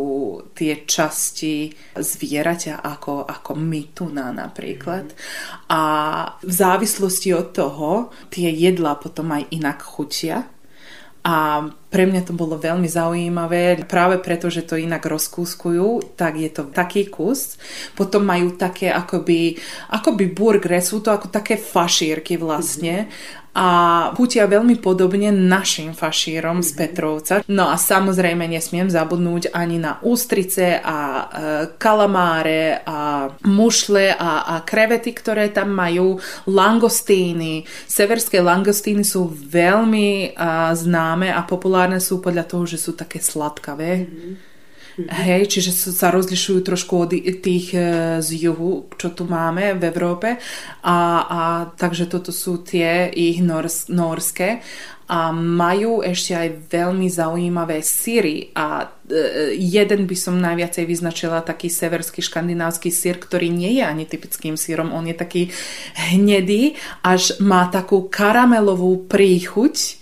tie 0.55 0.87
časti 0.87 1.75
zvieraťa 1.99 2.79
ako, 2.79 3.27
ako 3.27 3.53
mytuna 3.59 4.31
napríklad. 4.31 5.11
Mm. 5.11 5.19
A 5.75 5.83
v 6.39 6.53
závislosti 6.55 7.35
od 7.35 7.51
toho 7.51 7.91
tie 8.31 8.55
jedlá 8.55 8.95
potom 8.95 9.35
aj 9.35 9.51
inak 9.51 9.83
chutia. 9.83 10.47
A 11.25 11.65
pre 11.89 12.05
mňa 12.05 12.29
to 12.29 12.37
bolo 12.37 12.61
veľmi 12.61 12.85
zaujímavé, 12.85 13.89
práve 13.89 14.21
preto, 14.21 14.53
že 14.53 14.61
to 14.61 14.77
inak 14.77 15.01
rozkúskujú, 15.09 16.21
tak 16.21 16.37
je 16.37 16.53
to 16.53 16.69
taký 16.69 17.09
kus. 17.09 17.57
Potom 17.97 18.29
majú 18.29 18.61
také 18.61 18.93
akoby, 18.93 19.57
akoby 19.89 20.29
burgery, 20.37 20.85
sú 20.85 21.01
to 21.01 21.09
ako 21.09 21.33
také 21.33 21.57
fašírky 21.57 22.37
vlastne 22.37 23.09
a 23.55 23.69
chutia 24.19 24.51
veľmi 24.51 24.83
podobne 24.83 25.31
našim 25.31 25.95
fašírom 25.95 26.59
z 26.67 26.71
Petrovca. 26.75 27.35
No 27.47 27.71
a 27.71 27.79
samozrejme 27.79 28.51
nesmiem 28.51 28.91
zabudnúť 28.91 29.55
ani 29.55 29.79
na 29.79 30.03
ústrice 30.03 30.83
a 30.83 30.99
e, 30.99 31.25
kalamáre 31.79 32.83
a 32.83 33.31
mušle 33.47 34.11
a, 34.11 34.59
a 34.59 34.67
krevety, 34.67 35.15
ktoré 35.15 35.55
tam 35.55 35.71
majú, 35.71 36.19
langostíny. 36.51 37.63
Severské 37.87 38.43
langostíny 38.43 39.07
sú 39.07 39.31
veľmi 39.31 40.35
a, 40.35 40.75
známe 40.75 41.31
a 41.31 41.47
populárne 41.47 42.03
sú 42.03 42.19
podľa 42.19 42.51
toho, 42.51 42.67
že 42.67 42.83
sú 42.83 42.99
také 42.99 43.23
sladkavé. 43.23 44.11
Mm-hmm. 44.11 44.54
Hej, 44.95 45.51
čiže 45.51 45.75
sa 45.75 46.15
rozlišujú 46.15 46.63
trošku 46.63 46.95
od 46.95 47.11
tých 47.43 47.75
e, 47.75 47.79
z 48.23 48.29
juhu, 48.47 48.87
čo 48.95 49.11
tu 49.11 49.27
máme 49.27 49.75
v 49.75 49.83
Európe. 49.91 50.39
A, 50.87 50.99
a 51.27 51.41
takže 51.75 52.07
toto 52.07 52.31
sú 52.31 52.63
tie 52.63 53.11
ich 53.11 53.43
nors, 53.43 53.91
norské. 53.91 54.63
A 55.11 55.35
majú 55.35 55.99
ešte 55.99 56.39
aj 56.39 56.71
veľmi 56.71 57.11
zaujímavé 57.11 57.83
síry 57.83 58.55
a 58.55 58.87
e, 59.11 59.59
jeden 59.59 60.07
by 60.07 60.17
som 60.17 60.39
najviacej 60.39 60.87
vyznačila 60.87 61.43
taký 61.43 61.67
severský 61.67 62.23
škandinávsky 62.23 62.95
sír, 62.95 63.19
ktorý 63.19 63.51
nie 63.51 63.83
je 63.83 63.85
ani 63.85 64.07
typickým 64.07 64.55
sírom, 64.55 64.95
on 64.95 65.11
je 65.11 65.17
taký 65.19 65.43
hnedý, 66.15 66.79
až 67.03 67.37
má 67.43 67.67
takú 67.69 68.07
karamelovú 68.07 69.11
príchuť 69.11 70.01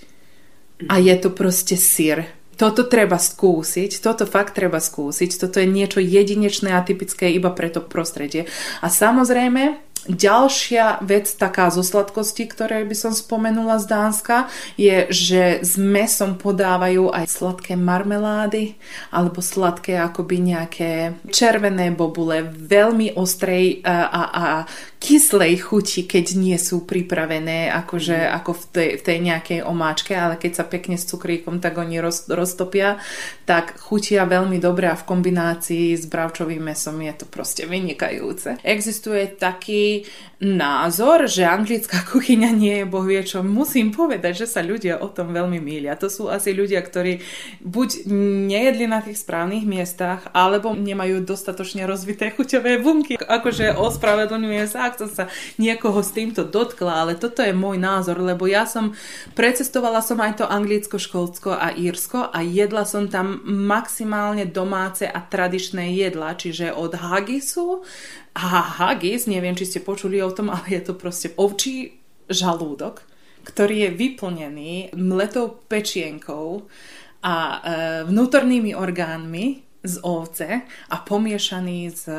a 0.86 1.02
je 1.02 1.14
to 1.18 1.34
proste 1.34 1.74
sír 1.80 2.41
toto 2.62 2.86
treba 2.86 3.18
skúsiť, 3.18 3.98
toto 3.98 4.22
fakt 4.22 4.54
treba 4.54 4.78
skúsiť, 4.78 5.34
toto 5.34 5.58
je 5.58 5.66
niečo 5.66 5.98
jedinečné 5.98 6.70
a 6.78 6.86
typické 6.86 7.34
iba 7.34 7.50
pre 7.50 7.66
to 7.66 7.82
prostredie. 7.82 8.46
A 8.78 8.86
samozrejme, 8.86 9.82
Ďalšia 10.02 10.98
vec 11.06 11.30
taká 11.38 11.70
zo 11.70 11.86
sladkosti, 11.86 12.50
ktoré 12.50 12.82
by 12.82 12.96
som 12.98 13.12
spomenula 13.14 13.78
z 13.78 13.86
Dánska, 13.86 14.50
je, 14.74 15.06
že 15.14 15.62
s 15.62 15.78
mesom 15.78 16.42
podávajú 16.42 17.14
aj 17.14 17.30
sladké 17.30 17.78
marmelády 17.78 18.74
alebo 19.14 19.38
sladké 19.38 20.02
akoby 20.02 20.42
nejaké 20.42 20.90
červené 21.30 21.94
bobule, 21.94 22.42
veľmi 22.42 23.14
ostrej 23.14 23.86
a, 23.86 24.10
a, 24.10 24.22
a 24.34 24.44
kyslej 24.98 25.54
chuti, 25.70 26.06
keď 26.06 26.26
nie 26.34 26.58
sú 26.58 26.82
pripravené 26.82 27.70
akože, 27.70 28.18
mm. 28.26 28.30
ako 28.42 28.50
v 28.58 28.64
tej, 28.74 28.90
v 28.98 29.02
tej 29.06 29.18
nejakej 29.22 29.60
omáčke, 29.62 30.18
ale 30.18 30.34
keď 30.34 30.52
sa 30.62 30.64
pekne 30.66 30.98
s 30.98 31.06
cukríkom 31.06 31.62
tak 31.62 31.78
oni 31.78 32.02
roz, 32.02 32.26
roztopia, 32.26 32.98
tak 33.46 33.78
chutia 33.78 34.26
veľmi 34.26 34.58
dobre 34.58 34.90
a 34.90 34.98
v 34.98 35.06
kombinácii 35.06 35.94
s 35.94 36.10
bravčovým 36.10 36.62
mesom 36.62 36.98
je 37.02 37.14
to 37.18 37.26
proste 37.30 37.70
vynikajúce. 37.70 38.62
Existuje 38.66 39.30
taký 39.30 39.91
názor, 40.42 41.30
že 41.30 41.46
anglická 41.46 42.02
kuchyňa 42.02 42.50
nie 42.50 42.82
je 42.82 42.86
bohvie 42.86 43.22
čo. 43.22 43.46
Musím 43.46 43.94
povedať, 43.94 44.42
že 44.42 44.46
sa 44.50 44.58
ľudia 44.58 44.98
o 44.98 45.06
tom 45.06 45.30
veľmi 45.30 45.62
mília. 45.62 45.94
To 46.02 46.10
sú 46.10 46.26
asi 46.26 46.50
ľudia, 46.50 46.82
ktorí 46.82 47.22
buď 47.62 48.10
nejedli 48.50 48.90
na 48.90 48.98
tých 48.98 49.22
správnych 49.22 49.62
miestach, 49.62 50.26
alebo 50.34 50.74
nemajú 50.74 51.22
dostatočne 51.22 51.86
rozvité 51.86 52.34
chuťové 52.34 52.82
bunky. 52.82 53.14
Akože 53.16 53.78
ospravedlňuje 53.78 54.64
sa, 54.66 54.90
ak 54.90 54.98
som 54.98 55.10
sa 55.10 55.24
niekoho 55.62 56.02
s 56.02 56.10
týmto 56.10 56.42
dotkla, 56.42 57.06
ale 57.06 57.12
toto 57.14 57.38
je 57.40 57.54
môj 57.54 57.78
názor, 57.78 58.18
lebo 58.18 58.50
ja 58.50 58.66
som 58.66 58.98
precestovala 59.38 60.02
som 60.02 60.18
aj 60.18 60.42
to 60.42 60.44
Anglicko, 60.50 60.98
Škótsko 60.98 61.54
a 61.54 61.70
Írsko 61.70 62.34
a 62.34 62.42
jedla 62.42 62.82
som 62.82 63.06
tam 63.06 63.40
maximálne 63.46 64.50
domáce 64.50 65.06
a 65.06 65.22
tradičné 65.22 65.94
jedla, 65.94 66.34
čiže 66.34 66.74
od 66.74 66.98
hagisu 66.98 67.86
haggis, 68.36 69.28
neviem, 69.28 69.52
či 69.52 69.68
ste 69.68 69.80
počuli 69.84 70.20
o 70.24 70.32
tom, 70.32 70.48
ale 70.48 70.80
je 70.80 70.82
to 70.82 70.94
proste 70.96 71.36
ovčí 71.36 72.00
žalúdok, 72.32 73.04
ktorý 73.44 73.88
je 73.88 73.90
vyplnený 73.92 74.72
mletou 74.96 75.60
pečienkou 75.68 76.64
a 77.22 77.34
e, 77.36 77.58
vnútornými 78.08 78.74
orgánmi 78.74 79.62
z 79.82 79.94
ovce 80.06 80.62
a 80.66 80.96
pomiešaný 81.02 81.78
s 81.90 82.06
e, 82.06 82.14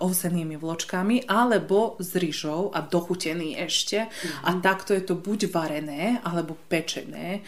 ovsenými 0.00 0.60
vločkami 0.60 1.24
alebo 1.28 1.96
s 1.96 2.12
rýžou 2.16 2.72
a 2.76 2.84
dochutený 2.84 3.56
ešte 3.56 4.04
mm-hmm. 4.04 4.44
a 4.44 4.50
takto 4.60 4.92
je 4.92 5.02
to 5.04 5.16
buď 5.16 5.48
varené 5.48 6.20
alebo 6.24 6.56
pečené. 6.68 7.40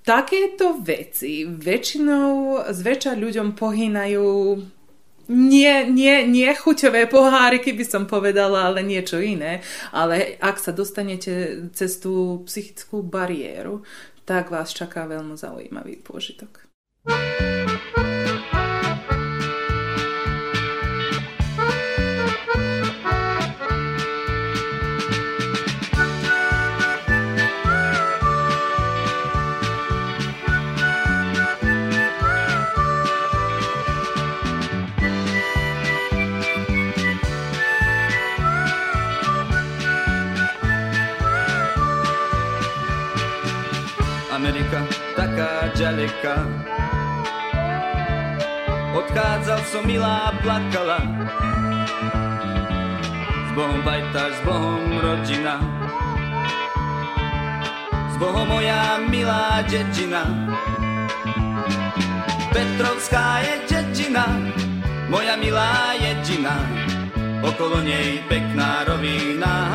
Takéto 0.00 0.80
veci 0.80 1.44
väčšinou 1.44 2.64
zväčša 2.72 3.12
ľuďom 3.14 3.52
pohýnajú 3.52 4.26
nie, 5.30 5.86
nie, 5.86 6.26
nie 6.26 6.50
chuťové 6.50 7.06
poháriky 7.06 7.70
by 7.70 7.84
som 7.86 8.10
povedala, 8.10 8.66
ale 8.66 8.82
niečo 8.82 9.22
iné. 9.22 9.62
Ale 9.94 10.34
ak 10.42 10.58
sa 10.58 10.74
dostanete 10.74 11.64
cez 11.70 12.02
tú 12.02 12.42
psychickú 12.50 13.06
bariéru, 13.06 13.86
tak 14.26 14.50
vás 14.50 14.74
čaká 14.74 15.06
veľmi 15.06 15.38
zaujímavý 15.38 16.02
pôžitok. 16.02 16.66
Taká 45.40 45.72
ďaleká. 45.72 46.36
Odchádzal 48.92 49.60
som 49.72 49.82
milá, 49.88 50.36
plakala. 50.44 51.00
S 53.48 53.50
Bohom 53.56 53.80
bajtáš, 53.80 54.36
s 54.36 54.42
Bohom 54.44 54.84
rodina. 55.00 55.56
S 58.12 58.16
Bohom 58.20 58.52
moja 58.52 59.00
milá 59.08 59.64
dedina. 59.64 60.28
Petrovská 62.52 63.40
je 63.40 63.54
dedina, 63.64 64.26
moja 65.08 65.40
milá 65.40 65.96
jedina. 65.96 66.60
Okolo 67.40 67.80
nej 67.80 68.20
pekná 68.28 68.84
rovina. 68.84 69.72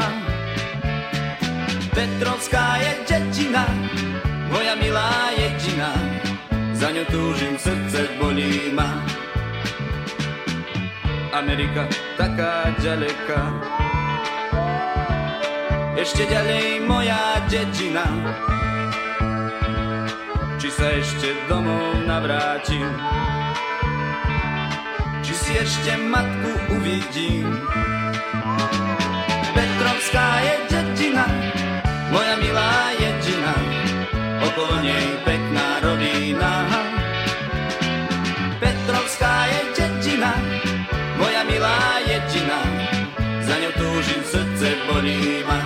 Petrovská 1.90 2.78
je 2.78 2.92
dedina, 3.10 3.66
za 6.86 6.94
ňu 6.94 7.06
túžim, 7.10 7.58
srdce 7.58 8.14
bolí 8.22 8.70
ma. 8.70 9.02
Amerika 11.34 11.90
taká 12.14 12.78
ďaleká, 12.78 13.42
ešte 15.98 16.30
ďalej 16.30 16.86
moja 16.86 17.42
dedina. 17.50 18.06
Či 20.62 20.70
sa 20.70 20.86
ešte 20.94 21.34
domov 21.50 22.06
navrátim, 22.06 22.86
či 25.26 25.34
si 25.34 25.58
ešte 25.58 25.98
matku 26.06 26.54
uvidím. 26.70 27.50
Petrovská 29.58 30.28
je 30.38 30.56
dedina, 30.70 31.26
moja 32.14 32.38
milá 32.38 32.94
jedina, 33.02 33.54
okolo 34.54 34.86
nej 34.86 35.08
pekná 35.26 35.82
rovina. 35.82 36.15
Milá 41.48 42.02
jedina, 42.06 42.60
za 43.42 43.56
ňou 43.60 43.74
túžim, 43.78 44.22
srdce 44.26 44.68
bolí 44.90 45.44
ma. 45.48 45.60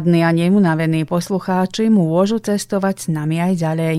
Hladní 0.00 0.24
a 0.24 0.32
neunavení 0.32 1.04
poslucháči 1.04 1.92
môžu 1.92 2.40
cestovať 2.40 3.04
s 3.04 3.06
nami 3.12 3.36
aj 3.36 3.52
ďalej. 3.60 3.96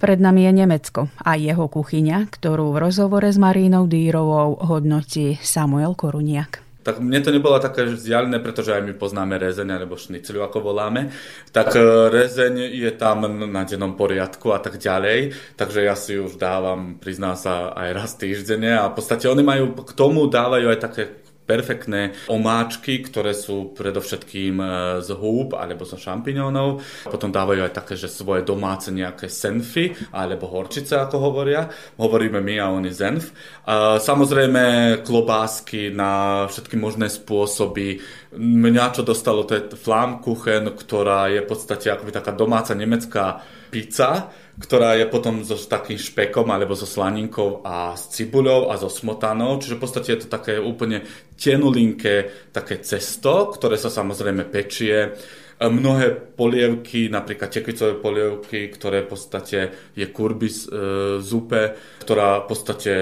Pred 0.00 0.16
nami 0.16 0.48
je 0.48 0.52
Nemecko 0.64 1.12
a 1.20 1.36
jeho 1.36 1.68
kuchyňa, 1.68 2.32
ktorú 2.32 2.72
v 2.72 2.88
rozhovore 2.88 3.28
s 3.28 3.36
Marínou 3.36 3.84
Dýrovou 3.84 4.56
hodnotí 4.64 5.36
Samuel 5.44 5.92
Koruniak. 6.00 6.64
tak 6.80 7.00
mne 7.00 7.20
to 7.20 7.28
nebolo 7.28 7.60
také 7.60 7.84
vzdialené, 7.84 8.40
pretože 8.40 8.72
aj 8.72 8.88
my 8.88 8.96
poznáme 8.96 9.36
rezeň 9.36 9.68
alebo 9.68 10.00
šnicľu, 10.00 10.48
ako 10.48 10.64
voláme. 10.64 11.12
Tak 11.52 11.76
e, 11.76 11.80
rezeň 12.12 12.64
je 12.80 12.92
tam 12.96 13.28
na 13.28 13.68
dennom 13.68 13.96
poriadku 13.96 14.48
a 14.52 14.60
tak 14.60 14.80
ďalej, 14.80 15.32
takže 15.60 15.80
ja 15.84 15.92
si 15.92 16.20
už 16.20 16.40
dávam, 16.40 16.96
priznám 16.96 17.36
sa, 17.36 17.72
aj 17.72 17.88
raz 17.92 18.10
týždenne 18.16 18.80
a 18.80 18.88
v 18.88 18.96
podstate 19.00 19.28
oni 19.28 19.44
majú, 19.44 19.76
k 19.80 19.92
tomu 19.92 20.24
dávajú 20.28 20.72
aj 20.72 20.80
také 20.80 21.23
perfektné 21.44 22.16
omáčky, 22.32 23.04
ktoré 23.04 23.36
sú 23.36 23.76
predovšetkým 23.76 24.56
e, 24.58 24.66
z 25.04 25.08
húb 25.12 25.52
alebo 25.52 25.84
zo 25.84 26.00
šampiňónov. 26.00 26.80
Potom 27.08 27.28
dávajú 27.28 27.68
aj 27.68 27.76
také, 27.76 27.94
že 28.00 28.08
svoje 28.08 28.42
domáce 28.48 28.88
nejaké 28.88 29.28
senfy 29.28 29.92
alebo 30.10 30.48
horčice, 30.48 30.96
ako 30.96 31.16
hovoria. 31.20 31.68
Hovoríme 32.00 32.40
my 32.40 32.54
a 32.60 32.72
oni 32.72 32.90
zenf. 32.90 33.30
A 33.68 34.00
samozrejme 34.00 34.98
klobásky 35.04 35.92
na 35.92 36.44
všetky 36.48 36.80
možné 36.80 37.12
spôsoby. 37.12 38.00
Mňa 38.34 38.96
čo 38.96 39.02
dostalo, 39.04 39.44
to 39.44 39.54
je 39.54 39.68
Flammkuchen, 39.76 40.72
ktorá 40.72 41.28
je 41.28 41.44
v 41.44 41.48
podstate 41.48 41.92
akoby 41.92 42.10
taká 42.10 42.32
domáca 42.32 42.72
nemecká 42.72 43.44
pizza, 43.68 44.30
ktorá 44.54 44.94
je 44.94 45.10
potom 45.10 45.42
so 45.42 45.58
takým 45.58 45.98
špekom 45.98 46.46
alebo 46.46 46.78
so 46.78 46.86
slaninkou 46.86 47.66
a 47.66 47.98
s 47.98 48.14
cibuľou 48.14 48.70
a 48.70 48.78
so 48.78 48.86
smotanou, 48.86 49.58
čiže 49.58 49.78
v 49.78 49.82
podstate 49.82 50.08
je 50.14 50.20
to 50.26 50.28
také 50.30 50.62
úplne 50.62 51.02
tenulinké 51.34 52.50
také 52.54 52.78
cesto, 52.86 53.50
ktoré 53.50 53.74
sa 53.74 53.90
samozrejme 53.90 54.46
pečie. 54.46 55.18
Mnohé 55.54 56.34
polievky, 56.34 57.06
napríklad 57.06 57.46
tekvicové 57.46 57.94
polievky, 58.02 58.74
ktoré 58.74 59.06
v 59.06 59.14
podstate 59.14 59.58
je 59.94 60.06
kurbis 60.10 60.66
e, 60.66 60.68
zupe, 61.22 61.78
ktorá 62.02 62.42
v 62.42 62.46
podstate, 62.50 62.92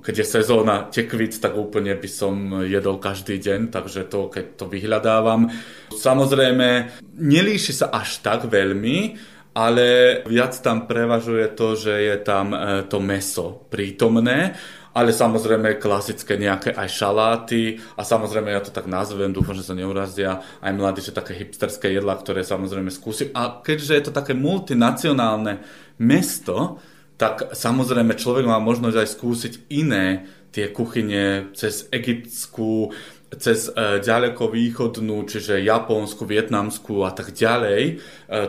keď 0.00 0.14
je 0.24 0.26
sezóna 0.26 0.88
tekvic, 0.88 1.36
tak 1.36 1.52
úplne 1.52 1.92
by 1.92 2.08
som 2.08 2.64
jedol 2.64 2.96
každý 2.96 3.36
deň, 3.36 3.68
takže 3.68 4.08
to, 4.08 4.32
keď 4.32 4.44
to 4.56 4.64
vyhľadávam. 4.72 5.52
Samozrejme, 5.92 6.96
nelíši 7.20 7.84
sa 7.84 7.92
až 7.92 8.24
tak 8.24 8.48
veľmi, 8.48 9.20
ale 9.52 10.20
viac 10.24 10.56
tam 10.64 10.88
prevažuje 10.88 11.52
to, 11.52 11.76
že 11.76 11.92
je 11.92 12.16
tam 12.24 12.56
e, 12.56 12.58
to 12.88 12.98
meso 13.04 13.68
prítomné, 13.68 14.56
ale 14.92 15.12
samozrejme 15.12 15.80
klasické 15.80 16.36
nejaké 16.36 16.76
aj 16.76 16.88
šaláty 16.88 17.80
a 17.96 18.04
samozrejme 18.04 18.52
ja 18.52 18.60
to 18.60 18.72
tak 18.72 18.84
nazvem, 18.84 19.32
dúfam, 19.32 19.56
že 19.56 19.64
sa 19.64 19.76
neurazia 19.76 20.44
aj 20.60 20.72
mladí, 20.76 21.00
že 21.00 21.16
také 21.16 21.32
hipsterské 21.36 21.92
jedlá, 21.92 22.16
ktoré 22.20 22.44
samozrejme 22.44 22.92
skúsim. 22.92 23.32
A 23.32 23.60
keďže 23.64 23.92
je 23.96 24.04
to 24.08 24.12
také 24.12 24.36
multinacionálne 24.36 25.64
mesto, 25.96 26.80
tak 27.16 27.56
samozrejme 27.56 28.16
človek 28.16 28.44
má 28.44 28.60
možnosť 28.60 28.96
aj 28.98 29.08
skúsiť 29.08 29.52
iné 29.72 30.28
tie 30.52 30.68
kuchyne 30.68 31.54
cez 31.56 31.88
egyptskú, 31.88 32.92
cez 33.38 33.72
e, 33.72 34.00
ďaleko 34.04 34.52
východnú, 34.52 35.24
čiže 35.24 35.64
Japonsku, 35.64 36.28
Vietnamsku 36.28 37.00
a 37.04 37.16
tak 37.16 37.32
ďalej, 37.32 37.82
e, 37.82 37.92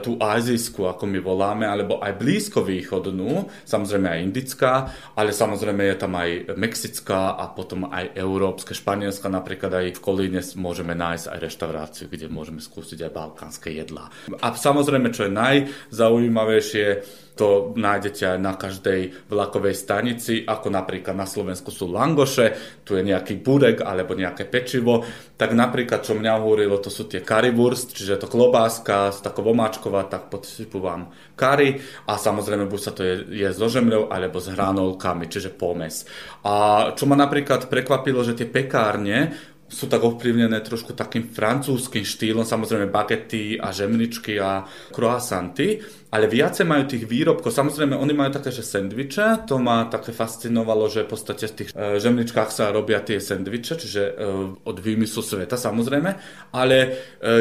tú 0.04 0.20
azijskú, 0.20 0.92
ako 0.92 1.08
my 1.08 1.20
voláme, 1.24 1.64
alebo 1.64 2.04
aj 2.04 2.20
blízko 2.20 2.68
východnú, 2.68 3.48
samozrejme 3.64 4.08
aj 4.12 4.20
indická, 4.20 4.72
ale 5.16 5.32
samozrejme 5.32 5.88
je 5.88 5.98
tam 6.00 6.14
aj 6.20 6.30
mexická 6.60 7.40
a 7.40 7.48
potom 7.48 7.88
aj 7.88 8.12
európske, 8.20 8.76
španielska, 8.76 9.32
napríklad 9.32 9.72
aj 9.72 9.88
v 9.96 10.04
Kolíne 10.04 10.42
môžeme 10.60 10.92
nájsť 10.92 11.26
aj 11.32 11.40
reštauráciu, 11.40 12.06
kde 12.12 12.28
môžeme 12.28 12.60
skúsiť 12.60 13.08
aj 13.08 13.16
balkánske 13.16 13.72
jedlá. 13.72 14.12
A 14.44 14.52
samozrejme, 14.52 15.16
čo 15.16 15.28
je 15.28 15.32
najzaujímavejšie, 15.32 16.88
to 17.34 17.74
nájdete 17.74 18.38
aj 18.38 18.40
na 18.40 18.54
každej 18.54 19.30
vlakovej 19.30 19.74
stanici, 19.74 20.46
ako 20.46 20.70
napríklad 20.70 21.18
na 21.18 21.26
Slovensku 21.26 21.74
sú 21.74 21.90
langoše, 21.90 22.54
tu 22.86 22.94
je 22.94 23.02
nejaký 23.02 23.42
burek 23.42 23.82
alebo 23.82 24.14
nejaké 24.14 24.46
pečivo, 24.46 25.02
tak 25.34 25.58
napríklad, 25.58 26.06
čo 26.06 26.14
mňa 26.14 26.38
hovorilo, 26.38 26.78
to 26.78 26.94
sú 26.94 27.10
tie 27.10 27.26
currywurst, 27.26 27.98
čiže 27.98 28.22
to 28.22 28.30
klobáska, 28.30 29.10
taká 29.18 29.42
vomáčková, 29.42 30.06
tak 30.06 30.30
podsypúvam 30.30 31.10
curry 31.34 31.82
a 32.06 32.22
samozrejme 32.22 32.70
buď 32.70 32.80
sa 32.80 32.92
to 32.94 33.02
je, 33.02 33.16
je 33.34 33.50
so 33.50 33.66
žemľou 33.66 34.14
alebo 34.14 34.38
s 34.38 34.54
hranolkami, 34.54 35.26
čiže 35.26 35.50
pomes. 35.58 36.06
A 36.46 36.90
čo 36.94 37.10
ma 37.10 37.18
napríklad 37.18 37.66
prekvapilo, 37.66 38.22
že 38.22 38.38
tie 38.38 38.46
pekárne 38.46 39.34
sú 39.74 39.90
tak 39.90 40.06
ovplyvnené 40.06 40.62
trošku 40.62 40.94
takým 40.94 41.34
francúzským 41.34 42.06
štýlom, 42.06 42.46
samozrejme 42.46 42.94
bagety 42.94 43.58
a 43.58 43.74
žemličky 43.74 44.38
a 44.38 44.70
croissanty, 44.94 45.82
ale 46.14 46.30
viacej 46.30 46.70
majú 46.70 46.86
tých 46.86 47.10
výrobkov. 47.10 47.50
Samozrejme, 47.50 47.98
oni 47.98 48.14
majú 48.14 48.38
také, 48.38 48.54
že 48.54 48.62
sendviče, 48.62 49.50
to 49.50 49.58
ma 49.58 49.90
také 49.90 50.14
fascinovalo, 50.14 50.86
že 50.86 51.10
v 51.10 51.10
podstate 51.10 51.50
v 51.50 51.56
tých 51.58 51.70
e, 51.74 51.98
žemličkách 51.98 52.54
sa 52.54 52.70
robia 52.70 53.02
tie 53.02 53.18
sendviče, 53.18 53.74
čiže 53.74 54.02
e, 54.06 54.14
od 54.62 54.78
výmyslu 54.78 55.26
sveta 55.26 55.58
samozrejme, 55.58 56.12
ale 56.54 56.78
e, 56.78 56.90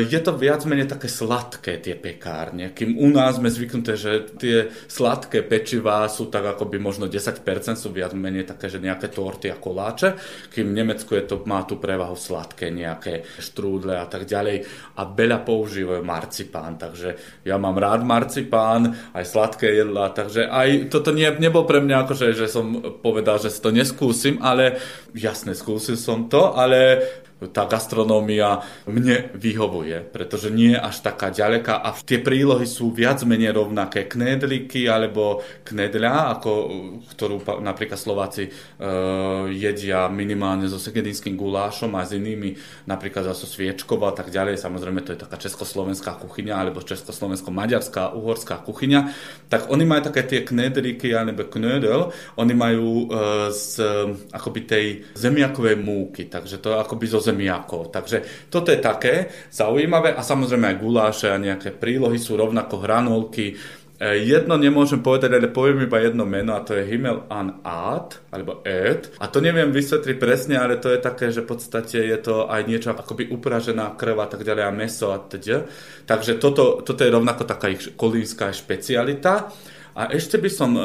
je 0.08 0.16
to 0.24 0.32
viac 0.40 0.64
menej 0.64 0.88
také 0.88 1.12
sladké 1.12 1.84
tie 1.84 2.00
pekárne, 2.00 2.72
kým 2.72 2.96
u 2.96 3.12
nás 3.12 3.36
sme 3.36 3.52
zvyknuté, 3.52 3.92
že 3.92 4.24
tie 4.40 4.72
sladké 4.88 5.44
pečivá 5.44 6.08
sú 6.08 6.32
tak 6.32 6.56
akoby 6.56 6.80
možno 6.80 7.12
10% 7.12 7.44
sú 7.76 7.92
viac 7.92 8.16
menej 8.16 8.48
také, 8.48 8.72
že 8.72 8.80
nejaké 8.80 9.12
torty 9.12 9.52
a 9.52 9.60
koláče, 9.60 10.16
kým 10.48 10.72
v 10.72 10.76
Nemecku 10.80 11.12
je 11.12 11.28
to, 11.28 11.44
má 11.44 11.68
tú 11.68 11.76
prevahu 11.76 12.16
sladké, 12.16 12.72
nejaké 12.72 13.20
štrúdle 13.36 14.00
a 14.00 14.08
tak 14.08 14.24
ďalej. 14.24 14.64
A 14.96 15.04
veľa 15.04 15.44
používajú 15.44 16.00
marcipán, 16.00 16.80
takže 16.80 17.44
ja 17.44 17.60
mám 17.60 17.76
rád 17.76 18.00
marcipán, 18.00 18.61
pán, 18.62 18.94
aj 19.10 19.24
sladké 19.26 19.74
jedlá, 19.74 20.14
takže 20.14 20.46
aj 20.46 20.86
toto 20.94 21.10
nie, 21.10 21.26
nebol 21.42 21.66
pre 21.66 21.82
mňa 21.82 22.06
akože, 22.06 22.30
že 22.30 22.46
som 22.46 22.78
povedal, 23.02 23.42
že 23.42 23.50
si 23.50 23.58
to 23.58 23.74
neskúsim, 23.74 24.38
ale 24.38 24.78
jasne, 25.10 25.58
skúsil 25.58 25.98
som 25.98 26.30
to, 26.30 26.54
ale 26.54 27.02
tá 27.50 27.66
gastronómia 27.66 28.62
mne 28.86 29.34
vyhovuje, 29.34 30.04
pretože 30.14 30.52
nie 30.52 30.76
je 30.76 30.80
až 30.80 31.02
taká 31.02 31.34
ďaleká 31.34 31.82
a 31.82 31.96
tie 31.96 32.22
prílohy 32.22 32.68
sú 32.68 32.94
viac 32.94 33.24
menej 33.26 33.56
rovnaké. 33.56 34.06
Knedliky 34.06 34.86
alebo 34.86 35.42
knedľa, 35.66 36.38
ako, 36.38 36.50
ktorú 37.16 37.42
napríklad 37.64 37.98
Slováci 37.98 38.46
e, 38.46 38.50
jedia 39.50 40.06
minimálne 40.12 40.68
so 40.68 40.78
segedinským 40.78 41.34
gulášom 41.34 41.90
a 41.98 42.06
s 42.06 42.14
inými, 42.14 42.54
napríklad 42.86 43.32
so 43.32 43.48
sviečkou 43.48 43.98
a 44.04 44.12
tak 44.12 44.28
ďalej. 44.28 44.60
Samozrejme, 44.60 45.00
to 45.02 45.14
je 45.14 45.22
taká 45.22 45.38
československá 45.38 46.18
kuchyňa 46.20 46.54
alebo 46.58 46.84
československo-maďarská, 46.84 48.12
uhorská 48.12 48.60
kuchyňa. 48.62 49.00
Tak 49.48 49.70
oni 49.70 49.84
majú 49.86 50.02
také 50.12 50.22
tie 50.26 50.40
knedliky 50.42 51.14
alebo 51.14 51.46
knödel, 51.48 52.12
oni 52.36 52.54
majú 52.54 53.06
e, 53.08 53.16
z 53.54 53.72
akoby 54.32 54.60
tej 54.66 54.86
zemiakovej 55.14 55.76
múky, 55.78 56.26
takže 56.26 56.58
to 56.58 56.74
je 56.74 56.76
akoby 56.76 57.06
zo 57.08 57.20
zemiakov. 57.32 57.88
Takže 57.88 58.48
toto 58.52 58.68
je 58.68 58.78
také 58.78 59.32
zaujímavé 59.48 60.12
a 60.12 60.20
samozrejme 60.20 60.76
aj 60.76 60.82
guláše 60.84 61.28
a 61.32 61.40
nejaké 61.40 61.72
prílohy 61.72 62.20
sú 62.20 62.36
rovnako 62.36 62.84
hranolky. 62.84 63.56
E, 64.02 64.18
jedno 64.20 64.60
nemôžem 64.60 65.00
povedať, 65.00 65.32
ale 65.32 65.48
poviem 65.48 65.88
iba 65.88 66.02
jedno 66.02 66.28
meno 66.28 66.52
a 66.52 66.60
to 66.60 66.76
je 66.76 66.84
Himmel 66.84 67.24
an 67.32 67.62
Ad, 67.64 68.18
alebo 68.34 68.60
Ed. 68.66 69.14
A 69.22 69.30
to 69.32 69.38
neviem 69.38 69.72
vysvetliť 69.72 70.16
presne, 70.20 70.60
ale 70.60 70.76
to 70.82 70.92
je 70.92 71.00
také, 71.00 71.32
že 71.32 71.46
v 71.46 71.54
podstate 71.54 72.02
je 72.02 72.18
to 72.20 72.50
aj 72.50 72.66
niečo 72.68 72.92
akoby 72.92 73.30
upražená 73.32 73.94
krv 73.96 74.18
a 74.20 74.28
tak 74.28 74.44
ďalej 74.44 74.64
a 74.66 74.72
meso 74.74 75.14
a 75.14 75.22
teda. 75.22 75.64
Takže 76.04 76.42
toto, 76.42 76.84
toto 76.84 77.00
je 77.00 77.14
rovnako 77.14 77.46
taká 77.46 77.70
ich 77.70 77.94
kolínska 77.94 78.50
špecialita. 78.50 79.54
A 79.92 80.08
ešte 80.08 80.40
by 80.40 80.48
som 80.48 80.72
e, 80.72 80.80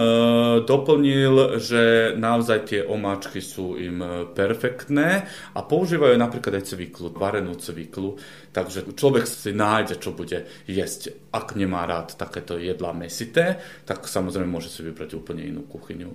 doplnil, 0.67 1.63
že 1.63 2.11
naozaj 2.19 2.59
tie 2.67 2.81
omáčky 2.84 3.39
sú 3.39 3.79
im 3.79 4.03
e, 4.03 4.07
perfektné 4.27 5.23
a 5.55 5.59
používajú 5.63 6.19
napríklad 6.19 6.59
aj 6.59 6.75
cviklu, 6.75 7.15
varenú 7.15 7.55
cviklu, 7.55 8.19
takže 8.51 8.84
človek 8.91 9.23
si 9.23 9.55
nájde, 9.55 9.95
čo 10.03 10.11
bude 10.11 10.43
jesť. 10.67 11.31
Ak 11.31 11.55
nemá 11.55 11.88
rád 11.88 12.19
takéto 12.19 12.59
jedlá 12.59 12.91
mesité, 12.91 13.55
tak 13.88 14.11
samozrejme 14.11 14.51
môže 14.51 14.67
si 14.67 14.84
vybrať 14.84 15.15
úplne 15.15 15.47
inú 15.47 15.63
kuchyňu. 15.63 16.11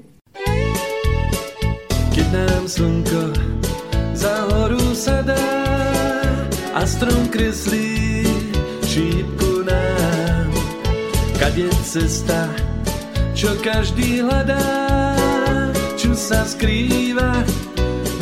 Keď 2.13 2.27
nám 2.29 2.65
slnko 2.69 3.23
za 4.13 4.37
horu 4.53 4.85
sadá 4.93 5.49
a 6.77 6.85
strom 6.85 7.25
kreslí 7.33 8.21
šípku 8.85 9.65
nám, 9.65 10.53
kade 11.41 11.73
cesta 11.89 12.72
čo 13.43 13.59
každý 13.59 14.23
hľadá, 14.23 14.63
čo 15.99 16.15
sa 16.15 16.47
skrýva, 16.47 17.43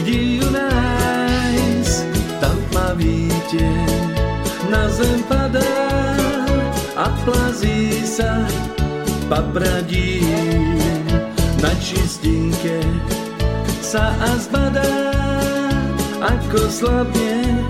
kde 0.01 0.41
ju 0.41 0.49
nájsť. 0.49 1.97
Tam 2.41 2.57
ma 2.73 2.97
víte, 2.97 3.69
na 4.73 4.89
zem 4.89 5.21
padá 5.29 5.77
a 6.97 7.13
plazí 7.29 8.01
sa 8.01 8.49
papradí. 9.29 10.25
Na 11.61 11.77
čistinke 11.85 12.81
sa 13.85 14.17
a 14.25 14.41
zbadá, 14.41 14.89
ako 16.17 16.65
slabne, 16.73 17.61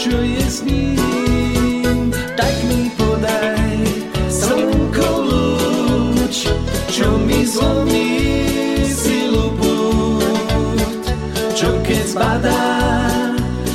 čo 0.00 0.16
je 0.24 0.46
s 0.48 0.64
ním, 0.64 1.41
čo 7.02 7.18
mi 7.18 7.42
zlomí 7.42 8.14
silu 8.86 9.50
púť, 9.58 11.02
čo 11.50 11.74
keď 11.82 12.02
spadá, 12.06 12.62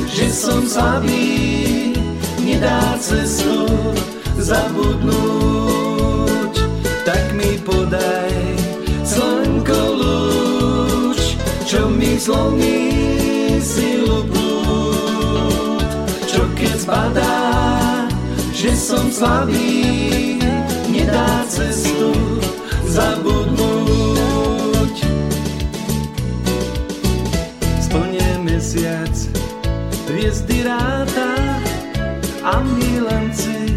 že 0.08 0.32
som 0.32 0.64
slabý, 0.64 1.92
nedá 2.40 2.96
cestu 2.96 3.68
zabudnúť, 4.40 5.76
tak 7.04 7.20
mi 7.36 7.60
podaj 7.60 8.32
slnko 9.04 9.80
lúč, 10.00 11.36
čo 11.68 11.84
mi 11.92 12.16
zlomí 12.16 12.80
silu 13.60 14.24
púť, 14.24 15.84
čo 16.24 16.48
keď 16.56 16.74
spadá, 16.80 17.36
že 18.56 18.72
som 18.72 19.12
slabý, 19.12 20.40
nedá 20.88 21.44
cestu 21.44 22.37
zabudnúť. 22.88 23.68
Splne 27.84 28.28
mesiac, 28.44 29.12
hviezdy 30.08 30.64
ráta 30.64 31.36
a 32.44 32.64
milenci 32.64 33.76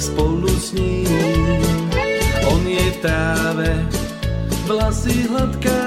spolu 0.00 0.48
s 0.48 0.72
ním. 0.72 1.60
On 2.48 2.64
je 2.64 2.80
v 2.80 2.98
tráve, 3.04 3.70
vlasy 4.64 5.28
hladká, 5.28 5.83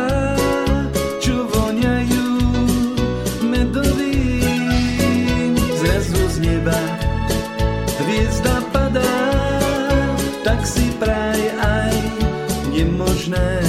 nemožné. 13.28 13.60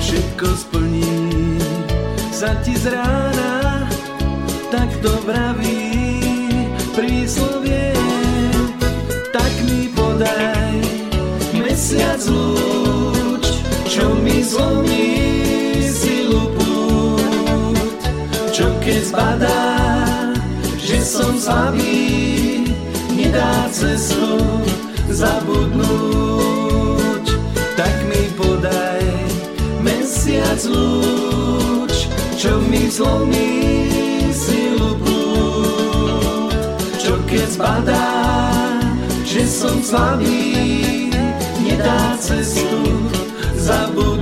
Všetko 0.00 0.46
splní 0.56 1.58
sa 2.32 2.54
ti 2.62 2.74
z 2.74 2.90
rána, 2.90 3.86
tak 4.70 4.90
to 5.02 5.10
vraví 5.26 6.20
príslovie. 6.94 7.94
Tak 9.30 9.52
mi 9.70 9.90
podaj 9.94 10.74
mesiac 11.62 12.20
lúč, 12.26 13.46
čo 13.86 14.14
mi 14.22 14.42
zlomí 14.42 15.10
silu 15.86 16.50
pút. 16.58 17.98
Čo 18.54 18.70
keď 18.82 19.00
zbadá, 19.02 19.66
že 20.78 20.98
som 21.02 21.34
slabý, 21.38 22.70
nedá 23.14 23.66
cestu 23.70 24.38
zabudnúť 25.10 26.13
mesiac 30.64 30.72
lúč, 30.72 32.08
čo 32.36 32.60
mi 32.70 32.88
zlomí 32.88 33.52
silu 34.32 34.96
plúť. 34.96 36.52
Čo 37.00 37.14
keď 37.28 37.48
spadá, 37.48 38.08
že 39.24 39.44
som 39.44 39.82
slabý, 39.82 41.10
nedá 41.60 42.16
cestu 42.20 42.80
zabudnúť. 43.56 44.13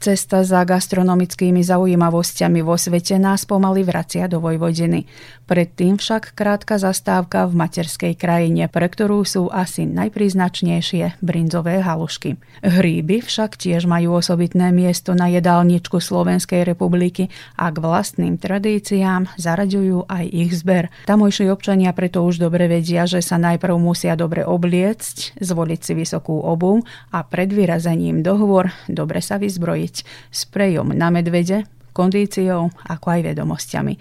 Cesta 0.00 0.40
za 0.48 0.64
gastronomickými 0.64 1.60
zaujímavosťami 1.60 2.64
vo 2.64 2.80
svete 2.80 3.20
nás 3.20 3.44
pomaly 3.44 3.84
vracia 3.84 4.32
do 4.32 4.40
Vojvodiny. 4.40 5.04
Predtým 5.44 6.00
však 6.00 6.32
krátka 6.32 6.80
zastávka 6.80 7.44
v 7.44 7.60
materskej 7.60 8.16
krajine, 8.16 8.72
pre 8.72 8.88
ktorú 8.88 9.28
sú 9.28 9.52
asi 9.52 9.84
najpríznačnejšie 9.84 11.20
brinzové 11.20 11.84
halušky. 11.84 12.40
Hríby 12.64 13.20
však 13.20 13.60
tiež 13.60 13.84
majú 13.84 14.16
osobitné 14.16 14.72
miesto 14.72 15.12
na 15.12 15.28
jedálničku 15.28 16.00
Slovenskej 16.00 16.64
republiky 16.64 17.28
a 17.60 17.68
k 17.68 17.76
vlastným 17.84 18.40
tradíciám 18.40 19.36
zaraďujú 19.36 20.08
aj 20.08 20.24
ich 20.32 20.56
zber. 20.56 20.88
Tamojší 21.04 21.52
občania 21.52 21.92
preto 21.92 22.24
už 22.24 22.40
dobre 22.40 22.72
vedia, 22.72 23.04
že 23.04 23.20
sa 23.20 23.36
najprv 23.36 23.76
musia 23.76 24.16
dobre 24.16 24.48
obliecť, 24.48 25.44
zvoliť 25.44 25.80
si 25.84 25.92
vysokú 25.92 26.40
obu 26.40 26.80
a 27.12 27.20
pred 27.20 27.52
vyrazením 27.52 28.24
dohovor 28.24 28.72
dobre 28.88 29.20
sa 29.20 29.36
vyzbrojiť. 29.36 29.99
Sprejom 30.30 30.92
na 30.94 31.08
medvede, 31.12 31.66
kondíciou 31.90 32.70
ako 32.86 33.06
aj 33.10 33.20
vedomosťami, 33.34 33.94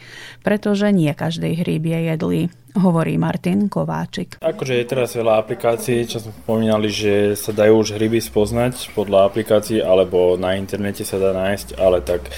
pretože 0.46 0.88
nie 0.94 1.10
každý 1.12 1.58
hríb 1.58 1.90
je 1.90 2.00
jedlý, 2.14 2.42
hovorí 2.78 3.18
Martin 3.18 3.66
Kováčik. 3.66 4.38
Akože 4.40 4.78
je 4.78 4.86
teraz 4.86 5.18
veľa 5.18 5.42
aplikácií, 5.42 6.06
čo 6.06 6.22
sme 6.22 6.32
spomínali, 6.46 6.94
že 6.94 7.34
sa 7.34 7.50
dajú 7.50 7.82
už 7.82 7.98
hryby 7.98 8.22
spoznať 8.22 8.94
podľa 8.94 9.26
aplikácií, 9.26 9.82
alebo 9.82 10.38
na 10.38 10.54
internete 10.54 11.02
sa 11.02 11.18
dá 11.18 11.34
nájsť, 11.34 11.82
ale 11.82 12.06
tak 12.06 12.30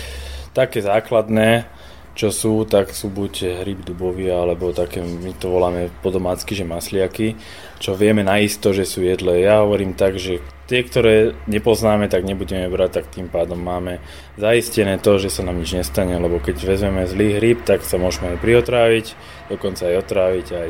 také 0.55 0.79
základné, 0.79 1.67
čo 2.15 2.27
sú, 2.31 2.67
tak 2.67 2.91
sú 2.91 3.07
buď 3.07 3.63
hryb 3.63 3.87
dubový, 3.87 4.31
alebo 4.31 4.75
také, 4.75 5.03
my 5.03 5.31
to 5.35 5.47
voláme 5.51 5.91
po 6.03 6.11
domácky, 6.11 6.55
že 6.55 6.67
masliaky, 6.67 7.35
čo 7.79 7.95
vieme 7.95 8.23
naisto, 8.23 8.75
že 8.75 8.87
sú 8.87 9.03
jedlé. 9.03 9.47
Ja 9.47 9.63
hovorím 9.63 9.95
tak, 9.95 10.19
že 10.19 10.43
tie, 10.71 10.87
ktoré 10.87 11.35
nepoznáme, 11.51 12.07
tak 12.07 12.23
nebudeme 12.23 12.71
brať, 12.71 13.03
tak 13.03 13.11
tým 13.11 13.27
pádom 13.27 13.59
máme 13.59 13.99
zaistené 14.39 14.95
to, 15.03 15.19
že 15.19 15.27
sa 15.27 15.43
nám 15.43 15.59
nič 15.59 15.75
nestane, 15.75 16.15
lebo 16.15 16.39
keď 16.39 16.63
vezmeme 16.63 17.03
zlý 17.03 17.35
hryb, 17.35 17.67
tak 17.67 17.83
sa 17.83 17.99
môžeme 17.99 18.31
aj 18.31 18.37
priotráviť, 18.39 19.05
dokonca 19.51 19.91
aj 19.91 19.95
otráviť 20.07 20.47
aj 20.55 20.69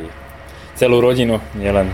celú 0.73 0.97
rodinu, 0.97 1.37
nielen 1.53 1.93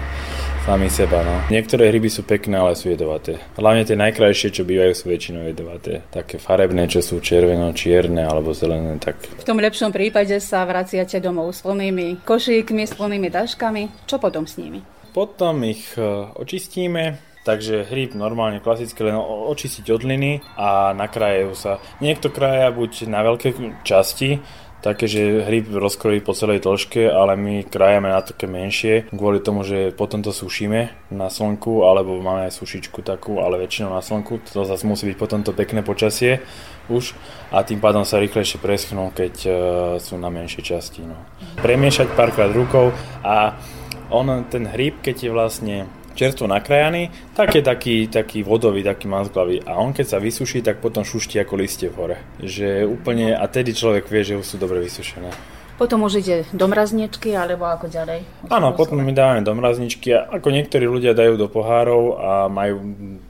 sami 0.63 0.87
seba. 0.87 1.23
No. 1.23 1.35
Niektoré 1.51 1.91
hryby 1.91 2.07
sú 2.07 2.23
pekné, 2.23 2.59
ale 2.59 2.79
sú 2.79 2.87
jedovaté. 2.91 3.39
Hlavne 3.59 3.83
tie 3.83 3.99
najkrajšie, 3.99 4.55
čo 4.55 4.67
bývajú, 4.67 4.91
sú 4.95 5.11
väčšinou 5.11 5.47
jedovaté. 5.47 6.03
Také 6.11 6.39
farebné, 6.39 6.87
čo 6.87 7.03
sú 7.03 7.19
červeno, 7.19 7.75
čierne 7.75 8.23
alebo 8.23 8.55
zelené, 8.55 8.99
tak... 8.99 9.19
V 9.19 9.47
tom 9.47 9.59
lepšom 9.59 9.91
prípade 9.91 10.39
sa 10.39 10.63
vraciate 10.63 11.19
domov 11.19 11.55
s 11.55 11.63
plnými 11.63 12.23
košíkmi, 12.23 12.83
s 12.83 12.95
plnými 12.95 13.27
taškami. 13.31 14.07
Čo 14.07 14.19
potom 14.19 14.47
s 14.47 14.59
nimi? 14.59 14.83
Potom 15.15 15.63
ich 15.63 15.95
e, 15.95 16.03
očistíme, 16.35 17.26
takže 17.47 17.87
hryb 17.87 18.11
normálne 18.11 18.59
klasicky 18.59 19.07
len 19.07 19.15
očistiť 19.23 19.87
od 19.95 20.03
liny 20.03 20.43
a 20.59 20.91
nakrájajú 20.91 21.51
sa. 21.55 21.79
Niekto 22.03 22.27
krája 22.27 22.75
buď 22.75 23.07
na 23.07 23.23
veľké 23.23 23.55
časti, 23.87 24.43
také, 24.83 25.09
že 25.09 25.47
hryb 25.47 25.73
rozkrojí 25.73 26.21
po 26.21 26.37
celej 26.37 26.61
dĺžke, 26.61 27.09
ale 27.09 27.33
my 27.39 27.65
krajame 27.65 28.11
na 28.11 28.21
také 28.21 28.45
menšie, 28.45 29.09
kvôli 29.09 29.41
tomu, 29.41 29.65
že 29.65 29.95
potom 29.95 30.21
to 30.21 30.29
sušíme 30.29 31.11
na 31.15 31.27
slnku, 31.31 31.87
alebo 31.87 32.19
máme 32.21 32.51
aj 32.51 32.59
sušičku 32.59 33.01
takú, 33.01 33.41
ale 33.41 33.57
väčšinou 33.57 33.95
na 33.95 34.03
slnku, 34.03 34.43
to 34.43 34.67
zase 34.67 34.85
musí 34.85 35.09
byť 35.09 35.17
potom 35.17 35.41
to 35.41 35.55
pekné 35.55 35.81
počasie 35.81 36.43
už 36.87 37.17
a 37.51 37.67
tým 37.67 37.83
pádom 37.83 38.07
sa 38.07 38.21
rýchlejšie 38.21 38.63
preschnú, 38.63 39.11
keď 39.11 39.35
uh, 39.43 39.53
sú 39.99 40.15
na 40.15 40.31
menšej 40.31 40.63
časti. 40.63 41.03
No. 41.03 41.19
Premiešať 41.59 42.15
párkrát 42.15 42.51
rukou 42.53 42.95
a 43.27 43.59
on, 44.07 44.23
ten 44.47 44.63
hryb, 44.71 45.03
keď 45.03 45.15
je 45.27 45.31
vlastne 45.35 45.75
čerstvo 46.17 46.49
nakrajaný, 46.49 47.13
tak 47.37 47.53
je 47.53 47.61
taký, 47.61 48.09
taký 48.09 48.41
vodový, 48.41 48.81
taký 48.81 49.05
mazglavý. 49.05 49.61
A 49.69 49.77
on 49.77 49.93
keď 49.93 50.17
sa 50.17 50.17
vysuší, 50.17 50.65
tak 50.65 50.81
potom 50.81 51.05
šuští 51.05 51.37
ako 51.37 51.53
listie 51.61 51.93
v 51.93 51.97
hore. 52.01 52.17
Že 52.41 52.89
úplne, 52.89 53.37
a 53.37 53.45
tedy 53.45 53.77
človek 53.77 54.09
vie, 54.09 54.25
že 54.25 54.37
už 54.41 54.45
sú 54.45 54.55
dobre 54.57 54.81
vysušené. 54.81 55.29
Potom 55.77 56.01
už 56.01 56.25
ide 56.25 56.41
do 56.57 56.65
mrazničky, 56.65 57.37
alebo 57.37 57.69
ako 57.69 57.85
ďalej? 57.85 58.49
Áno, 58.49 58.73
potom 58.73 58.97
my 58.97 59.13
dávame 59.13 59.45
do 59.45 59.53
mrazničky, 59.53 60.09
ako 60.09 60.49
niektorí 60.49 60.89
ľudia 60.89 61.13
dajú 61.13 61.37
do 61.37 61.45
pohárov 61.45 62.17
a 62.17 62.31
majú 62.49 62.81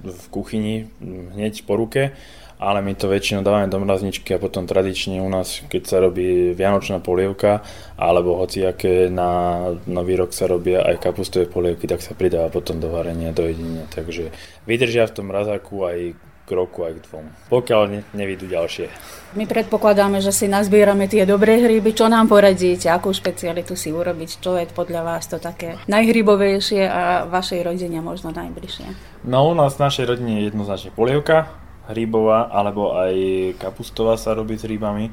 v 0.08 0.26
kuchyni 0.32 0.88
hneď 1.04 1.68
po 1.68 1.76
ruke 1.76 2.16
ale 2.58 2.82
my 2.82 2.98
to 2.98 3.06
väčšinou 3.06 3.46
dávame 3.46 3.70
do 3.70 3.78
mrazničky 3.78 4.34
a 4.34 4.42
potom 4.42 4.66
tradične 4.66 5.22
u 5.22 5.30
nás, 5.30 5.62
keď 5.70 5.82
sa 5.86 5.98
robí 6.02 6.58
vianočná 6.58 6.98
polievka 6.98 7.62
alebo 7.98 8.42
aké 8.42 9.14
na 9.14 9.62
nový 9.86 10.18
rok 10.18 10.34
sa 10.34 10.50
robia 10.50 10.82
aj 10.82 11.02
kapustové 11.02 11.46
polievky, 11.46 11.86
tak 11.86 12.02
sa 12.02 12.18
pridáva 12.18 12.50
potom 12.50 12.82
do 12.82 12.90
varenia, 12.90 13.30
do 13.30 13.46
jedenia. 13.46 13.86
Takže 13.94 14.34
vydržia 14.66 15.06
v 15.06 15.16
tom 15.16 15.30
mrazáku 15.30 15.86
aj 15.86 16.00
k 16.48 16.50
roku 16.56 16.88
aj 16.88 16.96
k 16.96 17.04
dvom. 17.12 17.26
Pokiaľ 17.52 17.82
ne, 17.92 18.00
nevidú 18.16 18.48
ďalšie. 18.48 18.88
My 19.36 19.44
predpokladáme, 19.44 20.24
že 20.24 20.32
si 20.32 20.48
nazbierame 20.48 21.12
tie 21.12 21.28
dobré 21.28 21.60
hryby. 21.60 21.92
Čo 21.92 22.08
nám 22.08 22.32
poradíte? 22.32 22.88
Akú 22.88 23.12
špecialitu 23.12 23.76
si 23.76 23.92
urobiť? 23.92 24.40
Čo 24.40 24.56
je 24.56 24.72
podľa 24.72 25.04
vás 25.04 25.28
to 25.28 25.44
také 25.44 25.76
najhrybovejšie 25.92 26.88
a 26.88 27.28
vašej 27.28 27.68
rodine 27.68 28.00
možno 28.00 28.32
najbližšie? 28.32 28.88
No 29.28 29.52
u 29.52 29.54
nás 29.60 29.76
v 29.76 29.84
našej 29.92 30.06
rodine 30.08 30.40
je 30.40 30.44
jednoznačne 30.48 30.96
polievka, 30.96 31.52
hrybová, 31.92 32.52
alebo 32.52 32.96
aj 32.96 33.16
kapustová 33.60 34.20
sa 34.20 34.36
robí 34.36 34.60
s 34.60 34.68
rybami, 34.68 35.10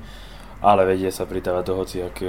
ale 0.64 0.88
vedie 0.88 1.12
sa 1.12 1.28
pridávať 1.28 1.64
do 1.68 1.74
hociaké 1.76 2.28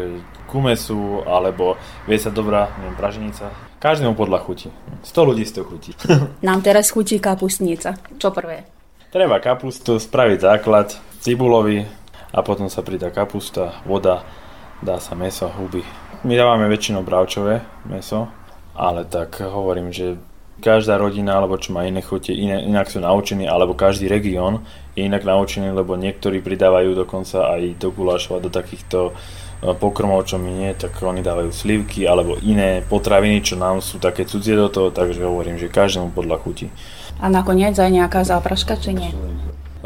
kumesu, 0.52 1.24
alebo 1.24 1.80
vie 2.06 2.20
sa 2.20 2.30
dobrá, 2.30 2.68
neviem, 2.84 2.98
praženica. 3.00 3.48
Každému 3.80 4.18
podľa 4.18 4.40
chuti. 4.44 4.70
100 5.08 5.30
ľudí 5.30 5.44
100 5.48 5.70
chutí. 5.70 5.92
Nám 6.48 6.60
teraz 6.66 6.92
chutí 6.92 7.22
kapustnica. 7.22 7.96
Čo 8.20 8.36
prvé? 8.36 8.68
Treba 9.14 9.40
kapustu, 9.40 9.96
spraviť 9.96 10.40
základ, 10.44 10.92
cibulovi 11.24 11.88
a 12.36 12.40
potom 12.44 12.68
sa 12.68 12.84
pridá 12.84 13.08
kapusta, 13.16 13.80
voda, 13.88 14.28
dá 14.84 15.00
sa 15.00 15.16
meso, 15.16 15.48
huby. 15.48 15.80
My 16.28 16.36
dávame 16.36 16.68
väčšinou 16.68 17.06
bravčové 17.06 17.64
meso, 17.88 18.28
ale 18.76 19.08
tak 19.08 19.40
hovorím, 19.40 19.96
že 19.96 20.20
každá 20.66 20.98
rodina, 20.98 21.38
alebo 21.38 21.62
čo 21.62 21.78
má 21.78 21.86
iné 21.86 22.02
chute, 22.02 22.34
iné, 22.34 22.66
inak 22.66 22.90
sú 22.90 22.98
naučení, 22.98 23.46
alebo 23.46 23.78
každý 23.78 24.10
región 24.10 24.66
je 24.98 25.06
inak 25.06 25.22
naučený, 25.22 25.70
lebo 25.70 25.94
niektorí 25.94 26.42
pridávajú 26.42 26.98
dokonca 26.98 27.54
aj 27.54 27.78
do 27.78 27.94
gulášov 27.94 28.42
a 28.42 28.44
do 28.44 28.50
takýchto 28.50 29.14
e, 29.62 29.78
pokrmov, 29.78 30.26
čo 30.26 30.42
my 30.42 30.50
nie, 30.50 30.74
tak 30.74 30.98
oni 31.06 31.22
dávajú 31.22 31.54
slivky 31.54 32.10
alebo 32.10 32.42
iné 32.42 32.82
potraviny, 32.82 33.46
čo 33.46 33.62
nám 33.62 33.86
sú 33.86 34.02
také 34.02 34.26
cudzie 34.26 34.58
do 34.58 34.74
toho, 34.74 34.90
takže 34.90 35.22
hovorím, 35.22 35.62
že 35.62 35.70
každému 35.70 36.18
podľa 36.18 36.42
chuti. 36.42 36.74
A 37.22 37.30
nakoniec 37.30 37.78
aj 37.78 37.92
nejaká 37.94 38.26
zápraška, 38.26 38.82
či 38.82 38.98
nie? 38.98 39.14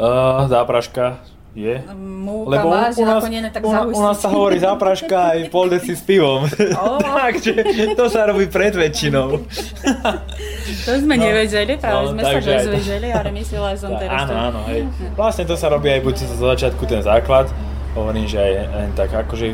Uh, 0.00 0.48
zápraška 0.48 1.20
je? 1.54 1.82
Múka, 1.98 2.50
Lebo 2.50 2.66
váži, 2.70 3.02
u 3.02 3.06
nás, 3.06 3.22
tak 3.50 3.62
u, 3.66 3.70
u 3.70 4.02
nás 4.02 4.16
sa 4.22 4.28
hovorí 4.30 4.62
zápraška 4.62 5.34
aj 5.34 5.38
pol 5.50 5.66
deci 5.66 5.98
s 5.98 6.02
pivom. 6.06 6.46
Oh. 6.78 7.02
Takže 7.26 7.98
to 7.98 8.06
sa 8.06 8.30
robí 8.30 8.46
pred 8.46 8.70
väčšinou. 8.70 9.42
to 10.86 10.90
sme 10.94 11.14
no, 11.18 11.22
nevedeli, 11.26 11.74
práve 11.74 12.06
no, 12.06 12.10
sme 12.14 12.22
sa 12.22 12.38
dozvedeli, 12.38 13.08
ale 13.10 13.28
myslela 13.34 13.74
som 13.74 13.90
teraz. 14.02 14.30
Áno, 14.30 14.34
áno, 14.38 14.60
hej. 14.70 14.86
Vlastne 15.18 15.44
to 15.46 15.58
sa 15.58 15.66
robí 15.66 15.90
aj 15.90 16.00
buď 16.06 16.14
zo 16.22 16.46
začiatku 16.46 16.86
ten 16.86 17.02
základ, 17.02 17.50
hovorím, 17.98 18.30
že 18.30 18.38
aj, 18.38 18.52
aj 18.54 18.86
tak, 18.94 19.10
akože 19.26 19.46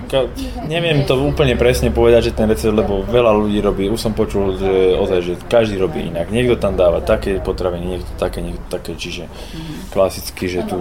neviem 0.68 1.08
to 1.08 1.16
úplne 1.16 1.56
presne 1.56 1.88
povedať, 1.88 2.28
že 2.28 2.36
ten 2.36 2.44
recept, 2.44 2.76
lebo 2.76 3.00
veľa 3.08 3.32
ľudí 3.32 3.64
robí, 3.64 3.88
už 3.88 3.96
som 3.96 4.12
počul, 4.12 4.60
že 4.60 4.92
ozaj, 4.92 5.20
že 5.24 5.32
každý 5.48 5.80
robí 5.80 6.12
inak. 6.12 6.28
Niekto 6.28 6.60
tam 6.60 6.76
dáva 6.76 7.00
také 7.00 7.40
potraviny, 7.40 7.96
niekto 7.96 8.12
také, 8.20 8.44
niekto 8.44 8.66
také, 8.68 8.92
čiže 8.92 9.32
klasicky, 9.88 10.52
že 10.52 10.68
tu 10.68 10.76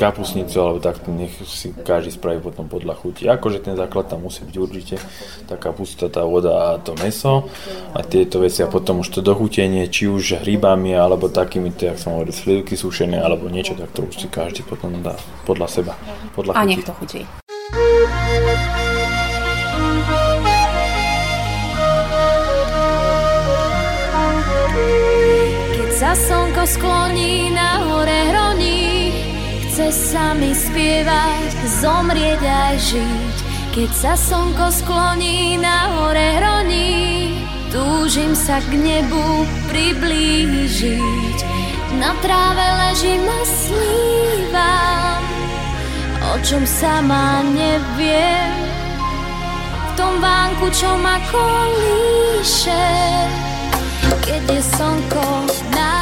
kapusnicu 0.00 0.56
alebo 0.56 0.80
takto, 0.80 1.12
nech 1.12 1.36
si 1.44 1.76
každý 1.76 2.16
spraví 2.16 2.40
potom 2.40 2.64
podľa 2.64 2.96
chuti. 2.96 3.28
Akože 3.28 3.60
ten 3.60 3.76
základ 3.76 4.08
tam 4.08 4.24
musí 4.24 4.48
byť 4.48 4.56
určite, 4.56 4.96
tá 5.44 5.60
kapusta, 5.60 6.08
tá 6.08 6.24
voda 6.24 6.72
a 6.72 6.80
to 6.80 6.96
meso 6.96 7.52
a 7.92 8.00
tieto 8.00 8.40
veci 8.40 8.64
a 8.64 8.72
potom 8.72 9.04
už 9.04 9.12
to 9.12 9.20
dochutenie, 9.20 9.84
či 9.92 10.08
už 10.08 10.40
hríbami 10.40 10.96
alebo 10.96 11.28
takými, 11.28 11.76
jak 11.76 12.00
som 12.00 12.16
hovoril, 12.16 12.32
slivky 12.32 12.80
sušené 12.80 13.20
alebo 13.20 13.52
niečo, 13.52 13.76
tak 13.76 13.92
to 13.92 14.08
už 14.08 14.24
si 14.24 14.28
každý 14.32 14.64
potom 14.64 15.04
dá 15.04 15.12
podľa 15.44 15.68
seba. 15.68 15.92
Podľa 16.32 16.56
a 16.56 16.64
chuti. 16.64 16.70
nech 16.72 16.82
to 16.88 16.92
chutí. 16.96 17.20
Keď 25.76 25.90
sa 25.92 26.12
slnko 26.16 26.64
skloní 26.64 27.52
na 27.52 27.70
hore 27.84 28.20
hroní 28.32 28.49
chce 29.80 30.12
sa 30.12 30.36
mi 30.36 30.52
spievať, 30.52 31.56
zomrieť 31.80 32.42
aj 32.44 32.76
žiť. 32.76 33.36
Keď 33.72 33.90
sa 33.96 34.12
slnko 34.12 34.68
skloní 34.68 35.56
na 35.56 35.88
hore 35.96 36.36
hroní, 36.36 37.40
túžim 37.72 38.36
sa 38.36 38.60
k 38.60 38.76
nebu 38.76 39.48
priblížiť. 39.72 41.38
Na 41.96 42.12
tráve 42.20 42.60
ležím 42.60 43.24
a 43.24 43.40
snívam, 43.48 45.24
o 46.28 46.34
čom 46.44 46.68
sama 46.68 47.40
neviem. 47.40 48.52
V 49.64 49.90
tom 49.96 50.20
vánku, 50.20 50.68
čo 50.76 50.92
ma 51.00 51.16
kolíše, 51.32 52.84
keď 54.28 54.42
je 54.44 54.60
slnko 54.60 55.24
najnižšie. 55.72 55.99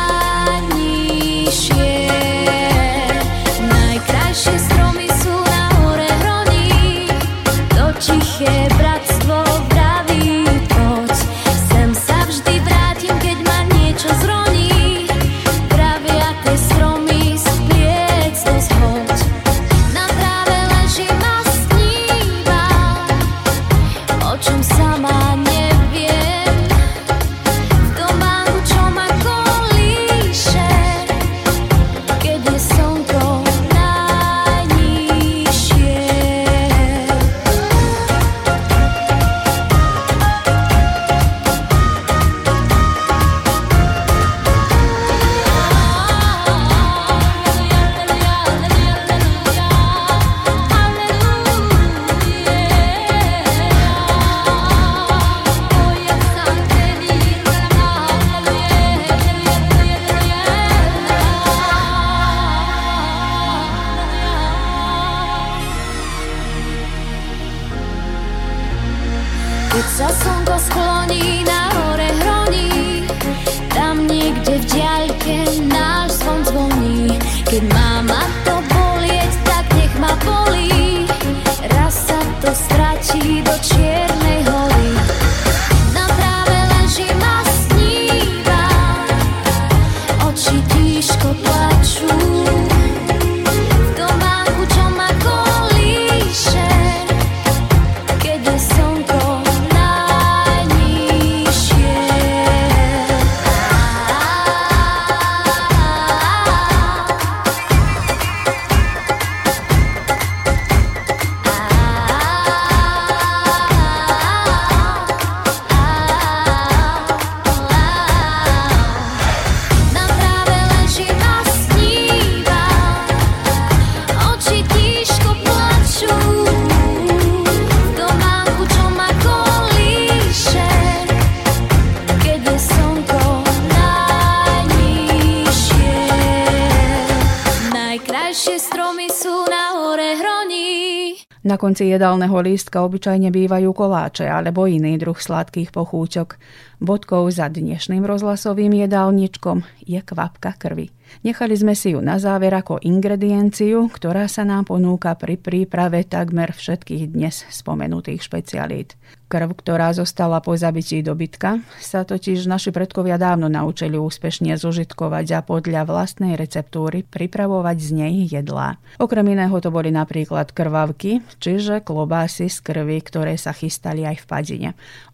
Konci 141.59 141.91
jedálneho 141.91 142.39
lístka 142.39 142.87
obyčajne 142.87 143.35
bývajú 143.35 143.75
koláče 143.75 144.31
alebo 144.31 144.71
iný 144.71 144.95
druh 144.95 145.19
sladkých 145.19 145.75
pochúťok. 145.75 146.39
Bodkou 146.79 147.27
za 147.35 147.51
dnešným 147.51 148.07
rozhlasovým 148.07 148.79
jedálničkom 148.87 149.67
je 149.83 149.99
kvapka 149.99 150.55
krvi. 150.55 150.95
Nechali 151.27 151.55
sme 151.59 151.75
si 151.75 151.93
ju 151.93 152.01
na 152.01 152.17
záver 152.23 152.55
ako 152.55 152.79
ingredienciu, 152.81 153.91
ktorá 153.91 154.31
sa 154.31 154.47
nám 154.47 154.71
ponúka 154.71 155.17
pri 155.19 155.35
príprave 155.35 156.07
takmer 156.07 156.55
všetkých 156.55 157.11
dnes 157.11 157.43
spomenutých 157.51 158.23
špecialít. 158.23 158.95
Krv, 159.29 159.61
ktorá 159.61 159.93
zostala 159.93 160.41
po 160.41 160.57
zabití 160.57 161.05
dobytka, 161.05 161.61
sa 161.77 162.09
totiž 162.09 162.49
naši 162.49 162.73
predkovia 162.73 163.21
dávno 163.21 163.53
naučili 163.53 164.01
úspešne 164.01 164.57
zužitkovať 164.57 165.27
a 165.37 165.41
podľa 165.45 165.85
vlastnej 165.85 166.33
receptúry 166.33 167.05
pripravovať 167.05 167.77
z 167.77 167.91
nej 167.93 168.15
jedlá. 168.25 168.81
Okrem 168.97 169.37
iného 169.37 169.53
to 169.61 169.69
boli 169.69 169.93
napríklad 169.93 170.57
krvavky, 170.57 171.21
čiže 171.45 171.85
klobásy 171.85 172.49
z 172.49 172.59
krvi, 172.65 173.05
ktoré 173.05 173.37
sa 173.37 173.53
chystali 173.53 174.09
aj 174.09 174.25
v 174.25 174.29
Padine. 174.29 174.71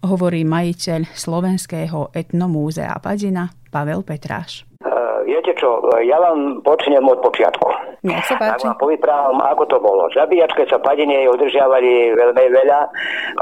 Hovorí 0.06 0.46
majiteľ 0.46 1.10
Slovenského 1.10 2.14
etnomúzea 2.14 2.94
Padina 3.02 3.50
Pavel 3.74 4.06
Petráš. 4.06 4.62
Viete 5.24 5.56
čo, 5.56 5.80
ja 6.04 6.20
vám 6.20 6.60
počnem 6.60 7.02
od 7.08 7.18
počiatku. 7.24 7.66
Nech 8.04 8.20
sa 8.28 8.36
Tak 8.36 8.60
vám 8.60 8.76
povyprávam, 8.76 9.40
ako 9.40 9.64
to 9.64 9.78
bolo. 9.80 10.04
Zabíjačke 10.12 10.68
sa 10.68 10.76
Padine 10.76 11.24
udržiavali 11.24 12.12
veľmi 12.12 12.46
veľa. 12.52 12.80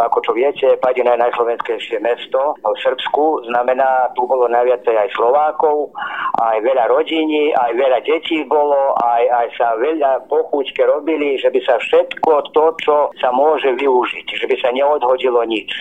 Ako 0.07 0.23
čo 0.23 0.31
viete, 0.31 0.79
Padina 0.79 1.19
je 1.19 1.27
najslovenskejšie 1.27 1.99
mesto 1.99 2.55
v 2.63 2.77
Srbsku. 2.79 3.51
Znamená, 3.51 4.15
tu 4.15 4.23
bolo 4.23 4.47
najviacej 4.47 4.95
aj 4.95 5.11
Slovákov, 5.19 5.91
aj 6.39 6.63
veľa 6.63 6.87
rodíní, 6.95 7.51
aj 7.59 7.75
veľa 7.75 7.99
detí 8.07 8.47
bolo, 8.47 8.95
aj, 9.03 9.23
aj 9.27 9.49
sa 9.59 9.75
veľa 9.83 10.31
pochúťke 10.31 10.87
robili, 10.87 11.43
že 11.43 11.51
by 11.51 11.61
sa 11.67 11.75
všetko 11.83 12.55
to, 12.55 12.65
čo 12.87 12.97
sa 13.19 13.35
môže 13.35 13.75
využiť, 13.75 14.27
že 14.31 14.47
by 14.47 14.57
sa 14.63 14.71
neodhodilo 14.71 15.43
nič. 15.43 15.75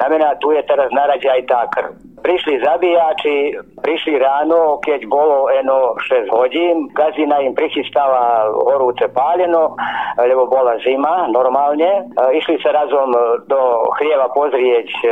Znamená, 0.00 0.40
tu 0.40 0.56
je 0.56 0.64
teraz 0.64 0.88
na 0.96 1.04
rade 1.04 1.28
aj 1.28 1.42
tá 1.44 1.68
krv. 1.76 1.92
Prišli 2.24 2.56
zabíjači, 2.64 3.52
prišli 3.84 4.16
ráno, 4.16 4.80
keď 4.80 5.04
bolo 5.12 5.33
eno 5.50 5.94
6 5.98 6.30
hodín, 6.30 6.88
gazina 6.94 7.40
im 7.40 7.54
prichystala 7.54 8.48
horúce 8.50 9.06
páleno, 9.12 9.76
lebo 10.18 10.46
bola 10.46 10.78
zima 10.82 11.26
normálne. 11.30 12.08
E, 12.10 12.38
Išli 12.38 12.58
sa 12.62 12.74
razom 12.74 13.12
do 13.46 13.60
chlieva 13.98 14.30
pozrieť 14.32 14.88
e, 15.02 15.06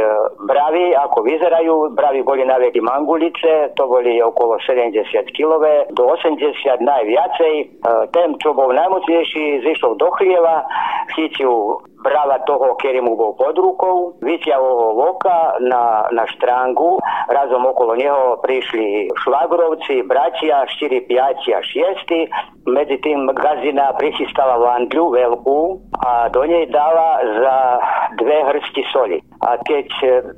bravy, 0.48 0.96
ako 0.96 1.18
vyzerajú. 1.26 1.74
Bravy 1.94 2.20
boli 2.22 2.42
na 2.46 2.58
veky 2.58 2.80
mangulice, 2.80 3.74
to 3.74 3.84
boli 3.86 4.18
okolo 4.22 4.58
70 4.62 5.02
kilové, 5.34 5.86
do 5.94 6.08
80 6.08 6.40
najviacej. 6.82 7.54
E, 7.60 7.66
Ten, 8.12 8.36
čo 8.42 8.52
bol 8.52 8.72
najmocnejší, 8.74 9.62
zišiel 9.64 9.96
do 9.96 10.08
chlieva, 10.18 10.66
chytil 11.14 11.80
brala 12.02 12.42
toho, 12.44 12.74
ktorý 12.76 13.00
mu 13.00 13.14
bol 13.14 13.32
pod 13.38 13.54
rukou, 13.54 14.18
ho 14.18 14.86
voka 14.94 15.56
na, 15.62 16.06
na 16.10 16.24
štrángu, 16.26 16.98
razom 17.30 17.64
okolo 17.66 17.94
neho 17.94 18.38
prišli 18.42 19.14
švagrovci, 19.22 20.04
bratia, 20.04 20.66
4, 20.66 21.06
5 21.06 21.56
a 21.56 21.60
6. 21.62 22.66
Medzi 22.66 22.96
tým 23.02 23.26
gazina 23.34 23.90
prichystala 23.98 24.54
vandľu 24.58 25.04
veľkú 25.18 25.60
a 25.98 26.30
do 26.30 26.46
nej 26.46 26.70
dala 26.70 27.18
za 27.42 27.56
dve 28.22 28.38
hrsti 28.38 28.82
soli. 28.94 29.18
A 29.42 29.58
keď 29.58 29.86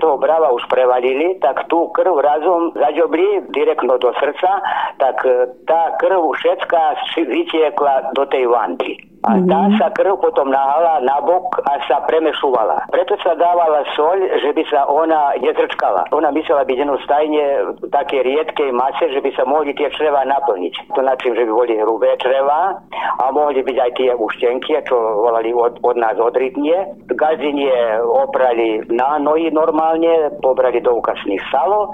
toho 0.00 0.16
brava 0.16 0.48
už 0.56 0.64
prevalili, 0.72 1.36
tak 1.44 1.68
tú 1.68 1.92
krv 1.92 2.16
razom 2.24 2.72
zaďobli 2.72 3.52
direktno 3.52 4.00
do 4.00 4.08
srdca, 4.16 4.64
tak 4.96 5.20
tá 5.68 5.82
krv 6.00 6.32
všetká 6.32 6.82
vytiekla 7.28 8.16
do 8.16 8.24
tej 8.24 8.48
vandly. 8.48 9.13
A 9.24 9.40
tá 9.48 9.62
sa 9.80 9.88
krv 9.88 10.20
potom 10.20 10.52
nahala 10.52 11.00
na 11.00 11.16
bok 11.24 11.56
a 11.64 11.80
sa 11.88 12.04
premešovala. 12.04 12.92
Preto 12.92 13.16
sa 13.24 13.32
dávala 13.32 13.80
soľ, 13.96 14.20
že 14.44 14.52
by 14.52 14.62
sa 14.68 14.84
ona 14.84 15.32
nezrčkala. 15.40 16.12
Ona 16.12 16.28
musela 16.28 16.60
byť 16.68 16.76
jednostajne 16.76 17.44
také 17.88 18.20
riedkej 18.20 18.68
mase, 18.76 19.08
že 19.08 19.24
by 19.24 19.30
sa 19.32 19.48
mohli 19.48 19.72
tie 19.72 19.88
čreva 19.96 20.28
naplniť. 20.28 20.92
To 20.92 21.00
načím, 21.00 21.32
že 21.40 21.48
by 21.48 21.52
boli 21.56 21.74
hrubé 21.80 22.20
čreva 22.20 22.76
a 23.16 23.24
mohli 23.32 23.64
byť 23.64 23.76
aj 23.80 23.90
tie 23.96 24.10
uštenky, 24.12 24.76
čo 24.84 24.96
volali 25.24 25.56
od, 25.56 25.80
od 25.80 25.96
nás 25.96 26.20
odrytnie. 26.20 26.76
Gazinie 27.08 28.04
oprali 28.04 28.84
na 28.92 29.16
nohy 29.16 29.48
normálne, 29.48 30.36
pobrali 30.44 30.84
do 30.84 31.00
ukasných 31.00 31.40
salo. 31.48 31.88
E, 31.88 31.90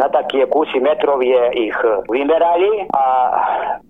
Na 0.00 0.08
také 0.08 0.48
kusy 0.48 0.80
metrov 0.80 1.20
je 1.20 1.68
ich 1.68 1.76
vymerali 2.08 2.88
a 2.96 3.04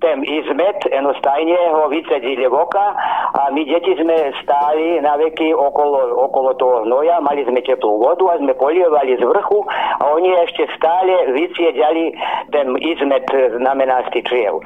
ten 0.02 0.24
izmet 0.26 0.82
jednostajne 0.88 1.58
ho 1.78 1.86
vycedili 1.92 2.39
voka 2.48 2.96
a 3.34 3.50
my 3.52 3.62
deti 3.66 3.92
sme 3.98 4.32
stáli 4.40 5.02
na 5.02 5.18
veky 5.20 5.52
okolo, 5.52 6.16
okolo 6.30 6.54
toho 6.56 6.76
hnoja, 6.88 7.20
mali 7.20 7.44
sme 7.44 7.60
teplú 7.60 8.00
vodu 8.00 8.24
a 8.32 8.40
sme 8.40 8.56
polievali 8.56 9.18
z 9.18 9.24
vrchu 9.26 9.60
a 10.00 10.02
oni 10.16 10.30
ešte 10.48 10.70
stále 10.78 11.34
vyciedali 11.36 12.14
ten 12.54 12.72
izmet 12.80 13.26
znamená 13.58 14.06
z 14.08 14.18
tých 14.18 14.26
čriev. 14.30 14.54
E, 14.58 14.62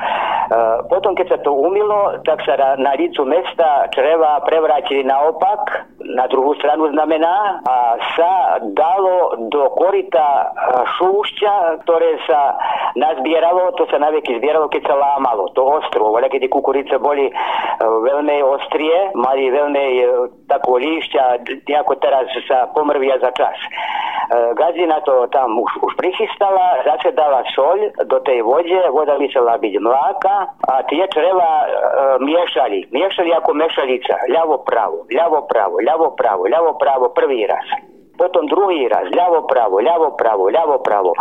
Potom, 0.89 1.17
keď 1.17 1.37
sa 1.37 1.39
to 1.41 1.53
umilo, 1.53 2.21
tak 2.23 2.45
sa 2.45 2.55
na, 2.55 2.71
na 2.77 2.93
licu 2.95 3.25
mesta 3.25 3.89
čreva 3.91 4.45
prevrátili 4.45 5.03
naopak, 5.03 5.89
na 6.05 6.29
druhú 6.29 6.53
stranu 6.61 6.93
znamená, 6.93 7.65
a 7.65 7.97
sa 8.15 8.33
dalo 8.77 9.49
do 9.49 9.73
korita 9.75 10.53
šúšťa, 11.01 11.85
ktoré 11.85 12.21
sa 12.29 12.57
nazbieralo, 12.95 13.73
to 13.75 13.89
sa 13.89 13.99
na 13.99 14.13
veky 14.13 14.39
zbieralo, 14.39 14.69
keď 14.69 14.83
sa 14.87 14.97
lámalo, 14.97 15.49
to 15.57 15.65
ostro, 15.65 16.13
ale 16.15 16.29
keď 16.29 16.47
tie 16.47 16.53
kukurice 16.53 16.97
boli 17.01 17.27
e, 17.29 17.33
veľmi 17.81 18.37
ostrie, 18.45 19.13
mali 19.15 19.51
veľmi 19.51 19.87
e, 20.01 20.05
takú 20.47 20.77
líšťa, 20.79 21.47
nejako 21.69 21.95
teraz 22.01 22.29
sa 22.49 22.71
pomrvia 22.73 23.19
za 23.21 23.31
čas. 23.35 23.57
E, 23.57 23.69
Gazina 24.55 25.01
to 25.03 25.27
tam 25.31 25.59
už, 25.59 25.71
už 25.83 25.93
prichystala, 25.99 26.85
zase 26.87 27.13
dala 27.13 27.43
soľ 27.53 27.93
do 28.07 28.19
tej 28.25 28.43
vode, 28.43 28.79
voda 28.93 29.19
musela 29.19 29.59
byť 29.59 29.75
mláka 29.81 30.37
a 30.71 30.75
tie 30.89 31.05
čreva 31.11 31.51
e, 31.65 31.67
miešali. 32.23 32.89
Miešali 32.93 33.31
ako 33.35 33.51
mešalica, 33.55 34.15
ľavo 34.31 34.63
pravo, 34.63 35.09
ľavo 35.11 35.45
pravo, 35.49 35.77
ľavo 35.81 36.09
pravo, 36.15 36.43
ľavo 36.49 36.71
pravo 36.79 37.07
prvý 37.13 37.45
raz. 37.49 37.67
Potom 38.15 38.47
druhý 38.47 38.87
raz, 38.87 39.11
ľavo 39.11 39.43
pravo, 39.51 39.83
ľavo 39.83 40.15
pravo, 40.15 40.47
ľavo 40.47 40.79
pravo. 40.87 41.19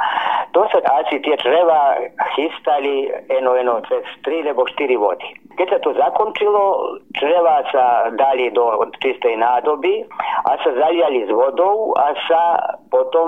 To 0.54 0.62
sa 0.70 0.78
asi 1.02 1.18
tie 1.26 1.34
čreva 1.42 1.98
chystali 2.38 3.10
eno, 3.34 3.58
eno, 3.58 3.82
3 3.82 4.46
nebo 4.46 4.62
4 4.70 4.94
vody. 5.02 5.26
Keď 5.54 5.68
sa 5.70 5.80
to 5.86 5.94
zakončilo, 5.94 6.98
čreva 7.14 7.62
sa 7.70 8.10
dali 8.18 8.50
do 8.52 8.82
čistej 8.98 9.38
nádoby 9.38 10.02
a 10.50 10.52
sa 10.62 10.70
zaliali 10.74 11.26
s 11.26 11.32
vodou 11.32 11.94
a 11.94 12.14
sa 12.26 12.44
potom 12.90 13.28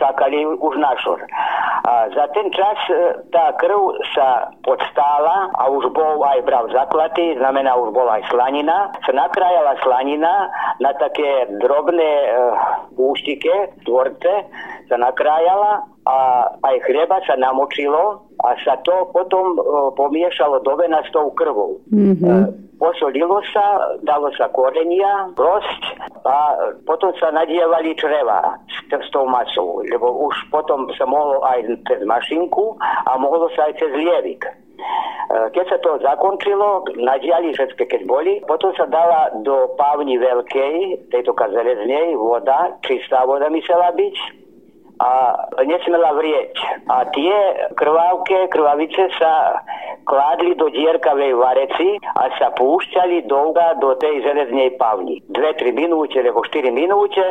čakali 0.00 0.44
už 0.44 0.74
na 0.80 0.92
šor. 1.00 1.20
A 1.84 2.12
za 2.12 2.28
ten 2.36 2.52
čas 2.52 2.76
e, 2.92 3.24
tá 3.32 3.56
krv 3.56 3.96
sa 4.12 4.52
podstála 4.64 5.52
a 5.56 5.68
už 5.72 5.92
bol 5.92 6.20
aj 6.24 6.44
brav 6.44 6.68
zaklaty, 6.72 7.36
znamená 7.40 7.72
už 7.76 7.92
bola 7.96 8.20
aj 8.20 8.28
slanina. 8.28 8.92
Sa 9.04 9.12
nakrájala 9.16 9.80
slanina 9.80 10.52
na 10.80 10.92
také 10.96 11.48
drobné 11.60 12.10
e, 12.24 12.28
úštike, 12.96 13.80
tvorce, 13.88 14.32
sa 14.88 14.96
nakrájala 15.00 15.88
a 16.08 16.48
aj 16.64 16.76
chleba 16.88 17.20
sa 17.28 17.36
namočilo 17.36 18.24
a 18.40 18.56
sa 18.64 18.80
to 18.80 19.12
potom 19.12 19.56
e, 19.56 19.60
pomiešalo 20.00 20.64
do 20.64 20.72
vena 20.80 21.04
s 21.04 21.12
tou 21.12 21.28
krvou. 21.36 21.76
Mm-hmm. 21.92 22.72
Posolilo 22.80 23.44
sa, 23.52 23.92
dalo 24.00 24.32
sa 24.32 24.48
korenia, 24.48 25.28
prost 25.36 25.82
a 26.24 26.56
potom 26.88 27.12
sa 27.20 27.28
nadievali 27.28 27.92
čreva 28.00 28.56
s, 28.64 28.76
s 28.88 29.08
tou 29.12 29.28
masou, 29.28 29.84
lebo 29.84 30.24
už 30.24 30.32
potom 30.48 30.88
sa 30.96 31.04
mohlo 31.04 31.44
aj 31.44 31.68
cez 31.84 32.00
mašinku 32.08 32.80
a 32.80 33.20
mohlo 33.20 33.52
sa 33.52 33.68
aj 33.68 33.76
cez 33.76 33.92
lievik. 33.92 34.48
E, 34.48 34.52
keď 35.52 35.64
sa 35.68 35.78
to 35.84 36.00
zakončilo, 36.00 36.88
nadiali 36.96 37.52
všetky, 37.52 37.84
keď 37.84 38.02
boli, 38.08 38.40
potom 38.48 38.72
sa 38.72 38.88
dala 38.88 39.28
do 39.44 39.76
pávni 39.76 40.16
veľkej, 40.16 41.06
tejto 41.12 41.36
kazeleznej, 41.36 42.16
voda, 42.16 42.72
čistá 42.80 43.28
voda 43.28 43.52
mysela 43.52 43.92
byť, 43.92 44.39
a 45.00 45.10
nesmela 45.64 46.12
vrieť. 46.12 46.54
A 46.92 47.08
tie 47.08 47.36
krvávke, 47.72 48.52
krvavice 48.52 49.08
sa 49.16 49.64
kládli 50.04 50.52
do 50.60 50.68
dierkavej 50.68 51.32
vareci 51.40 51.96
a 52.04 52.28
sa 52.36 52.52
púšťali 52.52 53.24
dolga 53.24 53.80
do 53.80 53.96
tej 53.96 54.20
železnej 54.20 54.76
pavni. 54.76 55.24
2-3 55.32 55.72
minúte, 55.72 56.20
alebo 56.20 56.44
4 56.44 56.68
minúte, 56.68 57.24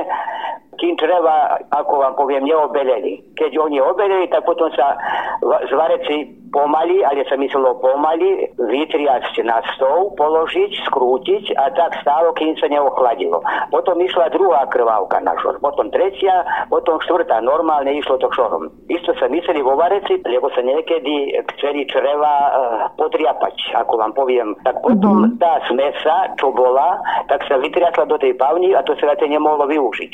kým 0.80 0.96
treba, 0.96 1.60
ako 1.76 1.94
vám 2.02 2.16
poviem, 2.16 2.48
neobeleli. 2.48 3.36
Keď 3.36 3.52
oni 3.60 3.84
obeleli, 3.84 4.32
tak 4.32 4.48
potom 4.48 4.72
sa 4.74 4.96
z 5.44 5.72
vareci 5.76 6.40
pomaly, 6.50 7.06
ale 7.06 7.24
sa 7.30 7.38
myslelo 7.38 7.78
pomaly, 7.78 8.50
vytriať 8.58 9.38
na 9.46 9.62
stôl, 9.76 10.14
položiť, 10.18 10.72
skrútiť 10.90 11.54
a 11.56 11.70
tak 11.74 12.02
stálo, 12.02 12.34
kým 12.34 12.58
sa 12.58 12.68
neochladilo. 12.68 13.42
Potom 13.70 14.02
išla 14.02 14.34
druhá 14.34 14.66
krvávka 14.68 15.22
na 15.22 15.38
šor, 15.38 15.62
potom 15.62 15.94
tretia, 15.94 16.44
potom 16.68 16.98
štvrtá. 17.06 17.40
Normálne 17.46 17.94
išlo 18.02 18.18
to 18.18 18.28
šorom. 18.34 18.74
Isto 18.90 19.14
sa 19.22 19.30
mysleli 19.30 19.62
vo 19.62 19.78
vareci, 19.78 20.20
lebo 20.26 20.50
sa 20.52 20.66
niekedy 20.66 21.38
chceli 21.56 21.86
čreva 21.86 22.34
uh, 22.50 22.52
podriapať, 22.98 23.78
ako 23.78 23.94
vám 24.02 24.14
poviem. 24.18 24.58
Tak 24.66 24.82
potom 24.82 25.30
mm-hmm. 25.30 25.38
tá 25.38 25.62
smesa, 25.70 26.34
čo 26.42 26.50
bola, 26.52 26.98
tak 27.30 27.46
sa 27.46 27.62
vytriasla 27.62 28.10
do 28.10 28.18
tej 28.18 28.34
pavny 28.36 28.74
a 28.74 28.82
to 28.84 28.98
sa 28.98 29.14
to 29.16 29.30
nemohlo 29.30 29.70
využiť. 29.70 30.14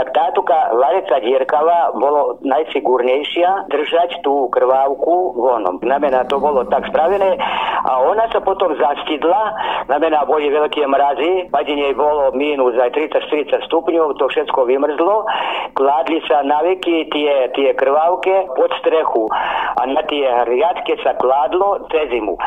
Tak 0.00 0.16
táto 0.16 0.40
vareca 0.80 1.20
dierkava 1.20 1.92
bolo 1.92 2.40
najsigurnejšia 2.40 3.68
držať 3.68 4.24
tú 4.24 4.48
krvávku 4.48 5.36
vonom. 5.36 5.76
Znamená, 5.76 6.24
to 6.24 6.40
bolo 6.40 6.64
tak 6.72 6.88
spravené 6.88 7.36
a 7.84 8.00
ona 8.00 8.24
sa 8.32 8.40
potom 8.40 8.72
zastidla, 8.80 9.52
znamená, 9.92 10.24
boli 10.24 10.48
veľké 10.48 10.88
mrazy, 10.88 11.52
padenie 11.52 11.92
bolo 11.92 12.32
mínus 12.32 12.80
aj 12.80 12.96
30-40 12.96 13.68
stupňov, 13.68 14.16
to 14.16 14.24
všetko 14.28 14.68
vymrzlo, 14.68 15.28
kládli 15.76 16.24
sa 16.24 16.44
na 16.48 16.64
veky 16.64 17.08
tie, 17.12 17.52
tie 17.56 17.76
krvávke 17.76 18.52
pod 18.56 18.72
strechu 18.80 19.28
a 19.76 19.84
na 19.84 20.00
tie 20.08 20.28
riadke 20.48 20.96
sa 21.00 21.16
kládlo 21.16 21.88
cez 21.92 22.08
zimu. 22.12 22.36
E, 22.36 22.40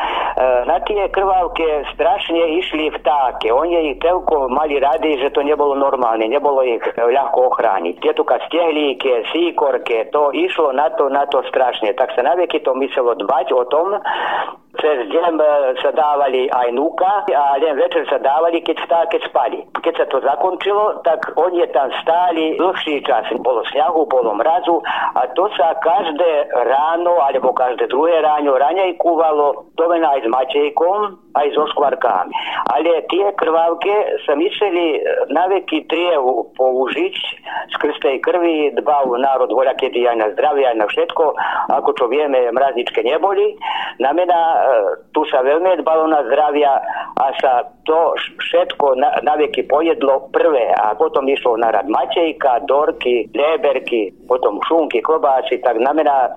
na 0.70 0.78
tie 0.86 1.06
krvávke 1.10 1.86
strašne 1.94 2.58
išli 2.62 2.94
vtáke, 2.98 3.50
oni 3.50 3.94
ich 3.94 3.98
telko 4.02 4.46
mali 4.50 4.78
rady, 4.78 5.18
že 5.18 5.34
to 5.34 5.42
nebolo 5.42 5.74
normálne, 5.74 6.30
nebolo 6.30 6.62
ich 6.62 6.82
ľahko 6.94 7.33
ochrániť. 7.36 7.98
Tieto 7.98 8.22
stehlíke, 8.24 9.26
síkorke, 9.34 10.08
to 10.14 10.30
išlo 10.30 10.70
na 10.70 10.90
to, 10.94 11.10
na 11.10 11.26
to 11.26 11.42
strašne. 11.50 11.90
Tak 11.94 12.14
sa 12.14 12.22
na 12.22 12.38
veky 12.38 12.62
to 12.62 12.74
myslelo 12.78 13.18
dbať 13.18 13.46
o 13.52 13.62
tom, 13.66 13.98
cez 14.78 15.06
e, 15.06 15.18
sa 15.78 15.90
dávali 15.94 16.50
aj 16.50 16.68
núka 16.74 17.22
a 17.30 17.56
len 17.62 17.78
večer 17.78 18.04
sa 18.10 18.18
dávali, 18.18 18.60
keď, 18.60 18.76
stá, 18.82 19.00
keď 19.06 19.22
spali. 19.30 19.58
Keď 19.80 19.94
sa 19.96 20.06
to 20.10 20.18
zakončilo, 20.20 21.00
tak 21.06 21.30
oni 21.38 21.62
tam 21.70 21.88
stáli 22.02 22.58
dlhší 22.58 23.00
čas. 23.06 23.26
Bolo 23.38 23.62
sňahu, 23.70 24.06
bolo 24.10 24.34
mrazu 24.34 24.82
a 25.14 25.30
to 25.32 25.46
sa 25.54 25.78
každé 25.78 26.50
ráno 26.52 27.22
alebo 27.22 27.54
každé 27.54 27.86
druhé 27.86 28.18
ráno 28.20 28.58
ranej 28.58 28.98
kúvalo 28.98 29.70
to 29.78 29.86
aj 29.86 30.20
s 30.22 30.28
Matejkom, 30.28 31.23
aj 31.34 31.46
so 31.54 31.66
škvarkami. 31.74 32.32
Ale 32.70 33.02
tie 33.10 33.34
krvávke 33.34 34.22
sa 34.22 34.38
mysleli 34.38 35.02
na 35.34 35.50
veky 35.50 35.86
trievu 35.90 36.54
použiť 36.54 37.16
skrz 37.74 37.98
tej 38.00 38.16
krvi 38.22 38.70
dbal 38.78 39.18
národ 39.18 39.50
voľa 39.50 39.74
kedy 39.74 40.06
aj 40.06 40.16
na 40.18 40.28
zdravie, 40.32 40.64
aj 40.64 40.78
na 40.78 40.86
všetko, 40.86 41.24
ako 41.74 41.90
čo 41.98 42.04
vieme, 42.06 42.54
mrazničke 42.54 43.02
neboli. 43.02 43.58
Znamená, 43.98 44.38
e, 44.38 44.58
tu 45.10 45.26
sa 45.26 45.42
veľmi 45.42 45.82
dbalo 45.82 46.06
na 46.06 46.22
zdravia 46.30 46.78
a 47.18 47.26
sa 47.42 47.73
to 47.84 48.16
všetko 48.40 48.96
na, 48.96 49.20
na 49.20 49.36
veky 49.36 49.68
pojedlo 49.68 50.32
prvé 50.32 50.72
a 50.72 50.96
potom 50.96 51.28
išlo 51.28 51.60
na 51.60 51.70
rad 51.72 51.88
Matejka, 51.88 52.64
Dorky, 52.64 53.28
Léberky, 53.36 54.12
potom 54.28 54.60
šunky, 54.64 55.04
klobásy, 55.04 55.60
tak 55.60 55.76
znamená, 55.78 56.32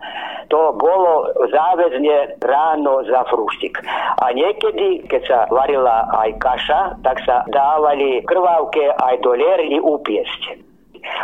to 0.52 0.76
bolo 0.76 1.32
záväzne 1.48 2.40
ráno 2.44 3.03
za 3.07 3.24
fruštik. 3.28 3.80
A 4.24 4.32
niekedy, 4.32 5.07
keď 5.07 5.22
sa 5.28 5.40
varila 5.52 6.07
aj 6.24 6.30
kaša, 6.40 6.82
tak 7.03 7.19
sa 7.24 7.44
dávali 7.52 8.24
krvávke 8.28 8.91
aj 8.95 9.15
do 9.24 9.36
lerni 9.36 9.80
upiesť. 9.80 10.68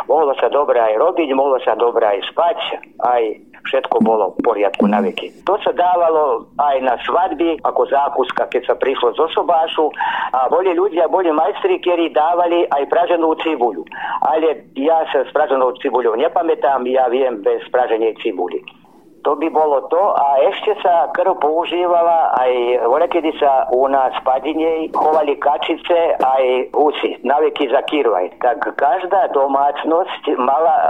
Mohlo 0.08 0.32
sa 0.40 0.48
dobre 0.48 0.80
aj 0.80 0.96
robiť, 0.96 1.28
mohlo 1.36 1.60
sa 1.60 1.76
dobre 1.76 2.04
aj 2.04 2.20
spať, 2.32 2.58
aj 3.04 3.22
všetko 3.64 3.96
bolo 4.04 4.36
v 4.36 4.44
poriadku 4.44 4.84
na 4.86 5.00
veky. 5.00 5.32
To 5.48 5.56
sa 5.64 5.72
dávalo 5.72 6.46
aj 6.60 6.76
na 6.84 6.94
svadby 7.02 7.58
ako 7.64 7.88
zákuska, 7.88 8.52
keď 8.52 8.62
sa 8.68 8.74
prišlo 8.76 9.16
zo 9.16 9.26
sobášu 9.32 9.88
a 10.36 10.46
boli 10.52 10.76
ľudia, 10.76 11.08
boli 11.08 11.32
majstri, 11.32 11.80
ktorí 11.80 12.12
dávali 12.12 12.68
aj 12.68 12.84
praženú 12.92 13.34
cibuľu. 13.40 13.82
Ale 14.22 14.68
ja 14.76 15.04
sa 15.10 15.24
s 15.24 15.30
praženou 15.32 15.74
cibuľou 15.80 16.14
nepamätám, 16.14 16.84
ja 16.86 17.08
viem 17.08 17.40
bez 17.40 17.64
praženej 17.72 18.20
cibuly. 18.20 18.60
To 19.24 19.32
by 19.36 19.48
bolo 19.48 19.88
to 19.88 20.02
a 20.12 20.44
ešte 20.52 20.76
sa 20.84 21.08
krv 21.16 21.40
používala 21.40 22.36
aj 22.36 22.52
kedy 23.14 23.30
sa 23.38 23.70
u 23.70 23.86
nás 23.86 24.10
Padinej 24.26 24.90
chovali 24.90 25.38
kačice 25.38 26.18
aj 26.18 26.74
husy, 26.74 27.14
naveky 27.22 27.70
za 27.70 27.78
kirvaj. 27.86 28.34
Tak 28.42 28.74
každá 28.74 29.30
domácnosť 29.30 30.34
mala 30.34 30.74
e, 30.74 30.88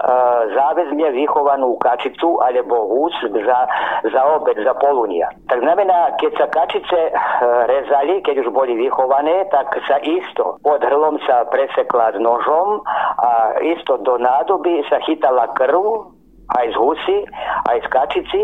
záväzne 0.57 1.13
vychovanú 1.13 1.77
kačicu 1.77 2.41
alebo 2.41 2.89
hus 2.89 3.13
za, 3.29 3.61
za 4.09 4.23
obed, 4.41 4.57
za 4.57 4.73
polunia. 4.81 5.29
Tak 5.53 5.61
znamená, 5.61 6.17
keď 6.17 6.33
sa 6.41 6.47
kačice 6.49 7.01
e, 7.11 7.13
rezali, 7.69 8.25
keď 8.25 8.47
už 8.47 8.49
boli 8.57 8.73
vychované, 8.73 9.45
tak 9.53 9.69
sa 9.85 10.01
isto 10.01 10.57
pod 10.65 10.81
hrlom 10.81 11.21
sa 11.29 11.45
presekla 11.53 12.17
nožom 12.17 12.81
a 13.21 13.61
isto 13.61 14.01
do 14.01 14.17
nádoby 14.17 14.81
sa 14.89 14.97
chytala 15.05 15.53
krv 15.53 16.14
aj 16.49 16.67
z 16.73 16.77
husy, 16.77 17.19
aj 17.71 17.79
z 17.81 17.87
kačici 17.89 18.43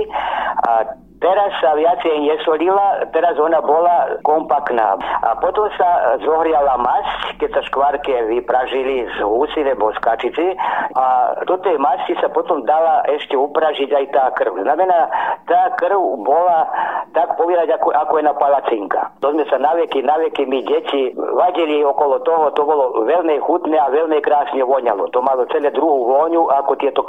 a 0.64 0.72
Teraz 1.20 1.52
sa 1.60 1.76
viacej 1.76 2.32
nesolila, 2.32 3.04
teraz 3.12 3.36
ona 3.36 3.60
bola 3.60 4.16
kompaktná. 4.24 4.96
A 5.20 5.36
potom 5.36 5.68
sa 5.76 6.16
zohriala 6.24 6.80
masť, 6.80 7.36
keď 7.36 7.50
sa 7.60 7.62
škvárke 7.68 8.12
vypražili 8.32 9.04
z 9.12 9.20
husy 9.20 9.60
nebo 9.60 9.92
z 9.92 10.00
kačici 10.00 10.56
a 10.96 11.36
do 11.44 11.60
tej 11.60 11.76
masti 11.76 12.16
sa 12.24 12.32
potom 12.32 12.64
dala 12.64 13.04
ešte 13.04 13.36
upražiť 13.36 13.92
aj 13.92 14.04
tá 14.16 14.24
krv. 14.32 14.64
Znamená, 14.64 15.12
tá 15.44 15.76
krv 15.76 16.24
bola 16.24 16.64
tak 17.12 17.36
povedať 17.36 17.68
ako, 17.76 17.92
ako 17.92 18.12
je 18.16 18.24
na 18.24 18.34
palacinka. 18.34 19.12
To 19.20 19.34
sme 19.36 19.44
sa 19.50 19.60
naveky, 19.60 20.00
naveky 20.00 20.48
my 20.48 20.64
deti 20.64 21.12
vadili 21.16 21.82
okolo 21.84 22.22
toho, 22.24 22.48
to 22.54 22.62
bolo 22.64 23.04
veľmi 23.04 23.36
chutné 23.44 23.76
a 23.76 23.92
veľmi 23.92 24.22
krásne 24.24 24.62
voňalo. 24.62 25.10
To 25.12 25.20
malo 25.20 25.44
celé 25.52 25.68
druhú 25.74 26.06
vôňu 26.06 26.48
ako 26.48 26.72
tieto 26.80 27.02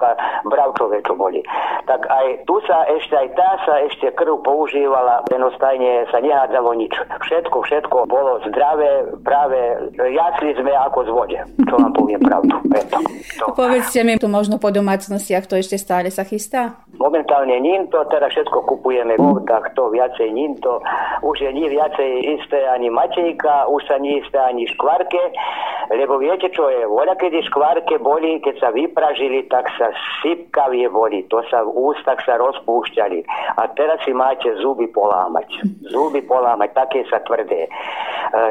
bravčové, 0.44 1.00
čo 1.06 1.14
boli. 1.14 1.40
Tak 1.86 2.02
aj 2.10 2.44
tu 2.50 2.58
sa 2.66 2.84
ešte, 2.92 3.14
aj 3.14 3.30
tá 3.38 3.50
sa 3.64 3.76
ešte 3.86 4.01
ešte 4.02 4.18
krv 4.18 4.42
používala, 4.42 5.22
tenostajne 5.30 6.10
sa 6.10 6.18
nehádzalo 6.18 6.74
nič. 6.74 6.90
Všetko, 7.22 7.62
všetko 7.62 8.10
bolo 8.10 8.42
zdravé, 8.50 9.14
práve 9.22 9.78
jasli 9.94 10.58
sme 10.58 10.74
ako 10.90 11.00
z 11.06 11.10
vode. 11.14 11.40
Čo 11.70 11.78
vám 11.78 11.94
poviem 11.94 12.18
pravdu. 12.18 12.58
Preto, 12.66 12.98
to. 13.38 13.54
Povedzte 13.54 14.02
mi, 14.02 14.18
tu 14.18 14.26
možno 14.26 14.58
po 14.58 14.74
domácnostiach 14.74 15.46
to 15.46 15.54
ešte 15.54 15.78
stále 15.78 16.10
sa 16.10 16.26
chystá? 16.26 16.82
Momentálne 17.02 17.58
to, 17.90 18.06
teraz 18.14 18.30
všetko 18.38 18.62
kupujeme 18.70 19.18
v 19.18 19.42
tak 19.50 19.74
to 19.74 19.90
viacej 19.90 20.30
to. 20.62 20.78
Už 21.26 21.42
je 21.42 21.50
nie 21.50 21.66
viacej 21.66 22.38
isté 22.38 22.62
ani 22.70 22.94
Matejka, 22.94 23.66
už 23.74 23.82
sa 23.90 23.98
nie 23.98 24.22
isté 24.22 24.38
ani 24.38 24.70
škvarke. 24.70 25.20
Lebo 25.92 26.22
viete 26.22 26.48
čo 26.54 26.72
je, 26.72 26.88
voľa 26.88 27.20
kedy 27.20 27.44
škvárke 27.52 28.00
boli, 28.00 28.40
keď 28.40 28.56
sa 28.64 28.70
vypražili, 28.72 29.44
tak 29.52 29.68
sa 29.76 29.92
sypkavie 30.24 30.88
boli, 30.88 31.28
to 31.28 31.44
sa 31.52 31.68
v 31.68 31.74
ústach 31.74 32.22
sa 32.24 32.40
rozpúšťali. 32.40 33.20
A 33.60 33.68
teraz 33.76 34.00
si 34.08 34.16
máte 34.16 34.48
zuby 34.64 34.88
polámať. 34.88 35.52
Zuby 35.92 36.24
polámať, 36.24 36.72
také 36.78 37.04
sa 37.12 37.20
tvrdé. 37.28 37.68
E, 37.68 37.70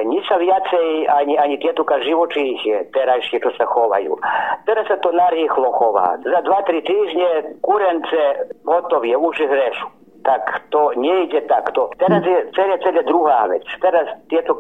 nič 0.05 0.27
sa 0.28 0.36
viacej, 0.36 1.09
ani, 1.09 1.40
ani 1.40 1.56
tietuka 1.56 2.02
živočíchie, 2.05 2.93
terajšie, 2.93 3.40
čo 3.40 3.55
sa 3.56 3.64
chovajú. 3.64 4.20
Teraz 4.68 4.85
sa 4.93 5.01
to 5.01 5.09
narýchlo 5.09 5.72
chová. 5.81 6.20
Za 6.20 6.44
2-3 6.44 6.85
týždne 6.85 7.31
kurence 7.64 8.20
hotovie, 8.64 9.16
už 9.16 9.36
hrešu 9.44 10.00
tak 10.22 10.68
to 10.70 10.92
nejde 10.96 11.40
takto. 11.48 11.90
Teraz 11.96 12.22
je 12.24 12.38
celé, 12.54 12.76
celé 12.84 13.02
druhá 13.08 13.48
vec. 13.48 13.64
Teraz 13.80 14.06
tieto 14.28 14.54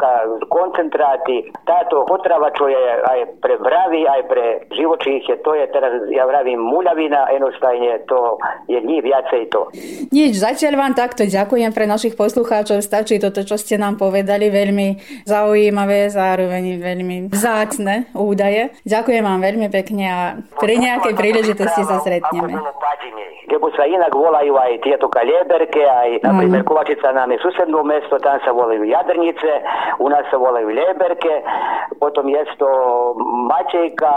koncentráty, 0.48 1.52
táto 1.68 2.04
potrava, 2.08 2.50
čo 2.56 2.66
je 2.68 2.80
aj 3.04 3.38
pre 3.44 3.54
vravy, 3.60 4.08
aj 4.08 4.22
pre 4.26 4.44
živočíche, 4.72 5.40
to 5.44 5.54
je 5.54 5.64
teraz, 5.70 5.92
ja 6.10 6.24
vravím, 6.26 6.60
muľavina, 6.60 7.30
enostajne, 7.36 8.02
to 8.08 8.40
je 8.66 8.80
nie 8.82 9.00
viacej 9.04 9.52
to. 9.52 9.70
Nič, 10.10 10.40
zatiaľ 10.40 10.74
vám 10.80 10.92
takto 10.96 11.28
ďakujem 11.28 11.70
pre 11.70 11.84
našich 11.86 12.16
poslucháčov. 12.16 12.82
Stačí 12.82 13.20
toto, 13.20 13.44
čo 13.44 13.60
ste 13.60 13.76
nám 13.76 14.00
povedali, 14.00 14.48
veľmi 14.48 14.88
zaujímavé, 15.28 16.08
zároveň 16.10 16.80
veľmi 16.80 17.16
vzácne 17.30 18.10
údaje. 18.16 18.72
Ďakujem 18.88 19.22
vám 19.22 19.40
veľmi 19.44 19.68
pekne 19.68 20.04
a 20.08 20.20
pri 20.58 20.80
nejakej 20.80 21.14
príležitosti 21.14 21.82
sa 21.84 22.00
stretneme. 22.00 22.58
Lebo 23.50 23.66
sa 23.74 23.82
inak 23.82 24.14
volajú 24.14 24.54
aj 24.54 24.78
tieto 24.86 25.10
kaleberke, 25.10 25.82
aj 25.82 26.22
napríklad 26.22 26.62
Kovačica 26.62 27.10
nám 27.10 27.34
je 27.34 27.42
susedné 27.42 27.82
mesto, 27.82 28.16
tam 28.22 28.38
sa 28.46 28.54
volajú 28.54 28.86
Jadrnice, 28.86 29.50
u 29.98 30.06
nás 30.06 30.22
sa 30.30 30.38
volajú 30.38 30.70
Leberke, 30.70 31.42
potom 31.98 32.30
je 32.30 32.42
to 32.56 32.70
Matejka, 33.50 34.14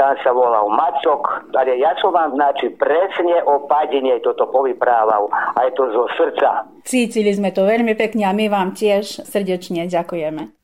tam 0.00 0.16
sa 0.24 0.32
volal 0.32 0.72
Macok, 0.72 1.52
ale 1.52 1.76
ja 1.76 1.92
som 2.00 2.16
vám 2.16 2.32
znači 2.34 2.72
presne 2.80 3.44
o 3.44 3.68
padine 3.68 4.16
toto 4.24 4.48
povyprával, 4.48 5.28
aj 5.60 5.68
to 5.76 5.92
zo 5.92 6.08
srdca. 6.16 6.64
Cítili 6.88 7.32
sme 7.36 7.52
to 7.52 7.68
veľmi 7.68 7.92
pekne 7.92 8.24
a 8.28 8.32
my 8.32 8.48
vám 8.48 8.72
tiež 8.72 9.28
srdečne 9.28 9.84
ďakujeme. 9.88 10.63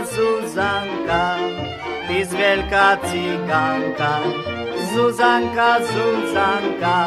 Zuzanka, 0.00 1.36
Zuzanka, 1.36 1.36
ty 2.08 2.24
z 2.24 2.32
veľká 2.32 2.88
ciganka. 3.04 4.14
Zuzanka, 4.96 5.70
Zuzanka, 5.84 6.98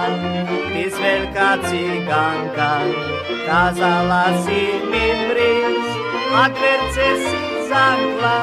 ty 0.70 0.84
z 0.94 0.96
veľká 1.02 1.50
ciganka. 1.66 2.72
Kázala 3.50 4.38
si 4.46 4.78
mi 4.94 5.08
prísť 5.34 5.94
a 6.38 6.44
dverce 6.54 7.08
si 7.18 7.42
zankla. 7.66 8.42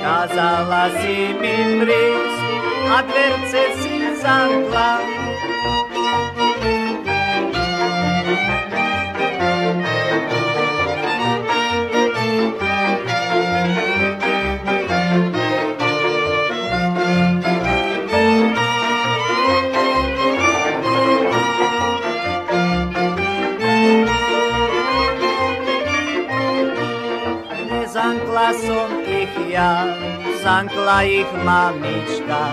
Kázala 0.00 0.84
si 1.00 1.16
mi 1.36 1.56
prísť 1.84 2.40
a 2.88 2.98
dverce 3.04 3.62
si 3.84 3.96
zankla. 4.24 4.92
Som 28.52 29.00
ich 29.08 29.32
ja, 29.48 29.88
zankla 30.44 31.00
ich 31.00 31.32
mamička. 31.44 32.52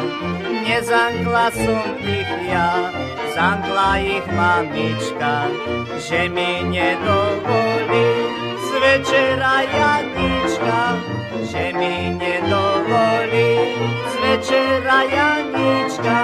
Nezankla 0.63 1.51
som 1.51 1.99
ich 1.99 2.31
ja, 2.47 2.87
zankla 3.35 3.99
ich 3.99 4.23
mamička. 4.31 5.51
Že 5.99 6.31
mi 6.31 6.63
nedovolí 6.63 8.07
z 8.55 8.69
večera 8.79 9.67
Janička. 9.67 10.81
Že 11.43 11.65
mi 11.75 12.15
nedovolí 12.15 13.51
z 13.83 14.13
večera 14.23 14.99
Janička. 15.11 16.19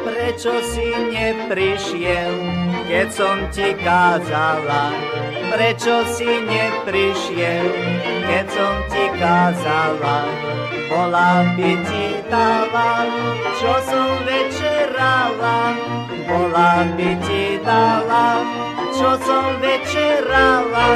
Prečo 0.00 0.52
si 0.64 0.88
neprišiel, 1.12 2.34
keď 2.86 3.08
som 3.10 3.36
ti 3.50 3.74
kázala? 3.82 4.94
Prečo 5.50 6.06
si 6.14 6.26
neprišiel, 6.26 7.66
keď 8.26 8.46
som 8.50 8.74
ti 8.90 9.04
kázala? 9.18 10.18
Bola 10.86 11.42
by 11.58 11.72
ti 11.86 12.06
dala, 12.30 13.06
čo 13.58 13.72
som 13.90 14.10
večerala. 14.22 15.58
Bola 16.26 16.86
by 16.94 17.10
ti 17.26 17.58
dala, 17.62 18.42
čo 18.94 19.10
som 19.22 19.44
večerala. 19.58 20.88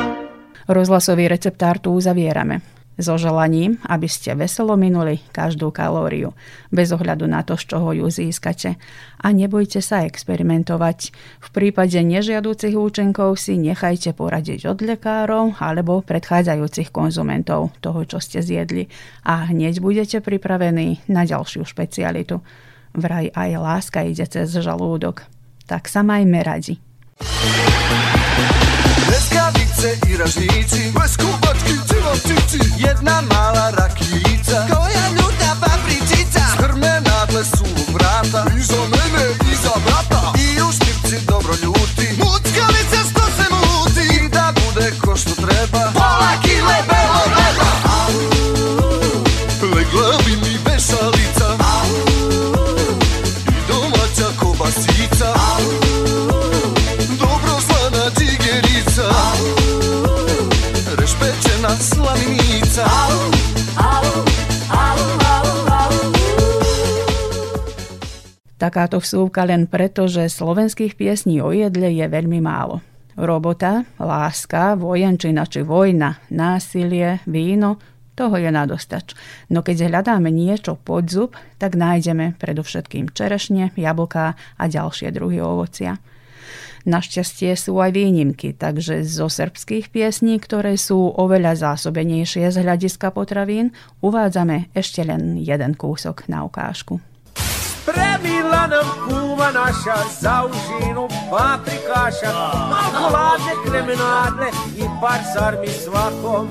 Rozhlasový 0.71 1.27
receptár 1.27 1.83
tu 1.83 1.91
uzavierame. 1.95 2.80
So 3.01 3.17
želaním, 3.17 3.81
aby 3.89 4.05
ste 4.05 4.37
veselo 4.37 4.77
minuli 4.77 5.25
každú 5.33 5.73
kalóriu, 5.73 6.37
bez 6.69 6.93
ohľadu 6.93 7.25
na 7.25 7.41
to, 7.41 7.57
z 7.57 7.73
čoho 7.73 7.97
ju 7.97 8.13
získate. 8.13 8.77
A 9.25 9.33
nebojte 9.33 9.81
sa 9.81 10.05
experimentovať. 10.05 11.17
V 11.41 11.49
prípade 11.49 11.97
nežiaducich 11.97 12.77
účinkov 12.77 13.41
si 13.41 13.57
nechajte 13.57 14.13
poradiť 14.13 14.69
od 14.69 14.85
lekárov 14.85 15.57
alebo 15.65 16.05
predchádzajúcich 16.05 16.93
konzumentov 16.93 17.73
toho, 17.81 18.05
čo 18.05 18.21
ste 18.21 18.45
zjedli. 18.45 18.93
A 19.25 19.49
hneď 19.49 19.81
budete 19.81 20.21
pripravení 20.21 21.01
na 21.09 21.25
ďalšiu 21.25 21.65
špecialitu. 21.65 22.45
Vraj 22.93 23.33
aj 23.33 23.51
láska 23.57 24.05
ide 24.05 24.29
cez 24.29 24.53
žalúdok. 24.53 25.25
Tak 25.65 25.89
sa 25.89 26.05
majme 26.05 26.45
radi. 26.45 26.77
Bleskavice 29.81 30.13
i 30.13 30.17
ražnici 30.17 30.93
Bez 31.01 31.17
kubačky, 31.17 31.75
civovčici 31.89 32.59
Jedna 32.79 33.21
mala 33.21 33.71
rakijica. 33.71 34.67
Koja 34.75 35.09
ljuta 35.17 35.57
papricica. 35.61 36.41
Strme 36.55 37.01
nadle 37.01 37.45
su 37.45 37.65
u 37.65 37.93
vrata. 37.93 38.45
I 38.51 38.63
mene, 38.93 39.25
i 39.53 39.55
za 39.63 39.75
brata. 39.85 40.33
I 40.39 40.63
u 40.63 40.73
špipci 40.73 41.27
dobro 41.27 41.53
ljuti. 41.63 42.09
Muckalice 42.19 42.99
što 43.11 43.25
se 43.37 43.47
muti. 43.51 44.25
I 44.25 44.29
da 44.29 44.53
bude 44.55 44.93
ko 45.05 45.17
što 45.17 45.35
treba. 45.35 45.93
Pola 45.95 46.50
Takáto 68.61 69.01
vsúvka 69.01 69.49
len 69.49 69.65
preto, 69.65 70.05
že 70.05 70.29
slovenských 70.29 70.93
piesní 70.93 71.41
o 71.41 71.49
jedle 71.49 71.97
je 71.97 72.05
veľmi 72.05 72.45
málo. 72.45 72.85
Robota, 73.17 73.89
láska, 73.97 74.77
vojenčina 74.77 75.49
či 75.49 75.65
vojna, 75.65 76.21
násilie, 76.29 77.25
víno, 77.25 77.81
toho 78.13 78.37
je 78.37 78.53
nadostač. 78.53 79.17
No 79.49 79.65
keď 79.65 79.89
hľadáme 79.89 80.29
niečo 80.29 80.77
pod 80.77 81.09
zub, 81.09 81.33
tak 81.57 81.73
nájdeme 81.73 82.37
predovšetkým 82.37 83.17
čerešne, 83.17 83.73
jablká 83.81 84.37
a 84.37 84.65
ďalšie 84.69 85.09
druhy 85.09 85.41
ovocia. 85.41 85.97
Našťastie 86.85 87.57
sú 87.57 87.81
aj 87.81 87.97
výnimky, 87.97 88.53
takže 88.53 89.09
zo 89.09 89.33
srbských 89.33 89.89
piesní, 89.89 90.37
ktoré 90.37 90.77
sú 90.77 91.13
oveľa 91.17 91.57
zásobenejšie 91.57 92.53
z 92.53 92.57
hľadiska 92.61 93.09
potravín, 93.17 93.73
uvádzame 94.05 94.69
ešte 94.77 95.01
len 95.01 95.41
jeden 95.41 95.73
kúsok 95.77 96.29
na 96.29 96.45
ukážku. 96.45 97.01
Premila 97.93 98.67
nam 98.67 98.87
kuma 99.05 99.51
naša 99.51 99.97
za 100.21 100.45
užinu 100.45 101.09
paprikaša 101.31 102.33
Malo 102.71 103.09
hladne 103.09 103.55
kremenadle 103.65 104.49
i 104.77 104.85
par 105.01 105.21
sarmi 105.35 105.69
svakom 105.69 106.49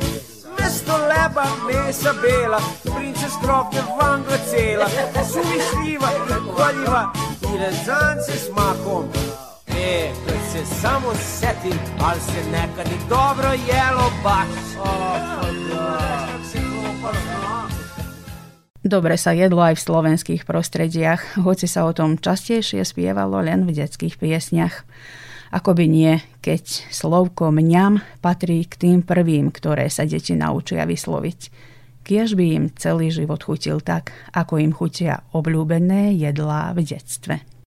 Mesto 0.60 0.98
leba, 0.98 1.46
mesa 1.68 2.14
bela, 2.22 2.60
princes 2.84 3.34
kroke 3.42 3.82
vangle 3.98 4.38
cela, 4.50 4.86
suvišljiva 5.34 6.10
i 6.12 6.20
koljiva 6.56 7.14
i 7.42 7.58
rezance 7.58 8.32
s 8.32 8.50
makom. 8.56 9.06
E, 9.68 10.12
kad 10.26 10.36
se 10.52 10.76
samo 10.82 11.14
setim, 11.16 11.80
ali 12.02 12.20
se 12.20 12.52
nekad 12.52 12.88
i 12.88 13.10
dobro 13.10 13.50
jelo 13.50 14.12
baš. 14.24 14.60
Dobre 18.80 19.20
sa 19.20 19.36
jedlo 19.36 19.60
aj 19.60 19.76
v 19.76 19.86
slovenských 19.92 20.42
prostrediach, 20.48 21.44
hoci 21.44 21.68
sa 21.68 21.84
o 21.84 21.92
tom 21.92 22.16
častejšie 22.16 22.88
spievalo 22.88 23.44
len 23.44 23.68
v 23.68 23.76
detských 23.76 24.16
piesniach. 24.16 24.88
Ako 25.52 25.76
by 25.76 25.84
nie, 25.84 26.24
keď 26.40 26.88
slovko 26.88 27.52
mňam 27.52 28.00
patrí 28.24 28.64
k 28.64 28.80
tým 28.80 29.00
prvým, 29.04 29.52
ktoré 29.52 29.92
sa 29.92 30.08
deti 30.08 30.32
naučia 30.32 30.88
vysloviť. 30.88 31.40
Kiež 32.08 32.40
by 32.40 32.46
im 32.56 32.66
celý 32.72 33.12
život 33.12 33.44
chutil 33.44 33.84
tak, 33.84 34.16
ako 34.32 34.64
im 34.64 34.72
chutia 34.72 35.28
obľúbené 35.36 36.16
jedlá 36.16 36.72
v 36.72 36.88
detstve. 36.88 37.59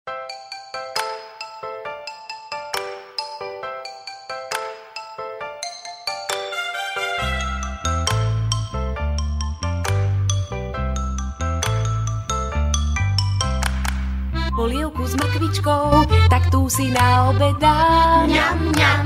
Polievku 14.61 15.09
s 15.09 15.17
mrkvičkou, 15.17 16.05
tak 16.29 16.53
tu 16.53 16.69
si 16.69 16.93
na 16.93 17.33
obed 17.33 17.57
dám. 17.57 18.29
Mňam, 18.29 18.57
mňam, 18.69 19.05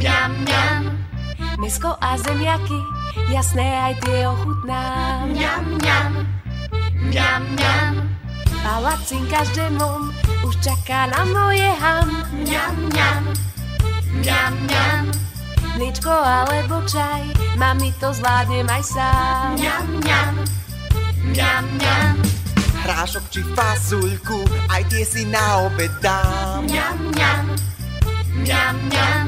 mňam, 0.00 0.30
mňam. 0.48 0.82
Mesko 1.60 1.92
a 2.00 2.16
zemiaky, 2.16 2.80
jasné 3.28 3.68
aj 3.68 4.00
tie 4.00 4.24
ochutnám. 4.24 5.28
Mňam, 5.28 5.62
mňam, 5.76 6.12
mňam, 7.04 7.42
mňam. 7.52 7.92
Palacín 8.64 9.28
každému 9.28 9.88
už 10.48 10.54
čaká 10.64 11.12
na 11.12 11.28
moje 11.28 11.68
ham. 11.76 12.08
Mňam, 12.32 12.74
mňam, 12.88 13.22
mňam, 14.24 14.52
mňam. 14.64 15.04
Mliečko 15.76 16.08
alebo 16.16 16.80
čaj, 16.88 17.28
mami 17.60 17.92
to 18.00 18.08
zvládnem 18.08 18.64
aj 18.72 18.84
sám. 18.88 19.60
Mňam, 19.60 19.84
mňam, 20.00 20.32
mňam, 21.28 21.64
mňam 21.76 22.35
hrášok 22.86 23.24
či 23.34 23.42
fasulku, 23.58 24.46
aj 24.70 24.82
tie 24.86 25.02
si 25.02 25.26
na 25.26 25.66
obed 25.66 25.90
dám. 25.98 26.62
Mňam, 26.70 26.96
mňam, 27.10 27.44
mňam, 28.38 28.74
mňam. 28.86 29.26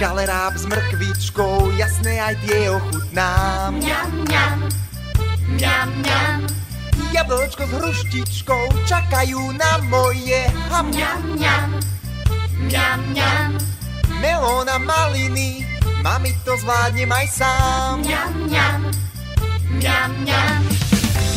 Kaleráb 0.00 0.56
s 0.56 0.64
mrkvičkou, 0.64 1.74
jasné 1.76 2.16
aj 2.16 2.34
tie 2.48 2.72
ochutnám. 2.72 3.76
Mňam, 3.76 4.10
mňam, 4.24 4.58
mňam, 5.52 5.88
mňam. 6.00 6.38
Jablčko 7.12 7.64
s 7.68 7.72
hruštičkou 7.76 8.64
čakajú 8.88 9.52
na 9.56 9.80
moje 9.92 10.48
ham. 10.72 10.88
Mňam, 10.88 11.20
mňam, 11.36 11.68
mňam, 12.68 12.98
mňam. 13.12 13.50
Melóna 14.18 14.80
maliny, 14.80 15.66
mami 16.00 16.32
to 16.40 16.56
zvládnem 16.56 17.10
aj 17.12 17.26
sám. 17.36 18.00
Mňam, 18.00 18.32
mňam, 18.48 18.80
mňam, 19.76 20.10
mňam. 20.24 20.77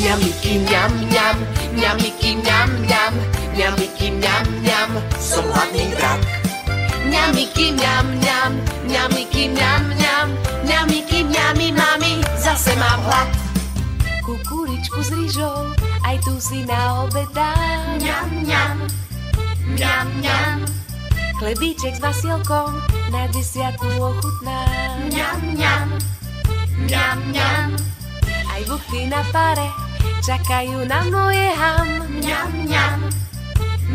Mňamiky, 0.02 0.66
mňam, 0.66 0.92
mňam, 0.98 1.38
mňamiky, 1.78 2.42
mňam, 2.42 2.70
mňam, 2.74 3.14
mňamiky, 3.54 4.08
mňam, 4.18 4.44
mňam, 4.50 4.90
som 5.22 5.46
hladný 5.46 5.94
drak. 5.94 6.18
Mňamiky, 7.06 7.78
mňam, 7.78 8.06
mňam, 8.18 8.52
mňamiky, 8.90 9.54
mňam, 9.54 9.82
mňam, 9.94 10.28
mňamiky, 10.66 11.22
mňami, 11.22 11.68
mami, 11.78 12.14
zase 12.34 12.74
mám 12.82 12.98
hlad. 13.06 13.30
Kukuričku 14.26 15.06
s 15.06 15.14
rýžou, 15.14 15.70
aj 16.02 16.18
tu 16.26 16.34
si 16.42 16.66
na 16.66 17.06
obed 17.06 17.30
dám. 17.38 18.02
Mňam, 18.02 18.28
mňam, 18.42 18.76
mňam, 19.70 20.06
mňam. 20.18 20.58
Chlebíček 21.38 21.94
s 21.94 22.02
vasilkom, 22.02 22.74
na 23.14 23.30
desiatu 23.30 23.86
ochutnám. 24.02 25.14
Mňam, 25.14 25.38
mňam, 25.54 25.88
mňam, 26.90 27.18
mňam. 27.30 27.70
Aj 28.50 28.62
buchty 28.66 29.08
na 29.08 29.22
pare, 29.30 29.81
čakajú 30.22 30.86
na 30.86 31.02
moje 31.10 31.50
ham. 31.58 31.90
Mňam, 32.22 32.50
mňam, 32.66 33.00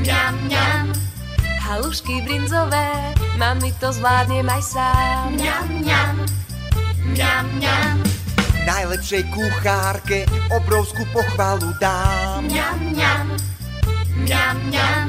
mňam, 0.02 0.34
mňam. 0.46 0.84
Halušky 1.62 2.22
brinzové, 2.26 3.14
mami 3.38 3.70
to 3.78 3.90
zvládnem 3.94 4.46
aj 4.46 4.62
sám. 4.62 5.34
Mňam, 5.34 5.66
mňam, 5.82 6.14
mňam, 7.14 7.44
mňam. 7.58 7.96
Najlepšej 8.66 9.22
kuchárke 9.30 10.26
obrovskú 10.50 11.06
pochvalu 11.14 11.70
dám. 11.78 12.42
Mňam, 12.50 12.78
mňam, 12.90 13.26
mňam, 14.18 14.56
mňam. 14.70 15.06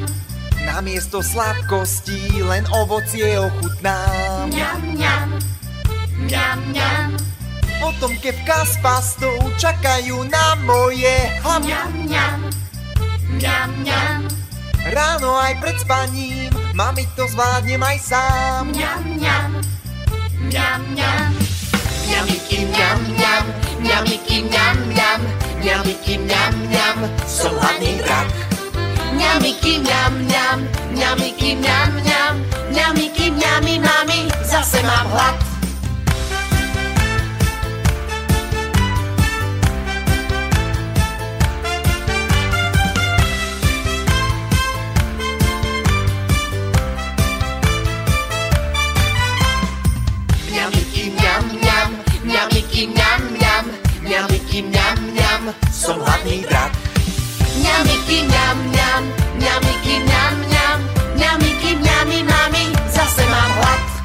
Namiesto 0.70 1.26
sladkostí 1.26 2.38
len 2.46 2.70
ovocie 2.70 3.38
ochutnám. 3.42 4.54
Mňam, 4.54 4.80
mňam, 4.94 5.28
mňam, 6.22 6.58
mňam. 6.70 7.27
Potom 7.78 8.12
kevka 8.18 8.66
s 8.66 8.76
pastou 8.82 9.38
čakajú 9.62 10.26
na 10.28 10.58
moje 10.66 11.30
ham. 11.46 11.62
Mňam, 11.62 11.92
mňam, 12.06 12.40
mňam, 13.38 13.70
mňam. 13.82 14.22
Ráno 14.88 15.36
aj 15.36 15.54
pred 15.60 15.78
spaním, 15.78 16.50
mami 16.74 17.06
to 17.14 17.28
zvládnem 17.28 17.84
aj 17.84 17.98
sám. 18.02 18.72
Mňam, 18.72 19.02
mňam, 19.20 19.50
mňam, 20.48 20.80
mňam. 20.96 21.32
Mňamiky, 22.08 22.72
mňam, 22.72 22.98
mňam, 23.14 23.44
mňamiky, 23.84 24.38
mňam, 24.48 24.76
mňam, 24.88 25.20
mňamiky, 25.60 26.14
mňam, 26.24 26.52
mňam, 26.72 26.98
som 27.28 27.52
hladný 27.52 28.00
drak. 28.00 28.32
Mňamiky, 29.12 29.84
mňam, 29.84 30.12
mňam, 30.24 30.58
mňamiky, 30.96 31.50
mňam, 31.60 31.90
mňam, 32.00 32.34
mňamiky, 32.72 33.26
mňami, 33.36 33.74
mami, 33.84 34.20
zase 34.48 34.80
mám 34.88 35.12
hlad. 35.12 35.57
Mňamiky, 52.78 52.94
mňam, 52.94 53.22
mňam, 53.34 53.66
mňamiky, 54.06 54.60
mňam, 54.70 54.98
mňam, 55.10 55.42
som 55.74 55.98
hladný 55.98 56.46
drak. 56.46 56.78
Mňamiky, 57.58 58.30
mňam, 58.30 58.58
mňam, 58.70 59.04
mňamiky, 59.42 59.96
mňam, 60.06 60.34
mňam, 60.46 60.78
mňamiky, 61.18 61.72
mňami, 61.74 62.18
mami, 62.22 62.64
zase 62.94 63.26
mám 63.26 63.52
hlad. 63.58 63.97